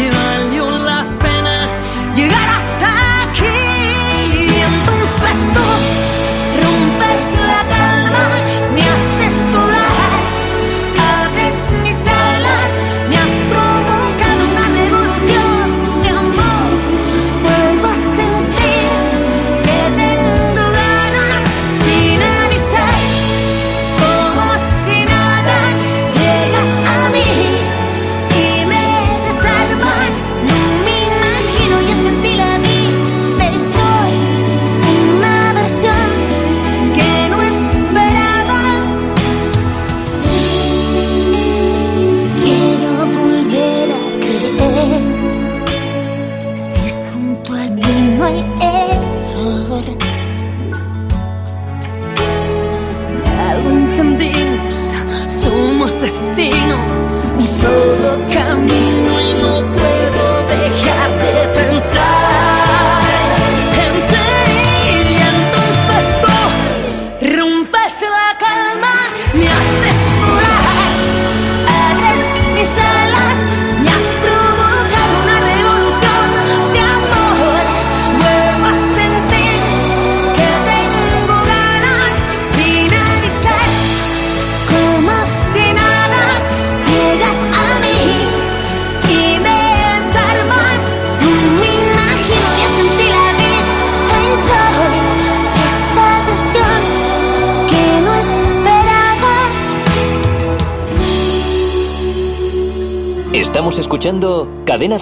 que 0.00 0.10
valió 0.10 0.29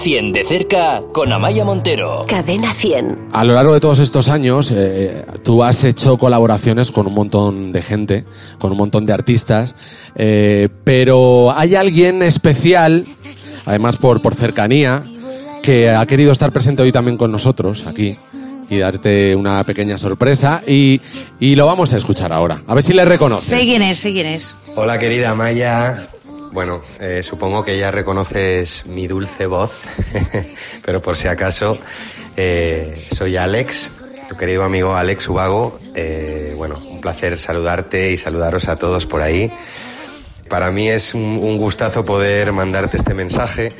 100 0.00 0.32
de 0.32 0.44
cerca 0.44 1.02
con 1.12 1.32
Amaya 1.32 1.64
Montero. 1.64 2.24
Cadena 2.28 2.72
100. 2.72 3.28
A 3.32 3.44
lo 3.44 3.54
largo 3.54 3.74
de 3.74 3.80
todos 3.80 3.98
estos 3.98 4.28
años, 4.28 4.70
eh, 4.70 5.24
tú 5.42 5.64
has 5.64 5.82
hecho 5.82 6.16
colaboraciones 6.16 6.92
con 6.92 7.08
un 7.08 7.14
montón 7.14 7.72
de 7.72 7.82
gente, 7.82 8.24
con 8.58 8.70
un 8.70 8.78
montón 8.78 9.06
de 9.06 9.12
artistas, 9.12 9.74
eh, 10.14 10.68
pero 10.84 11.52
hay 11.52 11.74
alguien 11.74 12.22
especial, 12.22 13.04
además 13.66 13.96
por, 13.96 14.22
por 14.22 14.36
cercanía, 14.36 15.02
que 15.62 15.90
ha 15.90 16.06
querido 16.06 16.30
estar 16.30 16.52
presente 16.52 16.82
hoy 16.82 16.92
también 16.92 17.16
con 17.16 17.32
nosotros 17.32 17.84
aquí 17.86 18.14
y 18.70 18.78
darte 18.78 19.34
una 19.34 19.64
pequeña 19.64 19.98
sorpresa 19.98 20.62
y, 20.66 21.00
y 21.40 21.56
lo 21.56 21.66
vamos 21.66 21.92
a 21.92 21.96
escuchar 21.96 22.32
ahora. 22.32 22.62
A 22.68 22.74
ver 22.74 22.84
si 22.84 22.92
le 22.92 23.04
reconoces. 23.04 23.48
Sé 23.50 23.60
quién 23.60 23.82
es, 23.82 23.98
sé 23.98 24.12
quién 24.12 24.26
es. 24.26 24.54
Hola 24.76 24.98
querida 24.98 25.34
Maya. 25.34 26.08
Bueno, 26.52 26.82
eh, 26.98 27.22
supongo 27.22 27.64
que 27.64 27.78
ya 27.78 27.90
reconoces 27.90 28.86
mi 28.86 29.06
dulce 29.06 29.46
voz, 29.46 29.82
pero 30.84 31.02
por 31.02 31.16
si 31.16 31.28
acaso, 31.28 31.78
eh, 32.36 33.06
soy 33.10 33.36
Alex, 33.36 33.90
tu 34.28 34.36
querido 34.36 34.62
amigo 34.62 34.94
Alex 34.96 35.28
Ubago. 35.28 35.78
Eh, 35.94 36.54
bueno, 36.56 36.80
un 36.90 37.00
placer 37.00 37.36
saludarte 37.36 38.12
y 38.12 38.16
saludaros 38.16 38.68
a 38.68 38.76
todos 38.76 39.06
por 39.06 39.22
ahí. 39.22 39.52
Para 40.48 40.70
mí 40.70 40.88
es 40.88 41.14
un, 41.14 41.58
gustazo 41.58 42.04
poder 42.04 42.52
mandarte 42.52 42.96
este 42.96 43.12
mensaje 43.12 43.72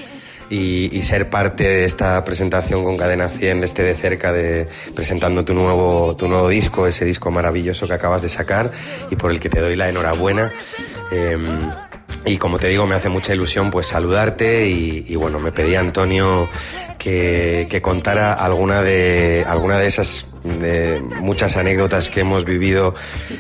y, 0.50 1.02
ser 1.02 1.31
parte 1.31 1.64
de 1.64 1.85
esta 1.85 2.22
presentación 2.24 2.85
con 2.85 2.96
Cadena 2.96 3.28
100, 3.28 3.61
de 3.61 3.66
este 3.66 3.83
de 3.83 3.94
cerca, 3.94 4.33
de 4.33 4.68
presentando 4.94 5.44
tu 5.44 5.54
nuevo, 5.54 6.14
tu 6.16 6.28
nuevo 6.28 6.48
disco, 6.48 6.87
ese 6.87 7.07
disco 7.07 7.31
maravilloso 7.31 7.87
que 7.87 7.94
acabas 7.94 8.20
de 8.20 8.28
sacar 8.28 8.70
y 9.11 9.16
por 9.16 9.31
el 9.31 9.40
que 9.40 9.48
te 9.48 9.61
doy 9.61 9.76
la 9.76 9.88
enhorabuena. 9.88 10.52
Em, 11.11 11.70
y 12.24 12.36
como 12.38 12.58
te 12.58 12.68
digo, 12.68 12.86
me 12.86 12.94
hace 12.94 13.08
mucha 13.08 13.34
ilusión 13.34 13.70
pues 13.70 13.86
saludarte 13.86 14.68
y, 14.68 15.14
bueno, 15.16 15.38
me 15.38 15.52
pedía 15.52 15.80
Antonio 15.80 16.48
que, 16.98 17.66
que 17.70 17.80
contara 17.80 18.32
alguna 18.32 18.82
de, 18.82 19.44
alguna 19.46 19.78
de 19.78 19.86
esas 19.86 20.28
muchas 21.20 21.56
anécdotas 21.56 22.10
que 22.10 22.20
hemos 22.20 22.44
vivido 22.44 22.94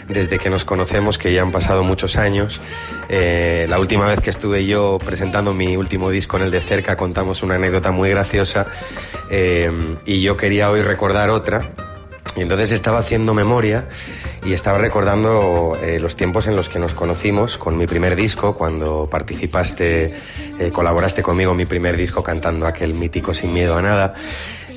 desde 0.08 0.38
que 0.38 0.50
nos 0.50 0.64
conocemos, 0.64 1.18
que 1.18 1.32
ya 1.32 1.42
han 1.42 1.52
pasado 1.52 1.82
muchos 1.84 2.16
años. 2.16 2.60
Eh, 3.08 3.66
la 3.68 3.78
última 3.78 4.06
vez 4.06 4.20
que 4.20 4.30
estuve 4.30 4.66
yo 4.66 4.98
presentando 5.04 5.54
mi 5.54 5.76
último 5.76 6.10
disco 6.10 6.36
en 6.36 6.44
el 6.44 6.50
de 6.50 6.60
cerca 6.60 6.96
contamos 6.96 7.42
una 7.42 7.54
anécdota 7.54 7.90
muy 7.90 8.10
graciosa 8.10 8.66
eh, 9.30 9.70
y 10.04 10.20
yo 10.20 10.36
quería 10.36 10.70
hoy 10.70 10.82
recordar 10.82 11.30
otra. 11.30 11.62
Y 12.36 12.42
entonces 12.42 12.70
estaba 12.72 12.98
haciendo 13.00 13.34
memoria 13.34 13.88
y 14.44 14.52
estaba 14.52 14.78
recordando 14.78 15.76
eh, 15.82 15.98
los 15.98 16.14
tiempos 16.16 16.46
en 16.46 16.54
los 16.54 16.68
que 16.68 16.78
nos 16.78 16.94
conocimos 16.94 17.58
con 17.58 17.76
mi 17.76 17.86
primer 17.86 18.14
disco, 18.14 18.54
cuando 18.54 19.08
participaste, 19.10 20.14
eh, 20.58 20.70
colaboraste 20.72 21.22
conmigo 21.22 21.50
en 21.52 21.56
mi 21.56 21.66
primer 21.66 21.96
disco 21.96 22.22
cantando 22.22 22.66
aquel 22.66 22.94
mítico 22.94 23.34
Sin 23.34 23.52
Miedo 23.52 23.76
a 23.76 23.82
Nada. 23.82 24.14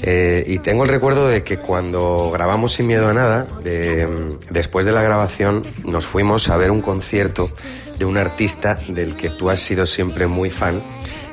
Eh, 0.04 0.44
y 0.48 0.58
tengo 0.58 0.84
el 0.84 0.90
recuerdo 0.90 1.28
de 1.28 1.44
que 1.44 1.58
cuando 1.58 2.32
grabamos 2.34 2.74
Sin 2.74 2.88
Miedo 2.88 3.08
a 3.08 3.14
Nada, 3.14 3.46
de- 3.64 4.38
después 4.50 4.84
de 4.84 4.92
la 4.92 5.04
grabación 5.04 5.64
nos 5.84 6.08
fuimos 6.08 6.50
a 6.50 6.58
ver 6.58 6.72
un 6.72 6.82
concierto 6.82 7.52
de 8.00 8.06
un 8.06 8.18
artista 8.18 8.80
del 8.88 9.16
que 9.16 9.30
tú 9.30 9.52
has 9.52 9.60
sido 9.60 9.86
siempre 9.86 10.26
muy 10.26 10.50
fan, 10.50 10.82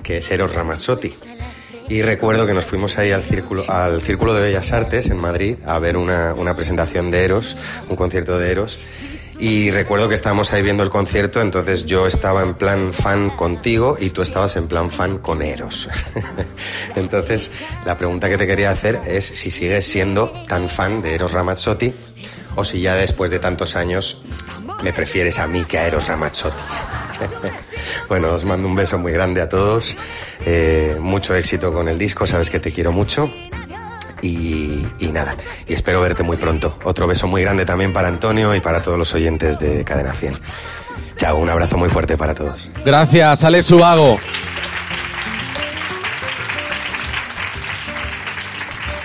que 0.03 0.19
es 0.19 0.31
Eros 0.31 0.55
Ramazzotti. 0.55 1.17
Y 1.89 2.03
recuerdo 2.03 2.47
que 2.47 2.53
nos 2.53 2.67
fuimos 2.67 2.99
ahí 2.99 3.13
al 3.13 3.23
Círculo, 3.23 3.65
al 3.69 4.03
Círculo 4.03 4.35
de 4.35 4.43
Bellas 4.43 4.73
Artes 4.73 5.09
en 5.09 5.17
Madrid 5.17 5.57
a 5.67 5.79
ver 5.79 5.97
una, 5.97 6.35
una 6.35 6.55
presentación 6.55 7.11
de 7.11 7.25
Eros, 7.25 7.57
un 7.89 7.97
concierto 7.97 8.39
de 8.39 8.51
Eros. 8.51 8.79
Y 9.41 9.71
recuerdo 9.71 10.09
que 10.09 10.17
estábamos 10.17 10.53
ahí 10.53 10.63
viendo 10.63 10.83
el 10.83 10.91
concierto, 10.91 11.41
entonces 11.41 11.87
yo 11.87 12.09
estaba 12.09 12.43
en 12.43 12.55
plan 12.55 12.93
fan 12.93 13.31
contigo 13.31 13.97
y 13.99 14.11
tú 14.11 14.21
estabas 14.21 14.57
en 14.57 14.67
plan 14.67 14.91
fan 14.91 15.19
con 15.19 15.43
Eros. 15.43 15.89
entonces, 16.97 17.53
la 17.87 17.97
pregunta 17.97 18.29
que 18.29 18.37
te 18.37 18.49
quería 18.49 18.71
hacer 18.71 18.99
es 19.07 19.25
si 19.25 19.51
sigues 19.53 19.87
siendo 19.87 20.31
tan 20.49 20.69
fan 20.69 21.03
de 21.03 21.15
Eros 21.15 21.33
Ramazzotti 21.33 21.95
o 22.57 22.65
si 22.65 22.81
ya 22.81 22.97
después 22.97 23.31
de 23.31 23.39
tantos 23.39 23.77
años 23.77 24.23
me 24.83 24.93
prefieres 24.93 25.39
a 25.39 25.47
mí 25.47 25.65
que 25.65 25.79
a 25.79 25.87
Eros 25.87 26.09
Ramazzotti. 26.09 26.59
bueno, 28.09 28.33
os 28.33 28.45
mando 28.45 28.69
un 28.69 28.75
beso 28.75 28.99
muy 28.99 29.13
grande 29.13 29.41
a 29.41 29.49
todos. 29.49 29.97
Eh, 30.47 30.97
mucho 31.01 31.35
éxito 31.35 31.73
con 31.73 31.89
el 31.89 31.99
disco, 31.99 32.27
sabes 32.27 32.51
que 32.51 32.61
te 32.61 32.73
quiero 32.73 32.93
mucho. 32.93 33.31
Y, 34.21 34.83
nada, 35.13 35.37
y 35.67 35.75
espero 35.75 36.01
verte 36.01 36.23
muy 36.23 36.37
pronto. 36.37 36.77
Otro 36.85 37.07
beso 37.07 37.27
muy 37.29 37.43
grande 37.43 37.65
también 37.65 37.93
para 37.93 38.09
Antonio 38.09 38.55
y 38.55 38.61
para 38.61 38.83
todos 38.83 38.99
los 38.99 39.15
oyentes 39.15 39.61
de 39.61 39.85
Cadena 39.85 40.13
100. 40.13 40.39
Chao, 41.17 41.37
un 41.37 41.51
abrazo 41.51 41.77
muy 41.77 41.89
fuerte 41.89 42.17
para 42.17 42.35
todos. 42.35 42.71
Gracias, 42.85 43.45
Alex 43.45 43.71
Ubago. 43.71 44.19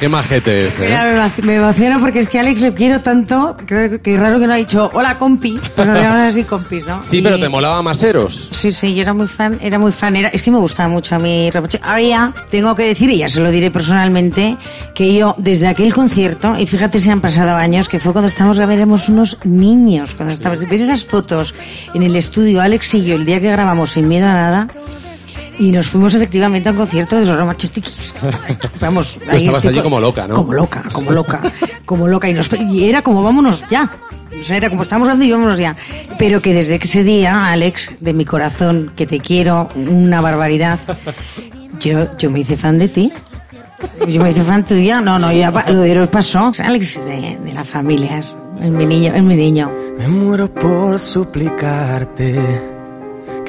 Qué 0.04 0.10
majete 0.10 0.68
es, 0.68 0.80
¿eh? 0.82 0.88
Claro, 0.88 1.32
me 1.44 1.56
emociona 1.56 1.98
porque 1.98 2.20
es 2.20 2.28
que 2.28 2.38
Alex 2.38 2.60
lo 2.60 2.74
quiero 2.76 3.00
tanto, 3.00 3.56
creo 3.66 4.02
que 4.02 4.18
raro 4.18 4.38
que 4.38 4.48
no 4.48 4.52
ha 4.52 4.58
dicho 4.58 4.92
hola 4.94 5.18
compi, 5.18 5.58
pues 5.78 5.88
nos 5.88 5.98
llamamos 5.98 6.34
así 6.34 6.44
compis, 6.44 6.86
¿no? 6.86 7.02
Sí, 7.02 7.20
Y- 7.20 7.22
pero 7.22 7.40
te 7.40 7.48
molaba 7.48 7.82
más 7.82 8.04
Eros. 8.04 8.50
Sí, 8.52 8.74
sí, 8.74 8.94
yo 8.94 9.02
era 9.04 9.14
muy 9.14 9.28
fan, 9.28 9.58
era 9.62 9.80
muy 9.80 9.94
fan, 9.94 10.18
era, 10.18 10.28
es 10.28 10.42
que 10.44 10.52
me 10.52 10.58
gustaba 10.58 10.90
mucho 10.90 11.16
a 11.16 11.20
mí 11.20 11.50
Ramoche. 11.50 11.80
Ahora 11.82 12.02
ya 12.02 12.34
tengo 12.52 12.76
que 12.76 12.84
decir, 12.84 13.10
y 13.12 13.20
ya 13.20 13.30
se 13.30 13.40
lo 13.40 13.50
diré 13.50 13.72
personalmente, 13.72 14.58
que 14.94 15.16
yo 15.16 15.36
desde 15.38 15.68
aquel 15.70 15.94
concierto, 15.94 16.54
y 16.60 16.66
fíjate 16.66 17.00
si 17.00 17.10
han 17.10 17.22
pasado 17.22 17.56
años, 17.56 17.88
que 17.88 17.98
fue 17.98 18.12
cuando 18.12 18.28
estábamos 18.28 18.58
grabando, 18.58 18.76
éramos 18.82 19.08
unos 19.08 19.38
niños, 19.46 20.16
cuando 20.16 20.34
estábamos, 20.34 20.68
ves 20.68 20.82
esas 20.82 21.06
fotos 21.06 21.56
en 21.94 22.04
el 22.04 22.18
estudio, 22.18 22.60
Alex 22.60 22.94
y 22.96 23.06
yo, 23.06 23.16
el 23.16 23.26
día 23.26 23.40
que 23.40 23.50
grabamos 23.50 23.92
Sin 23.92 24.10
Miedo 24.10 24.28
a 24.28 24.34
Nada, 24.34 24.68
y 25.60 25.72
nos 25.72 25.88
fuimos 25.88 26.14
efectivamente 26.14 26.70
a 26.70 26.72
un 26.72 26.78
concierto 26.78 27.20
de 27.20 27.26
los 27.26 27.38
Ramachotiquis. 27.38 28.14
Vamos, 28.80 29.20
Tú 29.30 29.36
estabas 29.36 29.66
allí 29.66 29.82
como 29.82 30.00
loca, 30.00 30.28
¿no? 30.28 30.36
Como 30.36 30.54
loca, 30.54 30.84
como 30.92 31.12
loca, 31.12 31.42
como 31.86 32.08
loca. 32.08 32.30
Y, 32.30 32.34
nos, 32.34 32.48
fue- 32.50 32.60
y 32.64 32.90
era 32.90 33.02
como 33.02 33.24
vámonos 33.24 33.64
ya. 33.70 33.90
O 34.40 34.44
sea, 34.44 34.58
era 34.58 34.70
como 34.70 34.84
estamos 34.84 35.06
hablando 35.06 35.26
y 35.26 35.32
vámonos 35.32 35.60
ya. 35.60 35.76
Pero 36.18 36.42
que 36.42 36.54
desde 36.54 36.76
ese 36.76 37.04
día, 37.04 37.52
Alex, 37.52 37.92
de 38.00 38.14
mi 38.14 38.26
corazón, 38.26 38.92
que 38.96 39.06
te 39.06 39.20
quiero, 39.20 39.68
una 39.76 40.22
barbaridad, 40.22 40.80
yo, 41.80 42.18
yo 42.18 42.32
me 42.32 42.40
hice 42.40 42.58
fan 42.58 42.80
de 42.80 42.88
ti. 42.88 43.12
Yo 44.08 44.24
me 44.24 44.32
hice 44.32 44.42
fan 44.44 44.66
tuya. 44.66 45.02
No, 45.02 45.20
no, 45.20 45.32
ya 45.32 45.52
lo 45.52 45.80
de 45.82 45.92
Eros 45.92 46.08
pasó. 46.08 46.52
Alex 46.64 46.98
es 46.98 47.06
de, 47.06 47.38
de 47.44 47.54
la 47.54 47.64
familia, 47.64 48.18
es, 48.20 48.34
es 48.62 48.70
mi 48.70 48.86
niño, 48.86 49.14
es 49.14 49.22
mi 49.24 49.36
niño. 49.36 49.70
Me 49.98 50.08
muero 50.08 50.52
por 50.52 51.00
suplicarte 51.00 52.73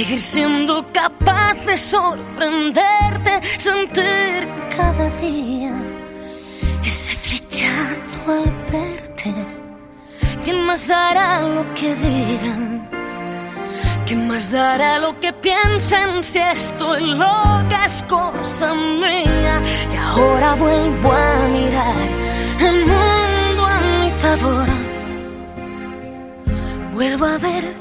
Seguir 0.00 0.22
siendo 0.22 0.82
capaz 0.94 1.54
de 1.66 1.76
sorprenderte, 1.76 3.32
sentir 3.58 4.48
cada 4.74 5.10
día 5.20 5.74
ese 6.82 7.14
flechazo 7.16 8.20
al 8.26 8.50
verte. 8.72 9.34
¿Quién 10.42 10.64
más 10.64 10.88
dará 10.88 11.42
lo 11.42 11.74
que 11.74 11.94
digan? 11.94 12.88
¿Quién 14.06 14.26
más 14.26 14.50
dará 14.50 14.98
lo 14.98 15.20
que 15.20 15.34
piensen 15.34 16.24
si 16.24 16.38
estoy 16.38 17.02
loca 17.04 17.84
es 17.84 18.02
cosa 18.04 18.72
mía? 18.74 19.54
Y 19.92 19.96
ahora 19.96 20.54
vuelvo 20.54 21.12
a 21.12 21.48
mirar 21.56 22.00
el 22.68 22.78
mundo 22.90 23.66
a 23.66 23.78
mi 24.00 24.10
favor. 24.22 24.68
Vuelvo 26.94 27.26
a 27.26 27.36
ver 27.36 27.79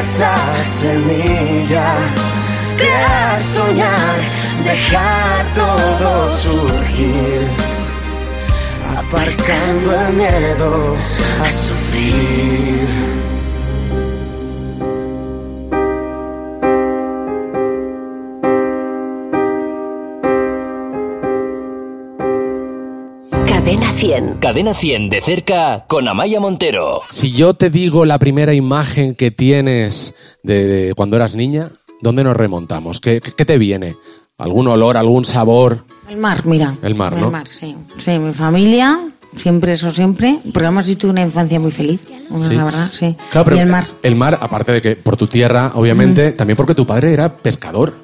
esa 0.00 0.34
semilla, 0.64 1.94
crear, 2.78 3.42
soñar, 3.42 4.18
dejar 4.64 5.44
todo 5.54 6.30
surgir, 6.30 7.40
aparcando 8.96 10.00
el 10.06 10.12
miedo 10.14 10.96
a 11.44 11.52
sufrir. 11.52 13.29
Cadena 23.80 23.92
100. 23.98 24.34
Cadena 24.40 24.74
100 24.74 25.08
de 25.10 25.20
cerca 25.22 25.84
con 25.88 26.06
Amaya 26.06 26.38
Montero. 26.38 27.00
Si 27.10 27.32
yo 27.32 27.54
te 27.54 27.70
digo 27.70 28.04
la 28.04 28.18
primera 28.18 28.52
imagen 28.52 29.14
que 29.14 29.30
tienes 29.30 30.14
de, 30.42 30.64
de 30.66 30.94
cuando 30.94 31.16
eras 31.16 31.34
niña, 31.34 31.70
¿dónde 32.02 32.22
nos 32.22 32.36
remontamos? 32.36 33.00
¿Qué, 33.00 33.20
qué 33.20 33.44
te 33.46 33.56
viene? 33.56 33.96
¿Algún 34.36 34.68
olor, 34.68 34.98
algún 34.98 35.24
sabor? 35.24 35.84
El 36.10 36.18
mar, 36.18 36.44
mira. 36.44 36.76
El 36.82 36.94
mar, 36.94 37.16
¿no? 37.16 37.26
El 37.26 37.32
mar, 37.32 37.48
sí. 37.48 37.74
Sí, 37.98 38.18
mi 38.18 38.34
familia, 38.34 39.00
siempre, 39.34 39.72
eso 39.72 39.90
siempre. 39.90 40.38
Porque 40.52 40.66
además 40.66 40.86
yo 40.86 40.98
tuve 40.98 41.12
una 41.12 41.22
infancia 41.22 41.58
muy 41.58 41.70
feliz, 41.72 42.00
Sí. 42.02 42.54
la 42.54 42.64
verdad, 42.64 42.88
sí. 42.92 43.16
Claro, 43.30 43.44
pero 43.46 43.56
y 43.56 43.60
el 43.60 43.68
mar. 43.68 43.86
el 44.02 44.14
mar, 44.14 44.38
aparte 44.42 44.72
de 44.72 44.82
que 44.82 44.94
por 44.96 45.16
tu 45.16 45.26
tierra, 45.26 45.72
obviamente, 45.74 46.32
también 46.32 46.56
porque 46.56 46.74
tu 46.74 46.86
padre 46.86 47.12
era 47.14 47.34
pescador. 47.34 47.94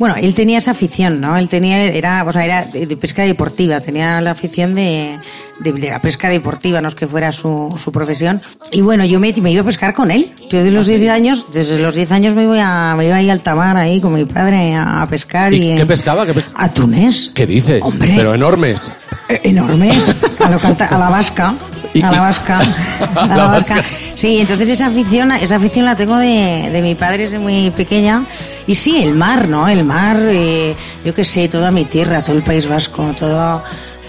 Bueno, 0.00 0.16
él 0.16 0.34
tenía 0.34 0.56
esa 0.56 0.70
afición, 0.70 1.20
¿no? 1.20 1.36
Él 1.36 1.50
tenía, 1.50 1.84
era, 1.84 2.24
o 2.24 2.32
sea, 2.32 2.42
era 2.42 2.64
de, 2.64 2.96
pesca 2.96 3.22
deportiva, 3.22 3.82
tenía 3.82 4.18
la 4.22 4.30
afición 4.30 4.74
de, 4.74 5.18
de, 5.60 5.72
de 5.72 5.90
la 5.90 6.00
pesca 6.00 6.28
deportiva, 6.28 6.80
no 6.80 6.88
es 6.88 6.94
que 6.94 7.06
fuera 7.06 7.30
su, 7.32 7.78
su 7.82 7.92
profesión. 7.92 8.40
Y 8.72 8.80
bueno, 8.80 9.04
yo 9.04 9.20
me, 9.20 9.32
me 9.40 9.52
iba 9.52 9.62
a 9.62 9.64
pescar 9.64 9.94
con 9.94 10.10
él. 10.10 10.32
Yo 10.50 10.64
de 10.64 10.70
los 10.70 10.86
10 10.86 11.08
años, 11.10 11.46
desde 11.52 11.78
los 11.78 11.94
10 11.94 12.12
años 12.12 12.34
me 12.34 12.42
iba 12.44 12.92
a, 12.92 12.96
me 12.96 13.06
iba 13.06 13.16
ahí 13.16 13.30
al 13.30 13.40
tamar 13.40 13.76
ahí 13.76 14.00
con 14.00 14.12
mi 14.14 14.24
padre 14.24 14.74
a, 14.74 15.02
a 15.02 15.06
pescar. 15.06 15.52
¿Y 15.54 15.72
Y, 15.72 15.76
qué 15.76 15.86
pescaba? 15.86 16.26
¿Qué 16.26 16.34
pes- 16.34 16.52
Atunes. 16.56 17.30
¿Qué 17.34 17.46
dices? 17.46 17.80
Hombre. 17.82 18.12
Pero 18.16 18.34
enormes. 18.34 18.92
Eh, 19.28 19.40
enormes 19.44 20.16
a, 20.44 20.50
lo 20.50 20.58
canta- 20.58 20.86
a 20.88 20.98
la 20.98 21.08
vasca 21.08 21.54
a 22.02 22.10
la 22.12 22.20
vasca 22.20 22.58
a 23.14 23.26
La 23.26 23.36
la 23.36 23.46
vasca 23.46 23.76
vasca. 23.76 23.88
sí 24.14 24.38
entonces 24.40 24.70
esa 24.70 24.86
afición 24.86 25.30
esa 25.32 25.56
afición 25.56 25.84
la 25.84 25.94
tengo 25.94 26.16
de, 26.16 26.68
de 26.72 26.82
mi 26.82 26.96
padre 26.96 27.24
desde 27.24 27.38
muy 27.38 27.70
pequeña 27.70 28.24
y 28.66 28.74
sí 28.74 29.02
el 29.04 29.14
mar 29.14 29.46
no 29.48 29.68
el 29.68 29.84
mar 29.84 30.16
eh, 30.20 30.74
yo 31.04 31.14
qué 31.14 31.24
sé 31.24 31.48
toda 31.48 31.70
mi 31.70 31.84
tierra 31.84 32.24
todo 32.24 32.36
el 32.36 32.42
país 32.42 32.66
vasco 32.68 33.12
todo 33.16 33.62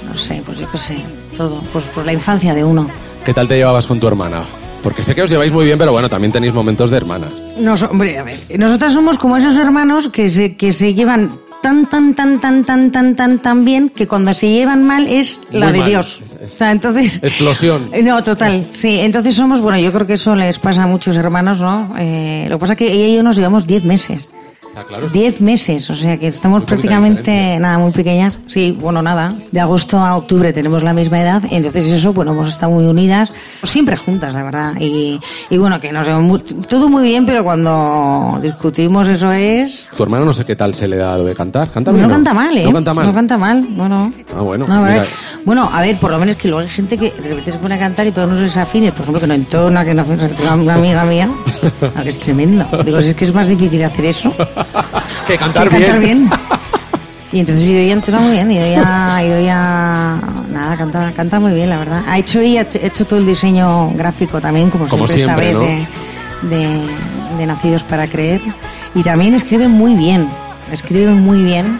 no 0.07 0.15
sé 0.17 0.41
pues 0.43 0.57
yo 0.59 0.69
qué 0.71 0.77
sé 0.79 0.95
todo 1.31 1.61
pues 1.73 1.85
por 1.85 2.05
la 2.05 2.13
infancia 2.13 2.53
de 2.53 2.63
uno 2.63 2.87
¿Qué 3.25 3.33
tal 3.33 3.47
te 3.47 3.55
llevabas 3.55 3.85
con 3.87 3.99
tu 3.99 4.07
hermana? 4.07 4.45
Porque 4.81 5.03
sé 5.03 5.13
que 5.13 5.21
os 5.21 5.29
lleváis 5.29 5.51
muy 5.51 5.63
bien, 5.65 5.77
pero 5.77 5.91
bueno, 5.91 6.09
también 6.09 6.31
tenéis 6.31 6.53
momentos 6.55 6.89
de 6.89 6.97
hermanas. 6.97 7.29
Nos, 7.59 7.83
hombre, 7.83 8.17
a 8.17 8.23
ver, 8.23 8.39
nosotras 8.57 8.93
somos 8.93 9.19
como 9.19 9.37
esos 9.37 9.55
hermanos 9.57 10.09
que 10.09 10.27
se, 10.27 10.55
que 10.55 10.71
se 10.71 10.95
llevan 10.95 11.37
tan, 11.61 11.85
tan, 11.85 12.15
tan, 12.15 12.39
tan, 12.41 12.63
tan, 12.63 12.91
tan, 12.91 13.15
tan, 13.15 13.39
tan 13.39 13.63
bien 13.63 13.89
que 13.89 14.07
cuando 14.07 14.33
se 14.33 14.49
llevan 14.49 14.83
mal 14.87 15.05
es 15.07 15.39
la 15.51 15.65
Muy 15.67 15.73
de 15.73 15.79
mal. 15.81 15.89
Dios. 15.89 16.21
Es- 16.25 16.33
es- 16.41 16.53
O 16.55 16.57
sea, 16.57 16.71
entonces... 16.71 17.19
Explosión. 17.21 17.91
No, 18.03 18.23
total, 18.23 18.65
sí. 18.71 18.99
Entonces 19.01 19.35
somos, 19.35 19.61
bueno, 19.61 19.77
yo 19.77 19.91
creo 19.93 20.07
que 20.07 20.13
eso 20.13 20.33
les 20.35 20.57
pasa 20.57 20.81
a 20.81 20.87
muchos 20.87 21.15
hermanos, 21.15 21.59
¿no? 21.59 21.93
Eh, 21.99 22.47
lo 22.49 22.57
que 22.57 22.61
pasa 22.61 22.73
es 22.73 22.79
que 22.79 22.91
ella 22.91 23.05
y 23.05 23.15
yo 23.17 23.21
nos 23.21 23.35
llevamos 23.35 23.67
10 23.67 23.83
meses. 23.85 24.31
Ah, 24.75 24.83
claro. 24.87 25.09
10 25.09 25.41
meses, 25.41 25.89
o 25.89 25.95
sea 25.95 26.17
que 26.17 26.27
estamos 26.27 26.61
Muy 26.61 26.67
prácticamente, 26.67 27.57
nada, 27.59 27.77
muy 27.77 27.91
pequeñas. 27.91 28.39
Sí, 28.47 28.77
bueno, 28.79 29.01
nada. 29.01 29.33
De 29.51 29.59
agosto 29.59 29.99
a 29.99 30.15
octubre 30.15 30.53
tenemos 30.53 30.81
la 30.83 30.93
misma 30.93 31.19
edad, 31.21 31.43
entonces 31.51 31.91
eso, 31.91 32.13
bueno, 32.13 32.31
hemos 32.31 32.47
estado 32.49 32.71
muy 32.71 32.85
unidas, 32.85 33.31
siempre 33.63 33.97
juntas, 33.97 34.33
la 34.33 34.43
verdad. 34.43 34.73
Y, 34.79 35.19
y 35.49 35.57
bueno, 35.57 35.79
que 35.81 35.91
nos 35.91 36.07
mu- 36.23 36.39
todo 36.39 36.87
muy 36.89 37.03
bien, 37.03 37.25
pero 37.25 37.43
cuando 37.43 38.39
discutimos 38.41 39.07
eso 39.09 39.31
es... 39.33 39.87
Tu 39.95 40.03
hermano 40.03 40.23
no 40.25 40.33
sé 40.33 40.45
qué 40.45 40.55
tal 40.55 40.73
se 40.73 40.87
le 40.87 40.95
da 40.97 41.17
lo 41.17 41.25
de 41.25 41.33
cantar. 41.35 41.69
¿Canta 41.69 41.91
No, 41.91 42.07
canta 42.07 42.33
mal, 42.33 42.57
¿eh? 42.57 42.63
No 42.63 42.71
canta 42.73 42.93
mal. 42.93 43.05
No 43.07 43.13
canta 43.13 43.37
mal, 43.37 43.65
bueno. 43.71 44.09
Ah, 44.35 44.41
bueno, 44.41 44.67
No, 44.67 44.75
a 44.85 45.05
bueno, 45.45 45.69
a 45.71 45.81
ver, 45.81 45.97
por 45.97 46.11
lo 46.11 46.17
menos 46.19 46.37
que 46.37 46.47
luego 46.47 46.61
hay 46.61 46.69
gente 46.69 46.97
que 46.97 47.11
de 47.11 47.29
repente 47.29 47.51
se 47.51 47.57
pone 47.57 47.75
a 47.75 47.79
cantar 47.79 48.07
y 48.07 48.11
pega 48.11 48.25
unos 48.27 48.39
desafines, 48.39 48.91
por 48.93 49.01
ejemplo, 49.01 49.19
que 49.19 49.27
no 49.27 49.33
entona, 49.33 49.83
que 49.83 49.93
no 49.93 50.05
una 50.61 50.73
amiga 50.75 51.03
mía. 51.03 51.29
Que 52.03 52.09
es 52.09 52.19
tremendo. 52.19 52.65
Digo, 52.83 53.01
si 53.01 53.09
es 53.09 53.15
que 53.15 53.25
es 53.25 53.33
más 53.33 53.47
difícil 53.47 53.83
hacer 53.83 54.05
eso 54.05 54.33
que 55.27 55.37
cantar, 55.37 55.69
que 55.69 55.77
cantar 55.77 55.99
bien. 55.99 56.29
bien. 56.29 56.29
Y 57.33 57.39
entonces 57.39 57.69
Idoia 57.69 57.93
entona 57.93 58.19
muy 58.19 58.33
bien, 58.33 58.51
Idoia, 58.51 59.23
Idoia, 59.23 60.19
nada, 60.49 60.75
canta, 60.77 61.13
canta 61.13 61.39
muy 61.39 61.53
bien, 61.53 61.69
la 61.69 61.77
verdad. 61.77 62.03
Ha 62.05 62.19
hecho 62.19 62.41
ella, 62.41 62.67
ha 62.73 62.85
hecho 62.85 63.05
todo 63.05 63.19
el 63.19 63.25
diseño 63.25 63.89
gráfico 63.91 64.41
también, 64.41 64.69
como, 64.69 64.85
Como 64.89 65.07
siempre, 65.07 65.51
siempre, 65.51 65.81
esta 65.81 65.87
vez 66.41 66.49
de, 66.49 66.57
de, 66.57 67.37
de 67.37 67.45
Nacidos 67.45 67.83
para 67.83 68.09
Creer. 68.09 68.41
Y 68.95 69.03
también 69.03 69.33
escribe 69.33 69.69
muy 69.69 69.93
bien, 69.93 70.27
escribe 70.73 71.11
muy 71.11 71.41
bien. 71.41 71.79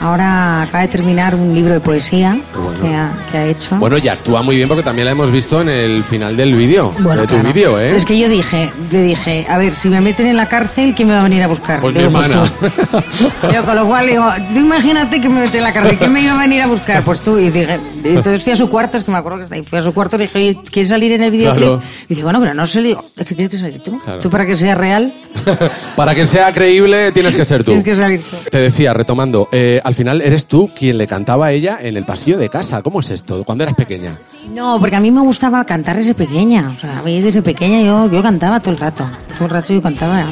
Ahora 0.00 0.62
acaba 0.62 0.82
de 0.82 0.88
terminar 0.88 1.34
un 1.34 1.54
libro 1.54 1.74
de 1.74 1.80
poesía 1.80 2.38
bueno. 2.54 2.80
que, 2.80 2.94
ha, 2.94 3.26
que 3.30 3.38
ha 3.38 3.46
hecho. 3.46 3.76
Bueno, 3.76 3.98
y 3.98 4.08
actúa 4.08 4.42
muy 4.42 4.56
bien 4.56 4.68
porque 4.68 4.82
también 4.82 5.06
la 5.06 5.12
hemos 5.12 5.30
visto 5.30 5.60
en 5.60 5.68
el 5.68 6.04
final 6.04 6.36
del 6.36 6.54
vídeo. 6.54 6.92
Bueno, 7.00 7.22
de 7.22 7.28
tu 7.28 7.38
vídeo, 7.42 7.78
¿eh? 7.78 7.96
Es 7.96 8.04
que 8.04 8.18
yo 8.18 8.28
dije, 8.28 8.70
le 8.90 9.02
dije, 9.02 9.46
a 9.48 9.58
ver, 9.58 9.74
si 9.74 9.88
me 9.88 10.00
meten 10.00 10.26
en 10.26 10.36
la 10.36 10.48
cárcel, 10.48 10.94
¿quién 10.96 11.08
me 11.08 11.14
va 11.14 11.20
a 11.20 11.24
venir 11.24 11.42
a 11.42 11.48
buscar? 11.48 11.80
Pues 11.80 11.94
mi 11.94 12.02
hermana. 12.02 12.44
tú. 12.44 13.50
Yo, 13.52 13.64
con 13.64 13.76
lo 13.76 13.86
cual 13.86 14.06
digo, 14.06 14.24
tú 14.52 14.60
imagínate 14.60 15.20
que 15.20 15.28
me 15.28 15.40
meten 15.40 15.56
en 15.58 15.62
la 15.64 15.72
cárcel, 15.72 15.98
¿quién 15.98 16.12
me 16.12 16.20
iba 16.22 16.34
a 16.34 16.38
venir 16.38 16.62
a 16.62 16.66
buscar? 16.66 17.02
Pues 17.02 17.20
tú. 17.20 17.38
Y 17.38 17.50
dije, 17.50 17.78
entonces 18.04 18.42
fui 18.42 18.52
a 18.52 18.56
su 18.56 18.68
cuarto, 18.68 18.96
es 18.96 19.04
que 19.04 19.10
me 19.10 19.18
acuerdo 19.18 19.38
que 19.38 19.44
está 19.44 19.56
ahí, 19.56 19.62
fui 19.62 19.78
a 19.78 19.82
su 19.82 19.92
cuarto 19.92 20.16
y 20.16 20.20
le 20.20 20.24
dije, 20.26 20.38
oye, 20.38 20.58
¿quieres 20.70 20.88
salir 20.90 21.12
en 21.12 21.22
el 21.22 21.30
videoclip? 21.30 21.66
Claro. 21.66 21.82
Y 22.04 22.08
dice, 22.08 22.22
bueno, 22.22 22.40
pero 22.40 22.54
no 22.54 22.66
sé, 22.66 22.82
digo, 22.82 23.04
es 23.16 23.26
que 23.26 23.34
tienes 23.34 23.50
que 23.50 23.58
salir 23.58 23.82
tú. 23.82 23.98
Claro. 24.04 24.20
Tú 24.20 24.30
para 24.30 24.46
que 24.46 24.56
sea 24.56 24.74
real, 24.74 25.12
Para 25.96 26.14
que 26.14 26.26
sea 26.26 26.52
creíble 26.52 27.12
tienes 27.12 27.34
que 27.34 27.44
ser 27.44 27.64
tú. 27.64 27.72
tienes 27.72 27.84
que 27.84 27.94
salir 27.94 28.20
tú. 28.22 28.36
Te 28.50 28.58
decía, 28.58 28.92
retomando, 28.94 29.48
eh, 29.52 29.80
al 29.88 29.94
final 29.94 30.20
eres 30.20 30.44
tú 30.44 30.70
quien 30.76 30.98
le 30.98 31.06
cantaba 31.06 31.46
a 31.46 31.52
ella 31.52 31.78
en 31.80 31.96
el 31.96 32.04
pasillo 32.04 32.36
de 32.36 32.50
casa. 32.50 32.82
¿Cómo 32.82 33.00
es 33.00 33.08
esto? 33.08 33.42
Cuando 33.42 33.64
eras 33.64 33.74
pequeña. 33.74 34.18
No, 34.52 34.78
porque 34.78 34.96
a 34.96 35.00
mí 35.00 35.10
me 35.10 35.22
gustaba 35.22 35.64
cantar 35.64 35.96
desde 35.96 36.12
pequeña. 36.12 36.74
O 36.76 36.78
sea, 36.78 37.00
desde 37.02 37.40
pequeña 37.40 37.80
yo, 37.80 38.06
yo 38.10 38.22
cantaba 38.22 38.60
todo 38.60 38.72
el 38.72 38.80
rato. 38.80 39.06
Todo 39.38 39.44
el 39.46 39.50
rato 39.50 39.72
yo 39.72 39.80
cantaba 39.80 40.22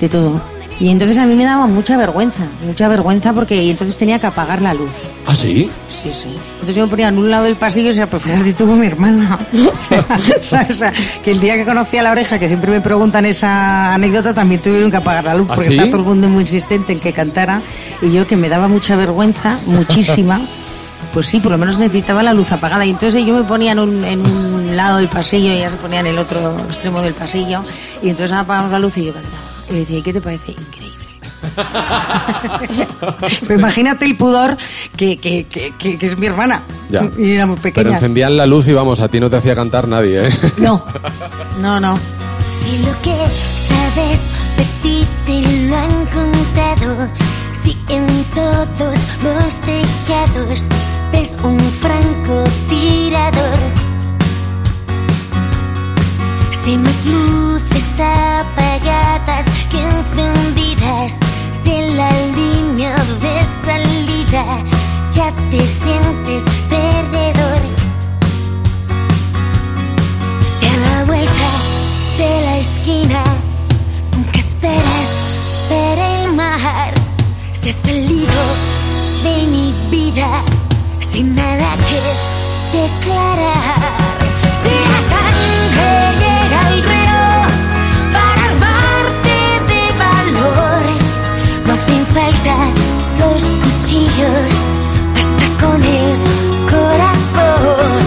de 0.00 0.08
todo. 0.08 0.40
Y 0.80 0.88
entonces 0.88 1.18
a 1.18 1.26
mí 1.26 1.36
me 1.36 1.44
daba 1.44 1.66
mucha 1.66 1.96
vergüenza, 1.96 2.46
mucha 2.64 2.88
vergüenza 2.88 3.32
porque 3.32 3.70
entonces 3.70 3.96
tenía 3.96 4.18
que 4.18 4.26
apagar 4.26 4.60
la 4.60 4.74
luz. 4.74 4.90
¿Ah, 5.26 5.34
sí? 5.36 5.70
Sí, 5.88 6.10
sí. 6.10 6.28
Entonces 6.54 6.74
yo 6.74 6.84
me 6.84 6.90
ponía 6.90 7.08
en 7.08 7.18
un 7.18 7.30
lado 7.30 7.44
del 7.44 7.54
pasillo 7.54 7.86
y 7.86 7.88
decía, 7.90 8.08
pues 8.08 8.22
fíjate 8.24 8.52
tú 8.54 8.66
con 8.66 8.80
mi 8.80 8.86
hermana. 8.86 9.38
O 10.40 10.76
sea, 10.76 10.92
que 11.22 11.30
el 11.30 11.40
día 11.40 11.54
que 11.54 11.64
conocí 11.64 11.96
a 11.96 12.02
la 12.02 12.10
oreja, 12.10 12.38
que 12.38 12.48
siempre 12.48 12.70
me 12.70 12.80
preguntan 12.80 13.24
esa 13.24 13.94
anécdota, 13.94 14.34
también 14.34 14.60
tuvieron 14.60 14.90
que 14.90 14.96
apagar 14.96 15.24
la 15.24 15.34
luz 15.34 15.46
¿Ah, 15.50 15.54
porque 15.54 15.70
sí? 15.70 15.76
está 15.76 15.86
todo 15.86 15.98
el 15.98 16.06
mundo 16.06 16.28
muy 16.28 16.42
insistente 16.42 16.92
en 16.92 17.00
que 17.00 17.12
cantara. 17.12 17.62
Y 18.02 18.12
yo 18.12 18.26
que 18.26 18.36
me 18.36 18.48
daba 18.48 18.68
mucha 18.68 18.96
vergüenza, 18.96 19.58
muchísima. 19.66 20.40
Pues 21.12 21.26
sí, 21.26 21.38
por 21.38 21.52
lo 21.52 21.58
menos 21.58 21.78
necesitaba 21.78 22.24
la 22.24 22.32
luz 22.34 22.50
apagada. 22.50 22.84
Y 22.84 22.90
entonces 22.90 23.24
yo 23.24 23.36
me 23.36 23.44
ponía 23.44 23.70
en 23.70 23.78
un, 23.78 24.04
en 24.04 24.26
un 24.26 24.76
lado 24.76 24.96
del 24.96 25.06
pasillo 25.06 25.46
y 25.52 25.58
ella 25.58 25.70
se 25.70 25.76
ponía 25.76 26.00
en 26.00 26.06
el 26.06 26.18
otro 26.18 26.58
extremo 26.58 27.00
del 27.02 27.14
pasillo. 27.14 27.62
Y 28.02 28.08
entonces 28.08 28.36
apagamos 28.36 28.72
la 28.72 28.80
luz 28.80 28.98
y 28.98 29.04
yo 29.04 29.12
cantaba. 29.12 29.53
Y 29.68 29.72
le 29.72 29.78
decía, 29.80 29.98
¿y 29.98 30.02
qué 30.02 30.12
te 30.12 30.20
parece? 30.20 30.52
Increíble. 30.52 31.04
Pero 33.46 33.58
imagínate 33.58 34.04
el 34.04 34.16
pudor 34.16 34.56
que, 34.96 35.18
que, 35.18 35.46
que, 35.46 35.72
que- 35.78 35.98
que 35.98 36.06
es 36.06 36.16
mi 36.18 36.26
hermana. 36.26 36.62
Ya. 36.90 37.10
Y 37.18 37.32
éramos 37.32 37.58
Pero 37.60 37.74
pequeñas. 37.74 37.94
encendían 37.94 38.36
la 38.36 38.46
luz 38.46 38.68
y 38.68 38.72
vamos, 38.72 39.00
a 39.00 39.08
ti 39.08 39.20
no 39.20 39.28
te 39.30 39.36
hacía 39.36 39.54
cantar 39.54 39.88
nadie, 39.88 40.26
¿eh? 40.28 40.30
No, 40.58 40.84
no, 41.60 41.80
no. 41.80 41.96
Si 41.96 42.78
lo 42.78 42.92
que 43.02 43.16
sabes 43.68 44.20
de 44.56 44.64
ti 44.82 45.06
te 45.26 45.40
lo 45.68 45.76
han 45.76 46.06
contado, 46.06 47.08
si 47.62 47.76
en 47.92 48.06
todos 48.34 48.98
los 49.22 49.54
tejados 49.60 50.64
ves 51.12 51.32
un 51.42 51.60
francotirador, 51.80 53.58
si 53.58 53.83
más 56.72 56.96
luces 57.04 57.84
apagadas 58.00 59.44
que 59.70 59.78
encendidas, 59.78 61.12
si 61.62 61.70
en 61.70 61.96
la 61.96 62.10
línea 62.34 62.96
de 63.20 63.34
salida 63.66 64.44
ya 65.14 65.30
te 65.50 65.66
sientes 65.66 66.44
perdedor. 66.70 67.62
Y 70.62 70.66
a 70.66 70.76
la 70.88 71.04
vuelta 71.04 71.50
de 72.16 72.40
la 72.46 72.58
esquina 72.58 73.22
nunca 74.16 74.38
esperas 74.38 75.08
ver 75.68 75.98
el 75.98 76.32
mar. 76.32 76.94
Se 77.60 77.70
ha 77.70 77.74
salido 77.84 78.40
de 79.22 79.46
mi 79.48 79.74
vida 79.90 80.42
sin 81.12 81.34
nada 81.34 81.76
que 81.88 82.78
declarar. 82.78 83.98
Si 84.62 84.74
la 84.92 85.00
sangre 85.12 86.33
cuchillos, 93.94 94.54
basta 95.14 95.66
con 95.66 95.82
el 95.82 96.18
corazón. 96.70 98.00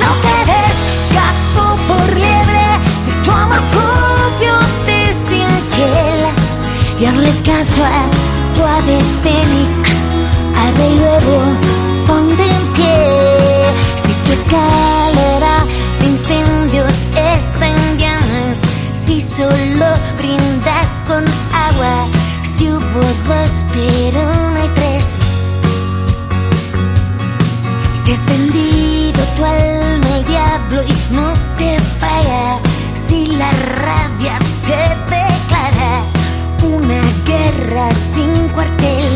No 0.00 0.10
te 0.24 0.36
des 0.50 0.78
gato 1.14 1.76
por 1.88 2.16
liebre 2.16 2.66
si 3.04 3.12
tu 3.24 3.30
amor 3.30 3.62
propio 3.76 4.54
te 4.86 5.10
es. 5.10 5.18
Y 7.00 7.06
hazle 7.06 7.32
caso 7.44 7.84
a 7.84 8.02
tu 8.54 8.62
ave 8.62 8.98
fénix, 9.22 9.88
arde 10.62 10.90
y 10.90 10.96
luego 10.96 11.42
ponte 12.06 12.44
en 12.44 12.66
pie. 12.74 13.72
Si 14.02 14.12
tu 14.24 14.32
escalera 14.32 15.64
de 16.00 16.06
incendios 16.06 16.94
está 17.14 17.68
en 17.68 17.98
llamas, 17.98 18.58
si 18.92 19.20
solo 19.20 19.86
brindas 20.18 20.88
con 21.06 21.24
agua, 21.68 22.08
si 22.42 22.68
hubo 22.68 23.00
dos 23.26 23.50
pero 23.72 24.39
vendido 29.40 29.40
tu 29.40 29.44
alma 29.44 30.14
al 30.14 30.24
diablo 30.24 30.82
y 30.82 31.14
no 31.14 31.32
te 31.56 31.76
paga, 32.00 32.60
si 33.08 33.26
la 33.26 33.50
rabia 33.50 34.38
te 34.66 35.14
declara 35.14 36.04
una 36.62 37.00
guerra 37.24 37.88
sin 38.14 38.48
cuartel, 38.48 39.12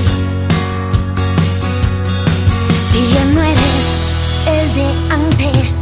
si 2.91 3.15
ya 3.15 3.25
no 3.35 3.43
eres 3.43 3.87
el 4.47 4.75
de 4.75 4.89
antes, 5.11 5.81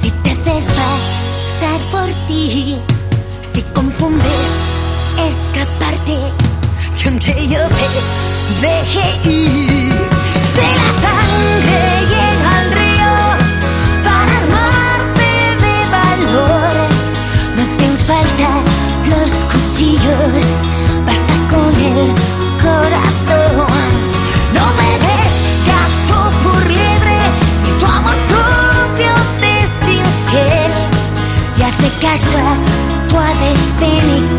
si 0.00 0.10
te 0.10 0.30
haces 0.30 0.64
pasar 0.64 1.80
por 1.90 2.08
ti, 2.26 2.78
si 3.52 3.62
confundes 3.74 4.50
escaparte, 5.28 6.18
que 7.00 7.08
un 7.08 7.18
día 7.18 7.44
yo 7.44 7.68
te 7.68 8.66
deje 8.66 9.30
ir. 9.30 9.77
Ave 33.80 34.37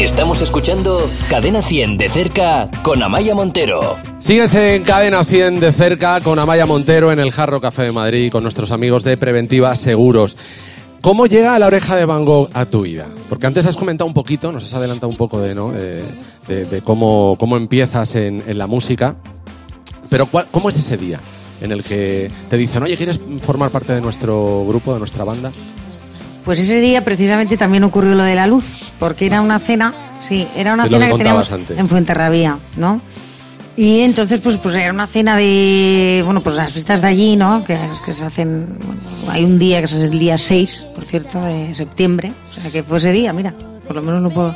Estamos 0.00 0.40
escuchando 0.40 1.10
Cadena 1.28 1.60
100 1.60 1.98
de 1.98 2.08
cerca 2.08 2.70
con 2.82 3.02
Amaya 3.02 3.34
Montero. 3.34 3.98
Sigues 4.18 4.54
en 4.54 4.82
Cadena 4.82 5.22
100 5.24 5.60
de 5.60 5.72
cerca 5.72 6.22
con 6.22 6.38
Amaya 6.38 6.64
Montero 6.64 7.12
en 7.12 7.20
el 7.20 7.30
Jarro 7.30 7.60
Café 7.60 7.82
de 7.82 7.92
Madrid 7.92 8.32
con 8.32 8.42
nuestros 8.42 8.72
amigos 8.72 9.04
de 9.04 9.18
Preventiva 9.18 9.76
Seguros. 9.76 10.38
¿Cómo 11.02 11.26
llega 11.26 11.58
la 11.58 11.66
oreja 11.66 11.96
de 11.96 12.06
Van 12.06 12.24
Gogh 12.24 12.48
a 12.54 12.64
tu 12.64 12.80
vida? 12.82 13.06
Porque 13.28 13.46
antes 13.46 13.66
has 13.66 13.76
comentado 13.76 14.08
un 14.08 14.14
poquito, 14.14 14.50
nos 14.52 14.64
has 14.64 14.72
adelantado 14.72 15.10
un 15.10 15.18
poco 15.18 15.38
de, 15.38 15.54
¿no? 15.54 15.70
de, 15.70 16.80
cómo, 16.82 17.36
cómo 17.38 17.58
empiezas 17.58 18.14
en, 18.14 18.42
la 18.56 18.66
música. 18.66 19.16
Pero 20.08 20.26
¿cuál- 20.26 20.46
¿cómo 20.50 20.70
es 20.70 20.78
ese 20.78 20.96
día 20.96 21.20
en 21.60 21.72
el 21.72 21.84
que 21.84 22.30
te 22.48 22.56
dicen, 22.56 22.82
oye, 22.82 22.96
¿quieres 22.96 23.20
formar 23.42 23.70
parte 23.70 23.92
de 23.92 24.00
nuestro 24.00 24.64
grupo, 24.66 24.94
de 24.94 24.98
nuestra 24.98 25.24
banda? 25.24 25.52
Pues 26.44 26.58
ese 26.58 26.80
día 26.80 27.04
precisamente 27.04 27.56
también 27.56 27.84
ocurrió 27.84 28.14
lo 28.14 28.22
de 28.24 28.34
la 28.34 28.46
luz, 28.46 28.90
porque 28.98 29.26
era 29.26 29.40
una 29.40 29.58
cena, 29.58 29.92
sí, 30.20 30.46
era 30.56 30.74
una 30.74 30.84
Es 30.84 30.90
cena 30.90 31.06
que 31.06 31.12
que, 31.12 31.18
teníamos 31.18 31.52
antes. 31.52 31.78
en 31.78 31.88
Fuenterrabía, 31.88 32.58
¿no? 32.76 33.02
Y 33.76 34.00
entonces, 34.00 34.40
pues, 34.40 34.56
pues 34.58 34.74
era 34.74 34.92
una 34.92 35.06
cena 35.06 35.36
de, 35.36 36.22
bueno, 36.24 36.40
pues 36.42 36.56
las 36.56 36.72
fiestas 36.72 37.00
de 37.02 37.08
allí, 37.08 37.36
¿no? 37.36 37.64
Que, 37.64 37.78
que 38.04 38.12
se 38.12 38.24
hacen, 38.24 38.78
bueno, 38.84 39.00
hay 39.32 39.44
un 39.44 39.58
día 39.58 39.78
que 39.78 39.84
es 39.86 39.92
el 39.94 40.18
día 40.18 40.36
6, 40.36 40.86
por 40.94 41.04
cierto, 41.04 41.42
de 41.44 41.74
septiembre, 41.74 42.32
o 42.50 42.52
sea 42.52 42.70
que 42.70 42.82
fue 42.82 42.98
ese 42.98 43.12
día, 43.12 43.32
mira, 43.32 43.54
por 43.86 43.96
lo 43.96 44.02
menos 44.02 44.20
no 44.22 44.30
puedo, 44.30 44.54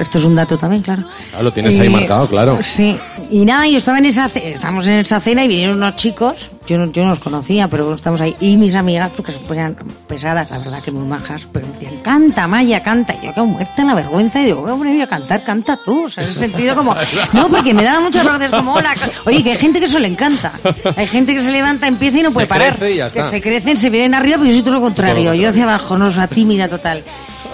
esto 0.00 0.18
es 0.18 0.24
un 0.24 0.34
dato 0.34 0.56
también, 0.56 0.82
claro. 0.82 1.02
Lo 1.40 1.52
tienes 1.52 1.74
ahí 1.78 1.86
Y- 1.86 1.90
marcado, 1.90 2.28
claro. 2.28 2.58
Sí, 2.62 2.98
y 3.30 3.44
nada, 3.44 3.66
yo 3.66 3.78
estaba 3.78 3.98
en 3.98 4.06
esa, 4.06 4.26
estábamos 4.26 4.86
en 4.86 4.94
esa 5.00 5.20
cena 5.20 5.44
y 5.44 5.48
vinieron 5.48 5.76
unos 5.76 5.96
chicos, 5.96 6.50
yo 6.66 6.78
no, 6.78 6.90
yo 6.92 7.02
no 7.04 7.10
los 7.10 7.20
conocía, 7.20 7.68
pero 7.68 7.92
estamos 7.94 8.20
ahí, 8.20 8.36
y 8.40 8.56
mis 8.56 8.74
amigas, 8.74 9.10
porque 9.16 9.32
se 9.32 9.38
ponían 9.38 9.76
pesadas, 10.06 10.50
la 10.50 10.58
verdad 10.58 10.82
que 10.82 10.90
muy 10.90 11.06
majas, 11.06 11.46
pero 11.52 11.66
me 11.66 11.72
decían, 11.74 11.96
canta, 12.02 12.46
Maya, 12.46 12.82
canta, 12.82 13.14
y 13.20 13.26
yo 13.26 13.34
quedo 13.34 13.46
muerta 13.46 13.82
en 13.82 13.88
la 13.88 13.94
vergüenza, 13.94 14.40
y 14.40 14.46
digo, 14.46 14.62
voy 14.62 14.72
a 14.72 14.76
ponerme 14.76 15.02
a 15.02 15.06
cantar, 15.08 15.44
canta 15.44 15.78
tú, 15.84 16.04
o 16.04 16.08
sea, 16.08 16.24
en 16.24 16.30
ese 16.30 16.38
sentido 16.38 16.74
como, 16.74 16.94
no, 17.32 17.48
porque 17.48 17.74
me 17.74 17.82
daba 17.84 18.00
muchas 18.00 18.24
gracias 18.24 18.50
como, 18.50 18.74
hola, 18.74 18.94
oye, 19.26 19.42
que 19.42 19.50
hay 19.52 19.56
gente 19.56 19.80
que 19.80 19.86
eso 19.86 19.98
le 19.98 20.08
encanta, 20.08 20.52
hay 20.96 21.06
gente 21.06 21.34
que 21.34 21.40
se 21.42 21.50
levanta, 21.50 21.86
empieza 21.86 22.18
y 22.18 22.22
no 22.22 22.30
puede 22.32 22.46
Se 22.46 22.48
parar, 22.48 22.68
crece 22.76 22.92
y 22.92 22.96
ya 22.96 23.10
que 23.10 23.22
se 23.24 23.40
crecen, 23.40 23.76
se 23.76 23.90
vienen 23.90 24.14
arriba, 24.14 24.36
pero 24.38 24.48
yo 24.48 24.54
soy 24.54 24.62
todo 24.62 24.74
lo 24.74 24.80
contrario, 24.80 25.34
yo 25.34 25.48
hacia 25.48 25.64
abajo, 25.64 25.98
no, 25.98 26.06
o 26.06 26.12
sea, 26.12 26.26
tímida 26.28 26.68
total. 26.68 27.02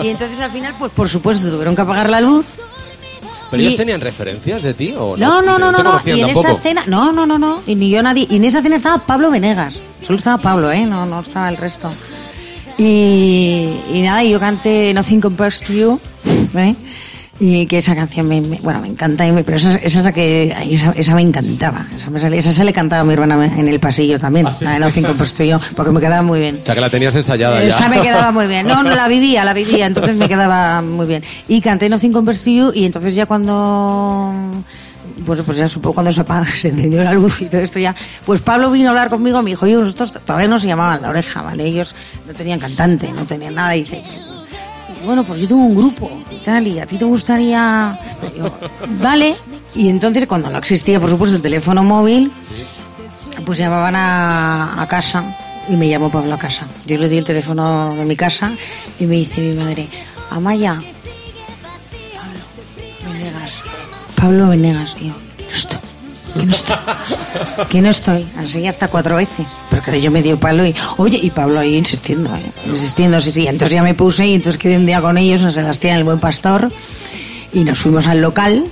Y 0.02 0.08
entonces 0.08 0.38
al 0.40 0.50
final, 0.50 0.74
pues 0.78 0.92
por 0.92 1.08
supuesto, 1.08 1.50
tuvieron 1.50 1.74
que 1.74 1.82
apagar 1.82 2.08
la 2.10 2.20
luz, 2.20 2.46
¿Pero 3.50 3.62
Y- 3.62 3.66
ellos 3.66 3.78
tenían 3.78 4.00
referencias 4.02 4.62
de 4.62 4.74
ti 4.74 4.94
o 4.98 5.16
no, 5.16 5.40
no, 5.40 5.58
no, 5.58 5.72
no, 5.72 5.82
no. 5.82 5.98
Y 6.04 6.20
en 6.20 6.26
tampoco? 6.26 6.48
esa 6.48 6.60
cena, 6.60 6.82
no, 6.86 7.12
no, 7.12 7.24
no, 7.24 7.38
no. 7.38 7.62
Y 7.66 7.74
ni 7.76 7.88
yo 7.88 8.02
nadie. 8.02 8.26
Y 8.28 8.36
en 8.36 8.44
esa 8.44 8.60
cena 8.60 8.76
estaba 8.76 9.06
Pablo 9.06 9.30
Venegas. 9.30 9.80
Solo 10.02 10.18
estaba 10.18 10.36
Pablo, 10.36 10.70
¿eh? 10.70 10.84
No, 10.84 11.06
no 11.06 11.20
estaba 11.20 11.48
el 11.48 11.56
resto. 11.56 11.90
Y, 12.76 13.72
y 13.92 14.02
nada, 14.02 14.22
y 14.22 14.30
yo 14.30 14.38
canté 14.38 14.92
Nothing 14.94 15.20
Compares 15.22 15.60
to 15.62 15.72
You, 15.72 16.00
¿eh? 16.54 16.74
Y 17.40 17.66
que 17.66 17.78
esa 17.78 17.94
canción 17.94 18.26
me, 18.26 18.40
me- 18.40 18.58
bueno, 18.60 18.80
me 18.80 18.88
encanta, 18.88 19.24
y 19.26 19.30
me- 19.30 19.44
pero 19.44 19.58
esa, 19.58 19.76
esa 19.76 19.98
es 20.00 20.04
la 20.04 20.12
que, 20.12 20.52
esa, 20.70 20.90
esa 20.96 21.14
me 21.14 21.22
encantaba. 21.22 21.86
Esa, 21.96 22.10
me 22.10 22.18
salía- 22.18 22.40
esa 22.40 22.50
se 22.52 22.64
le 22.64 22.72
cantaba 22.72 23.02
a 23.02 23.04
mi 23.04 23.12
hermana 23.12 23.44
en 23.46 23.68
el 23.68 23.78
pasillo 23.78 24.18
también, 24.18 24.46
¿Ah, 24.46 24.52
sí? 24.54 24.64
la 24.64 24.78
de 24.90 25.02
Compares 25.02 25.34
to 25.34 25.44
You, 25.44 25.58
porque 25.76 25.92
me 25.92 26.00
quedaba 26.00 26.22
muy 26.22 26.40
bien. 26.40 26.58
O 26.60 26.64
sea, 26.64 26.74
que 26.74 26.80
la 26.80 26.90
tenías 26.90 27.14
ensayada 27.14 27.60
ya. 27.60 27.68
Esa 27.68 27.88
me 27.88 28.00
quedaba 28.00 28.32
muy 28.32 28.48
bien. 28.48 28.66
No, 28.66 28.82
no 28.82 28.90
la 28.90 29.06
vivía, 29.06 29.44
la 29.44 29.54
vivía, 29.54 29.86
entonces 29.86 30.16
me 30.16 30.28
quedaba 30.28 30.82
muy 30.82 31.06
bien. 31.06 31.22
Y 31.46 31.60
canté 31.60 31.88
Nothing 31.88 32.12
Compares 32.12 32.42
to 32.42 32.50
You 32.50 32.72
y 32.74 32.84
entonces 32.86 33.14
ya 33.14 33.26
cuando 33.26 34.34
pues, 35.24 35.40
pues 35.42 35.58
ya 35.58 35.68
supongo 35.68 35.94
cuando 35.94 36.12
se, 36.12 36.20
apaga, 36.22 36.46
se 36.50 36.68
encendió 36.68 37.02
la 37.04 37.12
luz 37.12 37.40
y 37.42 37.46
todo 37.46 37.60
esto 37.60 37.78
ya, 37.78 37.94
pues 38.24 38.40
Pablo 38.40 38.70
vino 38.70 38.88
a 38.88 38.90
hablar 38.90 39.08
conmigo, 39.10 39.42
me 39.42 39.50
dijo, 39.50 39.64
oye, 39.64 39.74
nosotros 39.74 40.12
todavía 40.24 40.48
no 40.48 40.58
se 40.58 40.66
llamaban 40.66 41.02
La 41.02 41.10
Oreja, 41.10 41.42
¿vale? 41.42 41.64
Ellos 41.66 41.94
no 42.26 42.34
tenían 42.34 42.58
cantante, 42.58 43.10
no 43.12 43.24
tenían 43.24 43.54
nada, 43.54 43.76
y 43.76 43.80
dice, 43.80 44.02
bueno, 45.04 45.24
pues 45.24 45.40
yo 45.40 45.48
tengo 45.48 45.64
un 45.64 45.74
grupo 45.74 46.10
y 46.30 46.36
tal, 46.36 46.66
y 46.66 46.78
a 46.78 46.86
ti 46.86 46.96
te 46.96 47.04
gustaría... 47.04 47.98
Y 48.30 48.34
digo, 48.34 48.52
vale, 49.00 49.36
y 49.74 49.88
entonces 49.88 50.26
cuando 50.26 50.50
no 50.50 50.58
existía, 50.58 51.00
por 51.00 51.10
supuesto, 51.10 51.36
el 51.36 51.42
teléfono 51.42 51.82
móvil, 51.82 52.32
pues 53.44 53.58
llamaban 53.58 53.94
a, 53.96 54.86
casa 54.88 55.24
y 55.68 55.76
me 55.76 55.88
llamó 55.88 56.10
Pablo 56.10 56.34
a 56.34 56.38
casa. 56.38 56.66
Yo 56.86 56.98
le 56.98 57.08
di 57.08 57.18
el 57.18 57.24
teléfono 57.24 57.94
de 57.94 58.04
mi 58.04 58.16
casa 58.16 58.52
y 58.98 59.06
me 59.06 59.16
dice 59.16 59.40
mi 59.40 59.54
madre, 59.54 59.88
Amaya, 60.30 60.80
Pablo 62.14 63.12
Venegas, 63.12 63.62
Pablo 64.16 64.48
Venegas. 64.48 64.96
Y 65.00 65.08
yo, 65.08 65.14
que 66.34 66.44
no 66.44 66.50
estoy, 66.50 66.76
que 67.68 67.80
no 67.80 67.90
estoy. 67.90 68.26
Así 68.36 68.66
hasta 68.66 68.88
cuatro 68.88 69.16
veces. 69.16 69.46
Pero 69.70 69.82
claro, 69.82 69.98
yo 69.98 70.10
me 70.10 70.22
dio 70.22 70.38
palo 70.38 70.66
y, 70.66 70.74
oye, 70.96 71.18
y 71.22 71.30
Pablo 71.30 71.60
ahí 71.60 71.76
insistiendo, 71.76 72.34
¿eh? 72.34 72.52
insistiendo, 72.66 73.20
sí, 73.20 73.32
sí. 73.32 73.46
Entonces 73.46 73.74
ya 73.74 73.82
me 73.82 73.94
puse 73.94 74.26
y 74.26 74.34
entonces 74.34 74.58
quedé 74.58 74.76
un 74.76 74.86
día 74.86 75.00
con 75.00 75.18
ellos 75.18 75.42
en 75.42 75.52
Sebastián, 75.52 75.96
el 75.96 76.04
buen 76.04 76.20
pastor, 76.20 76.70
y 77.52 77.64
nos 77.64 77.78
fuimos 77.78 78.06
al 78.06 78.20
local 78.20 78.64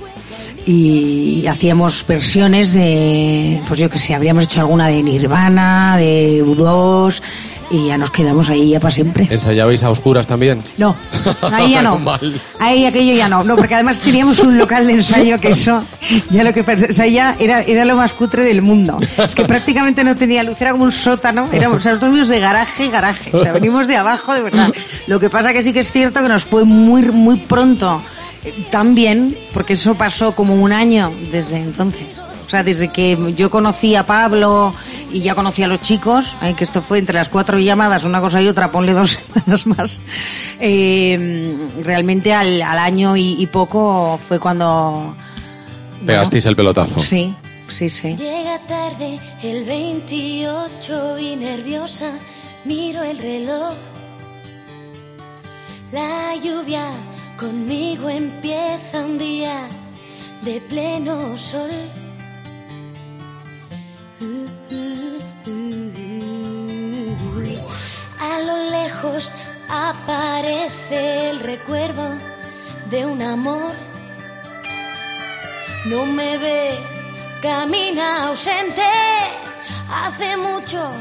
y 0.65 1.47
hacíamos 1.47 2.05
versiones 2.05 2.73
de, 2.73 3.61
pues 3.67 3.79
yo 3.79 3.89
que 3.89 3.97
sé, 3.97 4.13
habríamos 4.13 4.43
hecho 4.43 4.59
alguna 4.59 4.89
de 4.89 5.01
Nirvana, 5.01 5.95
de 5.97 6.43
U2 6.43 7.21
y 7.69 7.87
ya 7.87 7.97
nos 7.97 8.11
quedamos 8.11 8.49
ahí 8.49 8.69
ya 8.69 8.79
para 8.79 8.93
siempre. 8.93 9.27
¿Ensayabais 9.29 9.83
a 9.83 9.89
oscuras 9.89 10.27
también? 10.27 10.61
No, 10.77 10.95
ahí 11.51 11.71
ya 11.71 11.81
no. 11.81 11.99
Ahí 12.59 12.85
aquello 12.85 13.13
ya 13.13 13.27
no. 13.29 13.43
No, 13.43 13.55
porque 13.55 13.75
además 13.75 14.01
teníamos 14.01 14.39
un 14.39 14.57
local 14.57 14.87
de 14.87 14.93
ensayo 14.93 15.39
que 15.39 15.49
eso, 15.49 15.83
ya 16.29 16.43
lo 16.43 16.53
que 16.53 16.61
o 16.61 16.93
sea, 16.93 17.07
ya 17.07 17.35
era, 17.39 17.61
era 17.61 17.85
lo 17.85 17.95
más 17.95 18.13
cutre 18.13 18.43
del 18.43 18.61
mundo. 18.61 18.97
Es 19.17 19.35
que 19.35 19.45
prácticamente 19.45 20.03
no 20.03 20.15
tenía 20.15 20.43
luz, 20.43 20.59
era 20.61 20.71
como 20.71 20.85
un 20.85 20.91
sótano. 20.91 21.49
Éramos, 21.51 21.77
o 21.77 21.81
sea, 21.81 21.93
nosotros 21.93 22.11
venimos 22.11 22.29
de 22.29 22.39
garaje, 22.39 22.89
garaje. 22.89 23.35
O 23.35 23.41
sea, 23.41 23.53
venimos 23.53 23.87
de 23.87 23.97
abajo, 23.97 24.33
de 24.33 24.41
verdad. 24.41 24.73
Lo 25.07 25.19
que 25.19 25.29
pasa 25.29 25.53
que 25.53 25.61
sí 25.61 25.73
que 25.73 25.79
es 25.79 25.91
cierto 25.91 26.21
que 26.21 26.29
nos 26.29 26.43
fue 26.43 26.63
muy, 26.63 27.03
muy 27.03 27.37
pronto 27.37 28.01
eh, 28.43 28.53
tan 28.71 28.95
bien, 28.95 29.37
porque 29.53 29.73
eso 29.73 29.95
pasó 29.95 30.33
como 30.33 30.55
un 30.55 30.71
año 30.71 31.11
desde 31.31 31.57
entonces. 31.57 32.21
O 32.47 32.49
sea, 32.49 32.63
desde 32.63 32.87
que 32.87 33.33
yo 33.35 33.49
conocí 33.49 33.95
a 33.95 34.05
Pablo 34.05 34.73
y 35.11 35.19
ya 35.19 35.35
conocí 35.35 35.63
a 35.63 35.67
los 35.67 35.81
chicos, 35.81 36.37
eh, 36.41 36.53
que 36.57 36.63
esto 36.63 36.81
fue 36.81 36.97
entre 36.97 37.15
las 37.15 37.27
cuatro 37.27 37.59
llamadas, 37.59 38.05
una 38.05 38.21
cosa 38.21 38.41
y 38.41 38.47
otra, 38.47 38.71
ponle 38.71 38.93
dos 38.93 39.19
semanas 39.33 39.67
más, 39.67 39.99
eh, 40.61 41.57
realmente 41.83 42.33
al, 42.33 42.61
al 42.61 42.79
año 42.79 43.17
y, 43.17 43.35
y 43.37 43.47
poco 43.47 44.17
fue 44.17 44.39
cuando... 44.39 45.13
Pegasteis 46.05 46.45
el 46.45 46.55
pelotazo. 46.55 46.99
Sí, 47.01 47.35
sí, 47.67 47.89
sí. 47.89 48.15
Llega 48.15 48.59
tarde 48.65 49.19
el 49.43 49.65
28 49.65 51.19
y 51.19 51.35
nerviosa 51.35 52.13
miro 52.63 53.03
el 53.03 53.17
reloj. 53.17 53.73
La 55.91 56.33
lluvia 56.41 56.91
conmigo 57.37 58.07
empieza 58.09 59.01
un 59.05 59.17
día 59.17 59.67
de 60.43 60.61
pleno 60.61 61.37
sol. 61.37 61.71
Aparece 69.69 71.29
el 71.29 71.39
recuerdo 71.39 72.09
de 72.89 73.05
un 73.05 73.21
amor 73.21 73.87
no 75.89 76.05
me 76.05 76.37
ve, 76.37 76.77
camina 77.41 78.27
ausente. 78.27 78.81
Hace 79.89 80.35
mucho 80.35 80.91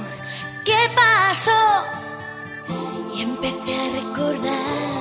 que 0.64 0.76
pasó 0.94 1.62
y 3.16 3.22
empecé 3.22 3.74
a 3.74 3.88
recordar 4.00 4.95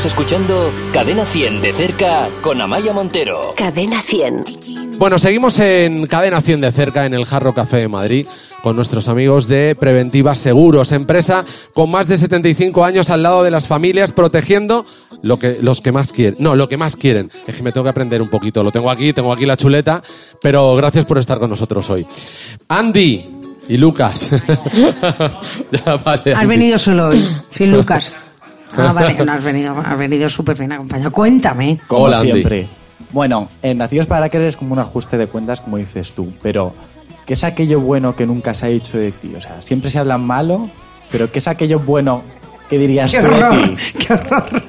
Estamos 0.00 0.18
escuchando 0.18 0.72
Cadena 0.94 1.26
100 1.26 1.60
de 1.60 1.74
cerca 1.74 2.30
con 2.40 2.58
Amaya 2.62 2.94
Montero. 2.94 3.52
Cadena 3.54 4.00
100. 4.00 4.96
Bueno, 4.96 5.18
seguimos 5.18 5.58
en 5.58 6.06
Cadena 6.06 6.40
100 6.40 6.62
de 6.62 6.72
cerca 6.72 7.04
en 7.04 7.12
el 7.12 7.26
Jarro 7.26 7.52
Café 7.52 7.76
de 7.76 7.88
Madrid 7.88 8.26
con 8.62 8.76
nuestros 8.76 9.08
amigos 9.08 9.46
de 9.46 9.76
Preventiva 9.78 10.34
Seguros, 10.34 10.92
empresa 10.92 11.44
con 11.74 11.90
más 11.90 12.08
de 12.08 12.16
75 12.16 12.82
años 12.82 13.10
al 13.10 13.22
lado 13.22 13.42
de 13.42 13.50
las 13.50 13.66
familias 13.66 14.12
protegiendo 14.12 14.86
lo 15.20 15.38
que 15.38 15.58
los 15.60 15.82
que 15.82 15.92
más 15.92 16.12
quieren. 16.12 16.36
No, 16.38 16.56
lo 16.56 16.66
que 16.66 16.78
más 16.78 16.96
quieren. 16.96 17.30
Es 17.46 17.56
que 17.56 17.62
me 17.62 17.70
tengo 17.70 17.84
que 17.84 17.90
aprender 17.90 18.22
un 18.22 18.30
poquito. 18.30 18.64
Lo 18.64 18.72
tengo 18.72 18.90
aquí, 18.90 19.12
tengo 19.12 19.34
aquí 19.34 19.44
la 19.44 19.58
chuleta, 19.58 20.02
pero 20.40 20.74
gracias 20.76 21.04
por 21.04 21.18
estar 21.18 21.38
con 21.38 21.50
nosotros 21.50 21.90
hoy. 21.90 22.06
Andy 22.68 23.22
y 23.68 23.76
Lucas. 23.76 24.30
Ya, 25.70 25.96
vale, 25.96 26.32
Has 26.32 26.48
venido 26.48 26.78
solo 26.78 27.08
hoy, 27.08 27.22
sin 27.50 27.70
Lucas. 27.70 28.10
Ah, 28.76 28.92
vale, 28.92 29.14
no 29.24 29.32
has 29.32 29.42
venido, 29.44 29.76
has 29.84 29.98
venido 29.98 30.28
súper 30.28 30.56
bien 30.56 30.72
acompañado. 30.72 31.10
Cuéntame. 31.10 31.78
Como 31.86 32.04
Hola, 32.04 32.18
Andy. 32.18 32.30
siempre. 32.32 32.66
Bueno, 33.12 33.48
en 33.62 33.78
Nacidos 33.78 34.06
para 34.06 34.28
Querer 34.28 34.48
es 34.48 34.56
como 34.56 34.72
un 34.74 34.78
ajuste 34.78 35.18
de 35.18 35.26
cuentas, 35.26 35.60
como 35.60 35.76
dices 35.78 36.12
tú, 36.12 36.32
pero 36.42 36.72
¿qué 37.26 37.34
es 37.34 37.42
aquello 37.44 37.80
bueno 37.80 38.14
que 38.14 38.26
nunca 38.26 38.54
se 38.54 38.66
ha 38.66 38.68
dicho 38.68 38.98
de 38.98 39.10
ti? 39.12 39.32
O 39.36 39.40
sea, 39.40 39.60
siempre 39.62 39.90
se 39.90 39.98
habla 39.98 40.16
malo, 40.18 40.68
pero 41.10 41.30
¿qué 41.32 41.40
es 41.40 41.48
aquello 41.48 41.80
bueno 41.80 42.22
que 42.68 42.78
dirías 42.78 43.10
¡Qué 43.10 43.18
tú 43.20 43.26
de 43.26 43.34
horror! 43.34 43.68
ti? 43.68 43.76
¡Qué 43.98 44.12
horror! 44.12 44.62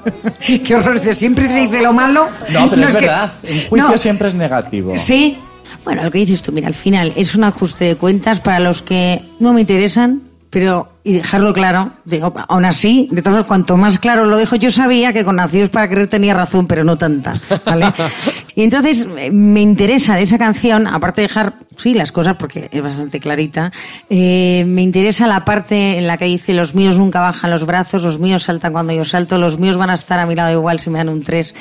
¡Qué 0.65 0.75
horror! 0.75 0.99
Siempre 1.13 1.51
se 1.51 1.59
dice 1.67 1.83
lo 1.83 1.93
malo. 1.93 2.29
No, 2.51 2.67
pero 2.69 2.81
es 2.87 2.95
que- 2.95 3.01
verdad. 3.05 3.31
Un 3.43 3.69
juicio 3.69 3.89
No, 3.91 3.97
siempre 3.97 4.27
es 4.29 4.33
negativo. 4.33 4.97
Sí. 4.97 5.37
Bueno, 5.83 6.03
lo 6.03 6.09
que 6.11 6.19
dices 6.19 6.41
tú, 6.41 6.51
mira, 6.51 6.67
al 6.67 6.73
final 6.73 7.13
es 7.15 7.35
un 7.35 7.43
ajuste 7.43 7.85
de 7.85 7.95
cuentas 7.95 8.39
para 8.41 8.59
los 8.59 8.81
que 8.81 9.21
no 9.39 9.53
me 9.53 9.61
interesan, 9.61 10.21
pero, 10.51 10.89
y 11.05 11.13
dejarlo 11.13 11.53
claro, 11.53 11.93
digo, 12.03 12.33
aún 12.49 12.65
así, 12.65 13.07
de 13.09 13.21
todos 13.21 13.35
modos, 13.35 13.47
cuanto 13.47 13.77
más 13.77 13.99
claro 13.99 14.25
lo 14.25 14.35
dejo, 14.37 14.57
yo 14.57 14.69
sabía 14.69 15.13
que 15.13 15.23
con 15.23 15.37
Nacidos 15.37 15.69
para 15.69 15.87
Querer 15.87 16.07
tenía 16.07 16.33
razón, 16.33 16.67
pero 16.67 16.83
no 16.83 16.97
tanta, 16.97 17.31
¿vale? 17.65 17.85
y 18.55 18.63
entonces 18.63 19.07
eh, 19.17 19.31
me 19.31 19.61
interesa 19.61 20.17
de 20.17 20.23
esa 20.23 20.37
canción, 20.37 20.87
aparte 20.87 21.21
de 21.21 21.27
dejar, 21.27 21.53
sí, 21.77 21.93
las 21.93 22.11
cosas, 22.11 22.35
porque 22.35 22.67
es 22.69 22.83
bastante 22.83 23.21
clarita, 23.21 23.71
eh, 24.09 24.65
me 24.67 24.81
interesa 24.81 25.25
la 25.25 25.45
parte 25.45 25.97
en 25.97 26.05
la 26.05 26.17
que 26.17 26.25
dice, 26.25 26.53
los 26.53 26.75
míos 26.75 26.99
nunca 26.99 27.21
bajan 27.21 27.49
los 27.49 27.65
brazos, 27.65 28.03
los 28.03 28.19
míos 28.19 28.43
saltan 28.43 28.73
cuando 28.73 28.91
yo 28.91 29.05
salto, 29.05 29.37
los 29.37 29.57
míos 29.57 29.77
van 29.77 29.89
a 29.89 29.93
estar 29.93 30.19
a 30.19 30.25
mi 30.25 30.35
lado 30.35 30.51
igual 30.51 30.81
si 30.81 30.89
me 30.89 30.97
dan 30.97 31.07
un 31.07 31.23
tres 31.23 31.55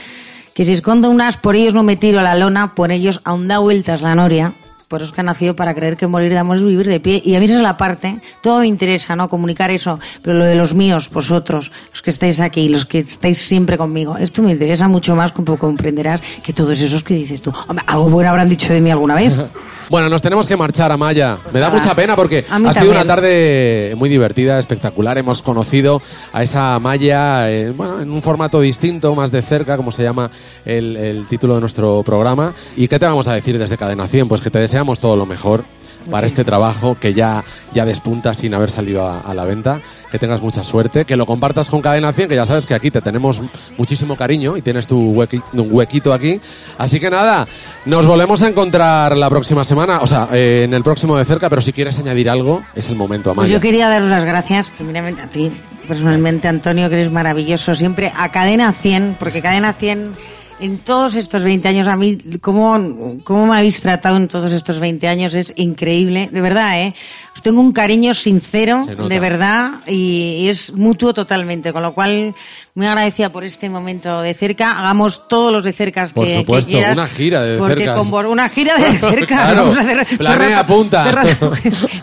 que 0.53 0.65
si 0.65 0.73
escondo 0.73 1.09
un 1.09 1.21
as, 1.21 1.37
por 1.37 1.55
ellos 1.55 1.75
no 1.75 1.85
me 1.85 1.95
tiro 1.95 2.19
a 2.19 2.23
la 2.25 2.35
lona, 2.35 2.75
por 2.75 2.91
ellos 2.91 3.21
aún 3.25 3.47
da 3.47 3.59
vueltas 3.59 4.03
la 4.03 4.17
noria. 4.17 4.53
Por 4.91 5.03
eso 5.03 5.11
es 5.11 5.15
que 5.15 5.21
ha 5.21 5.23
nacido 5.23 5.55
para 5.55 5.73
creer 5.73 5.97
que 5.97 6.09
morir 6.09 6.33
de 6.33 6.39
amor 6.39 6.57
es 6.57 6.65
vivir 6.65 6.89
de 6.89 6.99
pie. 6.99 7.23
Y 7.25 7.37
a 7.37 7.39
mí 7.39 7.45
esa 7.45 7.55
es 7.55 7.63
la 7.63 7.77
parte, 7.77 8.21
todo 8.43 8.59
me 8.59 8.67
interesa, 8.67 9.15
¿no? 9.15 9.29
Comunicar 9.29 9.71
eso. 9.71 10.01
Pero 10.21 10.37
lo 10.37 10.45
de 10.45 10.57
los 10.57 10.75
míos, 10.75 11.09
vosotros, 11.13 11.71
los 11.93 12.03
que 12.03 12.11
estáis 12.11 12.41
aquí, 12.41 12.69
los 12.69 12.87
que 12.87 12.99
estáis 12.99 13.39
siempre 13.39 13.79
conmigo, 13.79 14.17
esto 14.17 14.43
me 14.43 14.51
interesa 14.51 14.89
mucho 14.89 15.15
más, 15.15 15.31
como 15.31 15.57
comprenderás, 15.57 16.21
que 16.43 16.53
todos 16.53 16.81
esos 16.81 17.05
que 17.05 17.15
dices 17.15 17.41
tú. 17.41 17.53
Hombre, 17.69 17.85
algo 17.87 18.09
bueno 18.09 18.31
habrán 18.31 18.49
dicho 18.49 18.73
de 18.73 18.81
mí 18.81 18.91
alguna 18.91 19.15
vez. 19.15 19.33
Bueno, 19.91 20.09
nos 20.09 20.23
tenemos 20.23 20.47
que 20.47 20.57
marchar, 20.57 20.93
Amaya. 20.93 21.39
Me 21.53 21.59
da 21.59 21.69
mucha 21.69 21.97
pena 21.97 22.15
porque 22.15 22.45
ha 22.49 22.59
sido 22.59 22.73
también. 22.73 22.91
una 22.93 23.05
tarde 23.05 23.93
muy 23.97 24.09
divertida, 24.09 24.61
espectacular. 24.61 25.19
Hemos 25.19 25.43
conocido 25.43 26.01
a 26.33 26.45
esa 26.45 26.77
Amaya 26.77 27.51
eh, 27.51 27.73
bueno, 27.73 28.01
en 28.01 28.09
un 28.13 28.23
formato 28.23 28.61
distinto, 28.61 29.17
más 29.17 29.33
de 29.33 29.43
cerca, 29.43 29.77
como 29.77 29.91
se 29.91 30.05
llama 30.05 30.31
el, 30.65 30.97
el 30.97 31.27
título 31.27 31.57
de 31.57 31.61
nuestro 31.63 32.05
programa. 32.05 32.55
¿Y 32.77 32.87
qué 32.87 33.01
te 33.01 33.07
vamos 33.07 33.27
a 33.27 33.35
decir 33.35 33.59
desde 33.59 33.77
Cadena 33.77 34.07
100? 34.07 34.29
Pues 34.29 34.41
que 34.41 34.51
te 34.51 34.61
deseamos 34.61 35.01
todo 35.01 35.17
lo 35.17 35.27
mejor 35.27 35.65
para 36.11 36.27
este 36.27 36.45
trabajo 36.45 36.97
que 37.01 37.15
ya, 37.15 37.43
ya 37.73 37.85
despunta 37.85 38.35
sin 38.35 38.55
haber 38.55 38.71
salido 38.71 39.07
a, 39.07 39.21
a 39.21 39.35
la 39.35 39.45
venta. 39.45 39.81
Que 40.11 40.19
tengas 40.19 40.43
mucha 40.43 40.65
suerte, 40.65 41.05
que 41.05 41.17
lo 41.17 41.25
compartas 41.25 41.71
con 41.71 41.81
Cadena 41.81 42.13
100, 42.13 42.29
que 42.29 42.35
ya 42.35 42.45
sabes 42.45 42.67
que 42.67 42.75
aquí 42.75 42.91
te 42.91 43.01
tenemos 43.01 43.41
muchísimo 43.79 44.17
cariño 44.17 44.57
y 44.57 44.63
tienes 44.63 44.89
tu 44.89 45.15
huequi- 45.15 45.43
un 45.53 45.69
huequito 45.71 46.13
aquí. 46.13 46.41
Así 46.79 46.99
que 46.99 47.11
nada, 47.11 47.47
nos 47.87 48.07
volvemos 48.07 48.43
a 48.43 48.49
encontrar 48.49 49.17
la 49.17 49.31
próxima 49.31 49.65
semana, 49.65 50.01
o 50.01 50.09
sea, 50.09 50.27
eh, 50.33 50.63
en 50.65 50.75
el 50.75 50.83
próximo 50.83 51.17
de 51.17 51.25
cerca, 51.25 51.49
pero 51.49 51.63
si 51.63 51.73
quieres 51.73 51.97
añadir 51.99 52.29
algo, 52.29 52.61
es 52.75 52.89
el 52.89 52.97
momento, 52.97 53.31
Amaya. 53.31 53.43
Pues 53.43 53.51
yo 53.53 53.61
quería 53.61 53.89
daros 53.89 54.11
las 54.11 54.25
gracias, 54.25 54.71
primeramente 54.71 55.23
a 55.23 55.29
ti, 55.29 55.53
personalmente, 55.87 56.49
Antonio, 56.49 56.89
que 56.89 56.97
eres 57.01 57.13
maravilloso 57.13 57.77
siempre, 57.77 58.13
a 58.17 58.31
Cadena 58.31 58.73
100, 58.73 59.15
porque 59.19 59.41
Cadena 59.43 59.75
100, 59.75 60.13
en 60.61 60.79
todos 60.79 61.15
estos 61.15 61.43
20 61.43 61.69
años, 61.69 61.89
a 61.89 61.97
mí, 61.97 62.19
cómo, 62.41 63.19
cómo 63.25 63.47
me 63.47 63.57
habéis 63.57 63.81
tratado 63.81 64.17
en 64.17 64.29
todos 64.29 64.53
estos 64.53 64.79
20 64.79 65.09
años 65.09 65.35
es 65.35 65.53
increíble, 65.57 66.29
de 66.33 66.41
verdad, 66.41 66.81
¿eh? 66.81 66.95
Os 67.35 67.43
tengo 67.43 67.61
un 67.61 67.73
cariño 67.73 68.13
sincero, 68.13 68.85
de 68.85 69.21
verdad, 69.21 69.81
y, 69.87 70.39
y 70.41 70.49
es 70.49 70.73
mutuo 70.73 71.15
totalmente, 71.15 71.73
con 71.73 71.83
lo 71.83 71.95
cual, 71.95 72.35
muy 72.75 72.87
agradecida 72.87 73.31
por 73.31 73.45
este 73.45 73.69
momento 73.69 74.23
de 74.23 74.35
cerca. 74.35 74.79
Hagamos 74.79 75.29
todos 75.29 75.53
los 75.53 75.65
de 75.65 75.73
cerca 75.73 76.07
que, 76.07 76.13
Por 76.15 76.27
que 76.27 76.39
supuesto, 76.39 76.71
quieras, 76.71 76.97
una 76.97 77.07
gira 77.09 77.43
de 77.43 77.59
porque 77.59 77.85
cercas. 77.85 78.09
con 78.09 78.27
una 78.27 78.49
gira 78.49 78.77
de 78.79 78.93
cerca. 78.99 79.27
Claro, 79.27 79.61
vamos 79.63 79.77
a 79.77 79.81
hacer 79.81 80.07
planea, 80.19 80.63
rato 80.63 81.53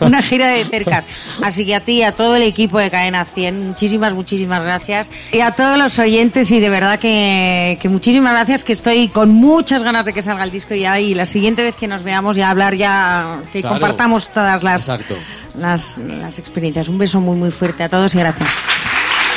una 0.00 0.22
gira 0.22 0.48
de 0.48 0.64
cercas. 0.66 1.04
Así 1.42 1.66
que 1.66 1.74
a 1.74 1.80
ti 1.80 1.92
y 1.98 2.02
a 2.02 2.12
todo 2.12 2.36
el 2.36 2.42
equipo 2.42 2.78
de 2.78 2.90
Cadena 2.90 3.24
100, 3.24 3.68
muchísimas, 3.68 4.14
muchísimas 4.14 4.62
gracias. 4.62 5.10
Y 5.32 5.40
a 5.40 5.52
todos 5.52 5.76
los 5.78 5.98
oyentes 5.98 6.50
y 6.50 6.60
de 6.60 6.68
verdad 6.68 6.98
que, 6.98 7.78
que 7.80 7.88
muchísimas 7.88 8.32
gracias, 8.32 8.47
que 8.64 8.72
estoy 8.72 9.08
con 9.08 9.30
muchas 9.30 9.82
ganas 9.82 10.04
de 10.04 10.12
que 10.12 10.22
salga 10.22 10.44
el 10.44 10.50
disco 10.50 10.74
ya 10.74 10.98
y 10.98 11.14
la 11.14 11.26
siguiente 11.26 11.62
vez 11.62 11.76
que 11.76 11.86
nos 11.86 12.02
veamos 12.02 12.36
ya 12.36 12.50
hablar 12.50 12.74
ya, 12.74 13.40
que 13.52 13.60
Claro. 13.60 13.74
compartamos 13.76 14.30
todas 14.32 14.62
las, 14.62 14.88
las, 15.54 15.98
las 15.98 16.38
experiencias. 16.38 16.88
Un 16.88 16.98
beso 16.98 17.20
muy, 17.20 17.36
muy 17.36 17.50
fuerte 17.50 17.82
a 17.84 17.88
todos 17.88 18.14
y 18.14 18.18
gracias. 18.18 18.50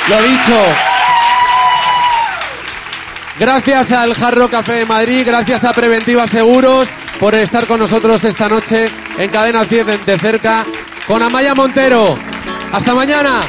Lo 0.08 0.22
dicho. 0.22 0.58
Gracias 3.38 3.92
al 3.92 4.14
Jarro 4.14 4.48
Café 4.48 4.72
de 4.74 4.86
Madrid, 4.86 5.22
gracias 5.26 5.64
a 5.64 5.72
Preventiva 5.72 6.26
Seguros 6.26 6.88
por 7.18 7.34
estar 7.34 7.66
con 7.66 7.80
nosotros 7.80 8.22
esta 8.24 8.48
noche 8.48 8.88
en 9.18 9.30
Cadena 9.30 9.64
100 9.64 9.86
de- 9.86 9.98
de 9.98 10.18
cerca 10.18 10.64
con 11.06 11.22
Amaya 11.22 11.54
Montero. 11.54 12.16
Hasta 12.72 12.94
mañana. 12.94 13.40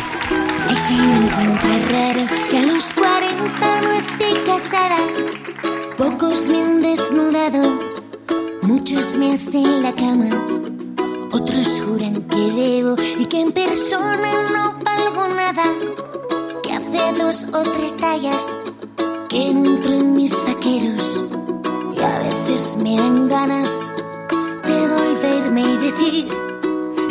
Pocos 6.03 6.49
me 6.49 6.61
han 6.61 6.81
desnudado, 6.81 7.79
muchos 8.61 9.15
me 9.15 9.35
hacen 9.35 9.81
la 9.81 9.93
cama. 9.93 10.27
Otros 11.31 11.81
juran 11.81 12.23
que 12.23 12.51
debo 12.51 12.97
y 13.19 13.25
que 13.25 13.39
en 13.39 13.53
persona 13.53 14.29
no 14.51 14.83
valgo 14.83 15.29
nada. 15.29 15.63
Que 16.61 16.73
hace 16.73 17.17
dos 17.17 17.45
o 17.53 17.63
tres 17.71 17.95
tallas 17.95 18.53
que 19.29 19.53
no 19.53 19.63
entro 19.63 19.93
en 19.93 20.17
mis 20.17 20.35
vaqueros. 20.45 21.23
Y 21.95 22.01
a 22.01 22.19
veces 22.19 22.75
me 22.83 22.97
dan 22.97 23.29
ganas 23.29 23.71
de 24.67 24.87
volverme 24.95 25.61
y 25.61 25.77
decir: 25.77 26.27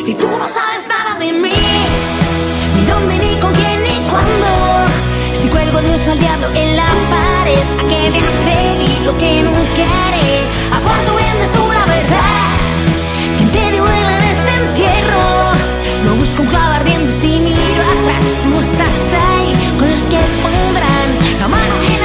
Si 0.05 0.15
tú 0.17 0.29
no 0.29 0.47
sabes 0.47 0.87
nada 0.87 1.19
de 1.19 1.33
mí 1.33 1.57
ni 2.77 2.85
dónde, 2.85 3.15
ni 3.17 3.41
con 3.41 3.55
quién, 3.55 3.85
ni 3.85 4.11
cuándo. 4.11 5.12
Cuelgo 5.53 5.79
oso 5.95 6.11
al 6.13 6.19
diablo 6.19 6.49
en 6.55 6.77
la 6.77 6.89
pared, 7.15 7.63
a 7.81 7.85
que 7.91 8.11
me 8.11 8.21
atreví 8.31 9.05
lo 9.05 9.17
que 9.19 9.43
nunca 9.43 9.83
haré. 10.07 10.33
¿A 10.77 10.81
cuánto 10.81 11.15
vendes 11.15 11.53
tú 11.53 11.73
la 11.73 11.85
verdad? 11.87 12.53
¿Quién 13.37 13.51
te 13.51 13.71
dio 13.73 13.87
en 13.87 14.23
este 14.33 14.53
entierro? 14.65 15.25
No 16.05 16.15
busco 16.17 16.43
un 16.43 16.49
clavo 16.49 16.73
ardiendo 16.75 17.13
si 17.13 17.29
miro 17.41 17.83
atrás. 17.95 18.25
Tú 18.43 18.51
no 18.51 18.61
estás 18.61 18.97
ahí 19.29 19.77
con 19.79 19.91
los 19.91 20.03
que 20.03 20.21
pondrán 20.43 21.09
la 21.39 21.49
mano 21.49 21.75
en 21.95 22.02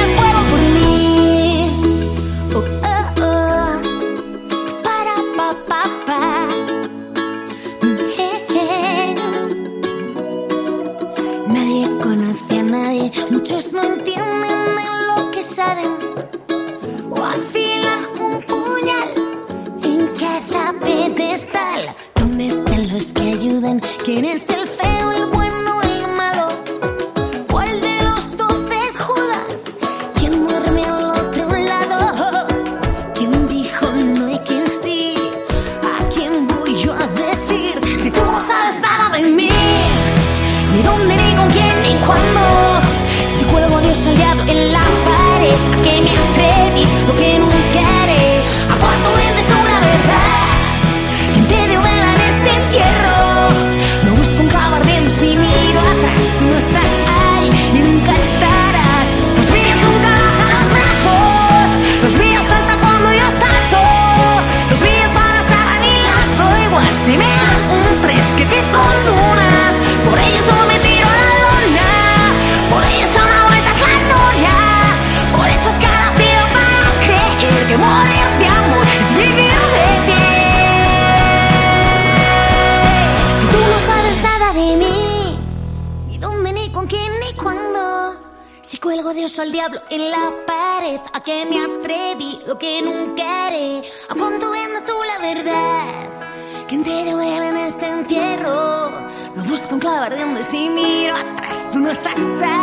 lo 92.48 92.56
que 92.56 92.80
nunca 92.80 93.46
haré. 93.46 93.82
A 94.08 94.14
punto 94.14 94.50
vendas 94.50 94.82
tú 94.86 94.94
la 95.12 95.18
verdad, 95.28 96.66
que 96.66 96.76
entero 96.76 97.16
vuelve 97.18 97.46
en 97.46 97.56
este 97.58 97.86
entierro. 97.86 98.90
Lo 99.36 99.42
busco 99.44 99.74
en 99.74 99.80
clavar 99.80 100.14
de 100.14 100.22
donde 100.22 100.42
si 100.42 100.70
miro 100.70 101.14
atrás, 101.14 101.68
tú 101.70 101.78
no 101.78 101.90
estás 101.90 102.16
ahí. 102.16 102.57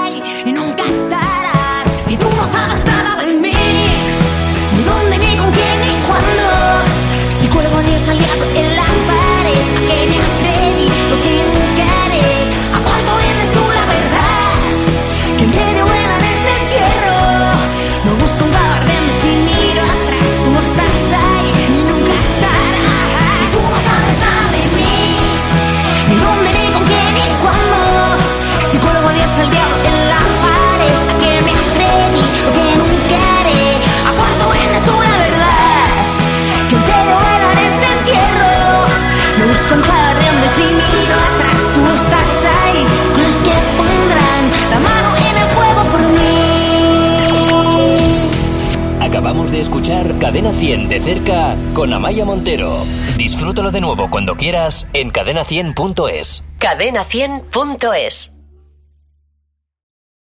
escuchar 49.76 50.18
Cadena 50.20 50.54
100 50.54 50.88
de 50.88 51.02
cerca 51.02 51.58
con 51.74 51.92
Amaya 51.92 52.24
Montero. 52.24 52.78
Disfrútalo 53.18 53.72
de 53.72 53.82
nuevo 53.82 54.10
cuando 54.10 54.36
quieras 54.38 54.88
en 54.94 55.12
cadena100.es. 55.12 56.44
Cadena100.es. 56.60 58.35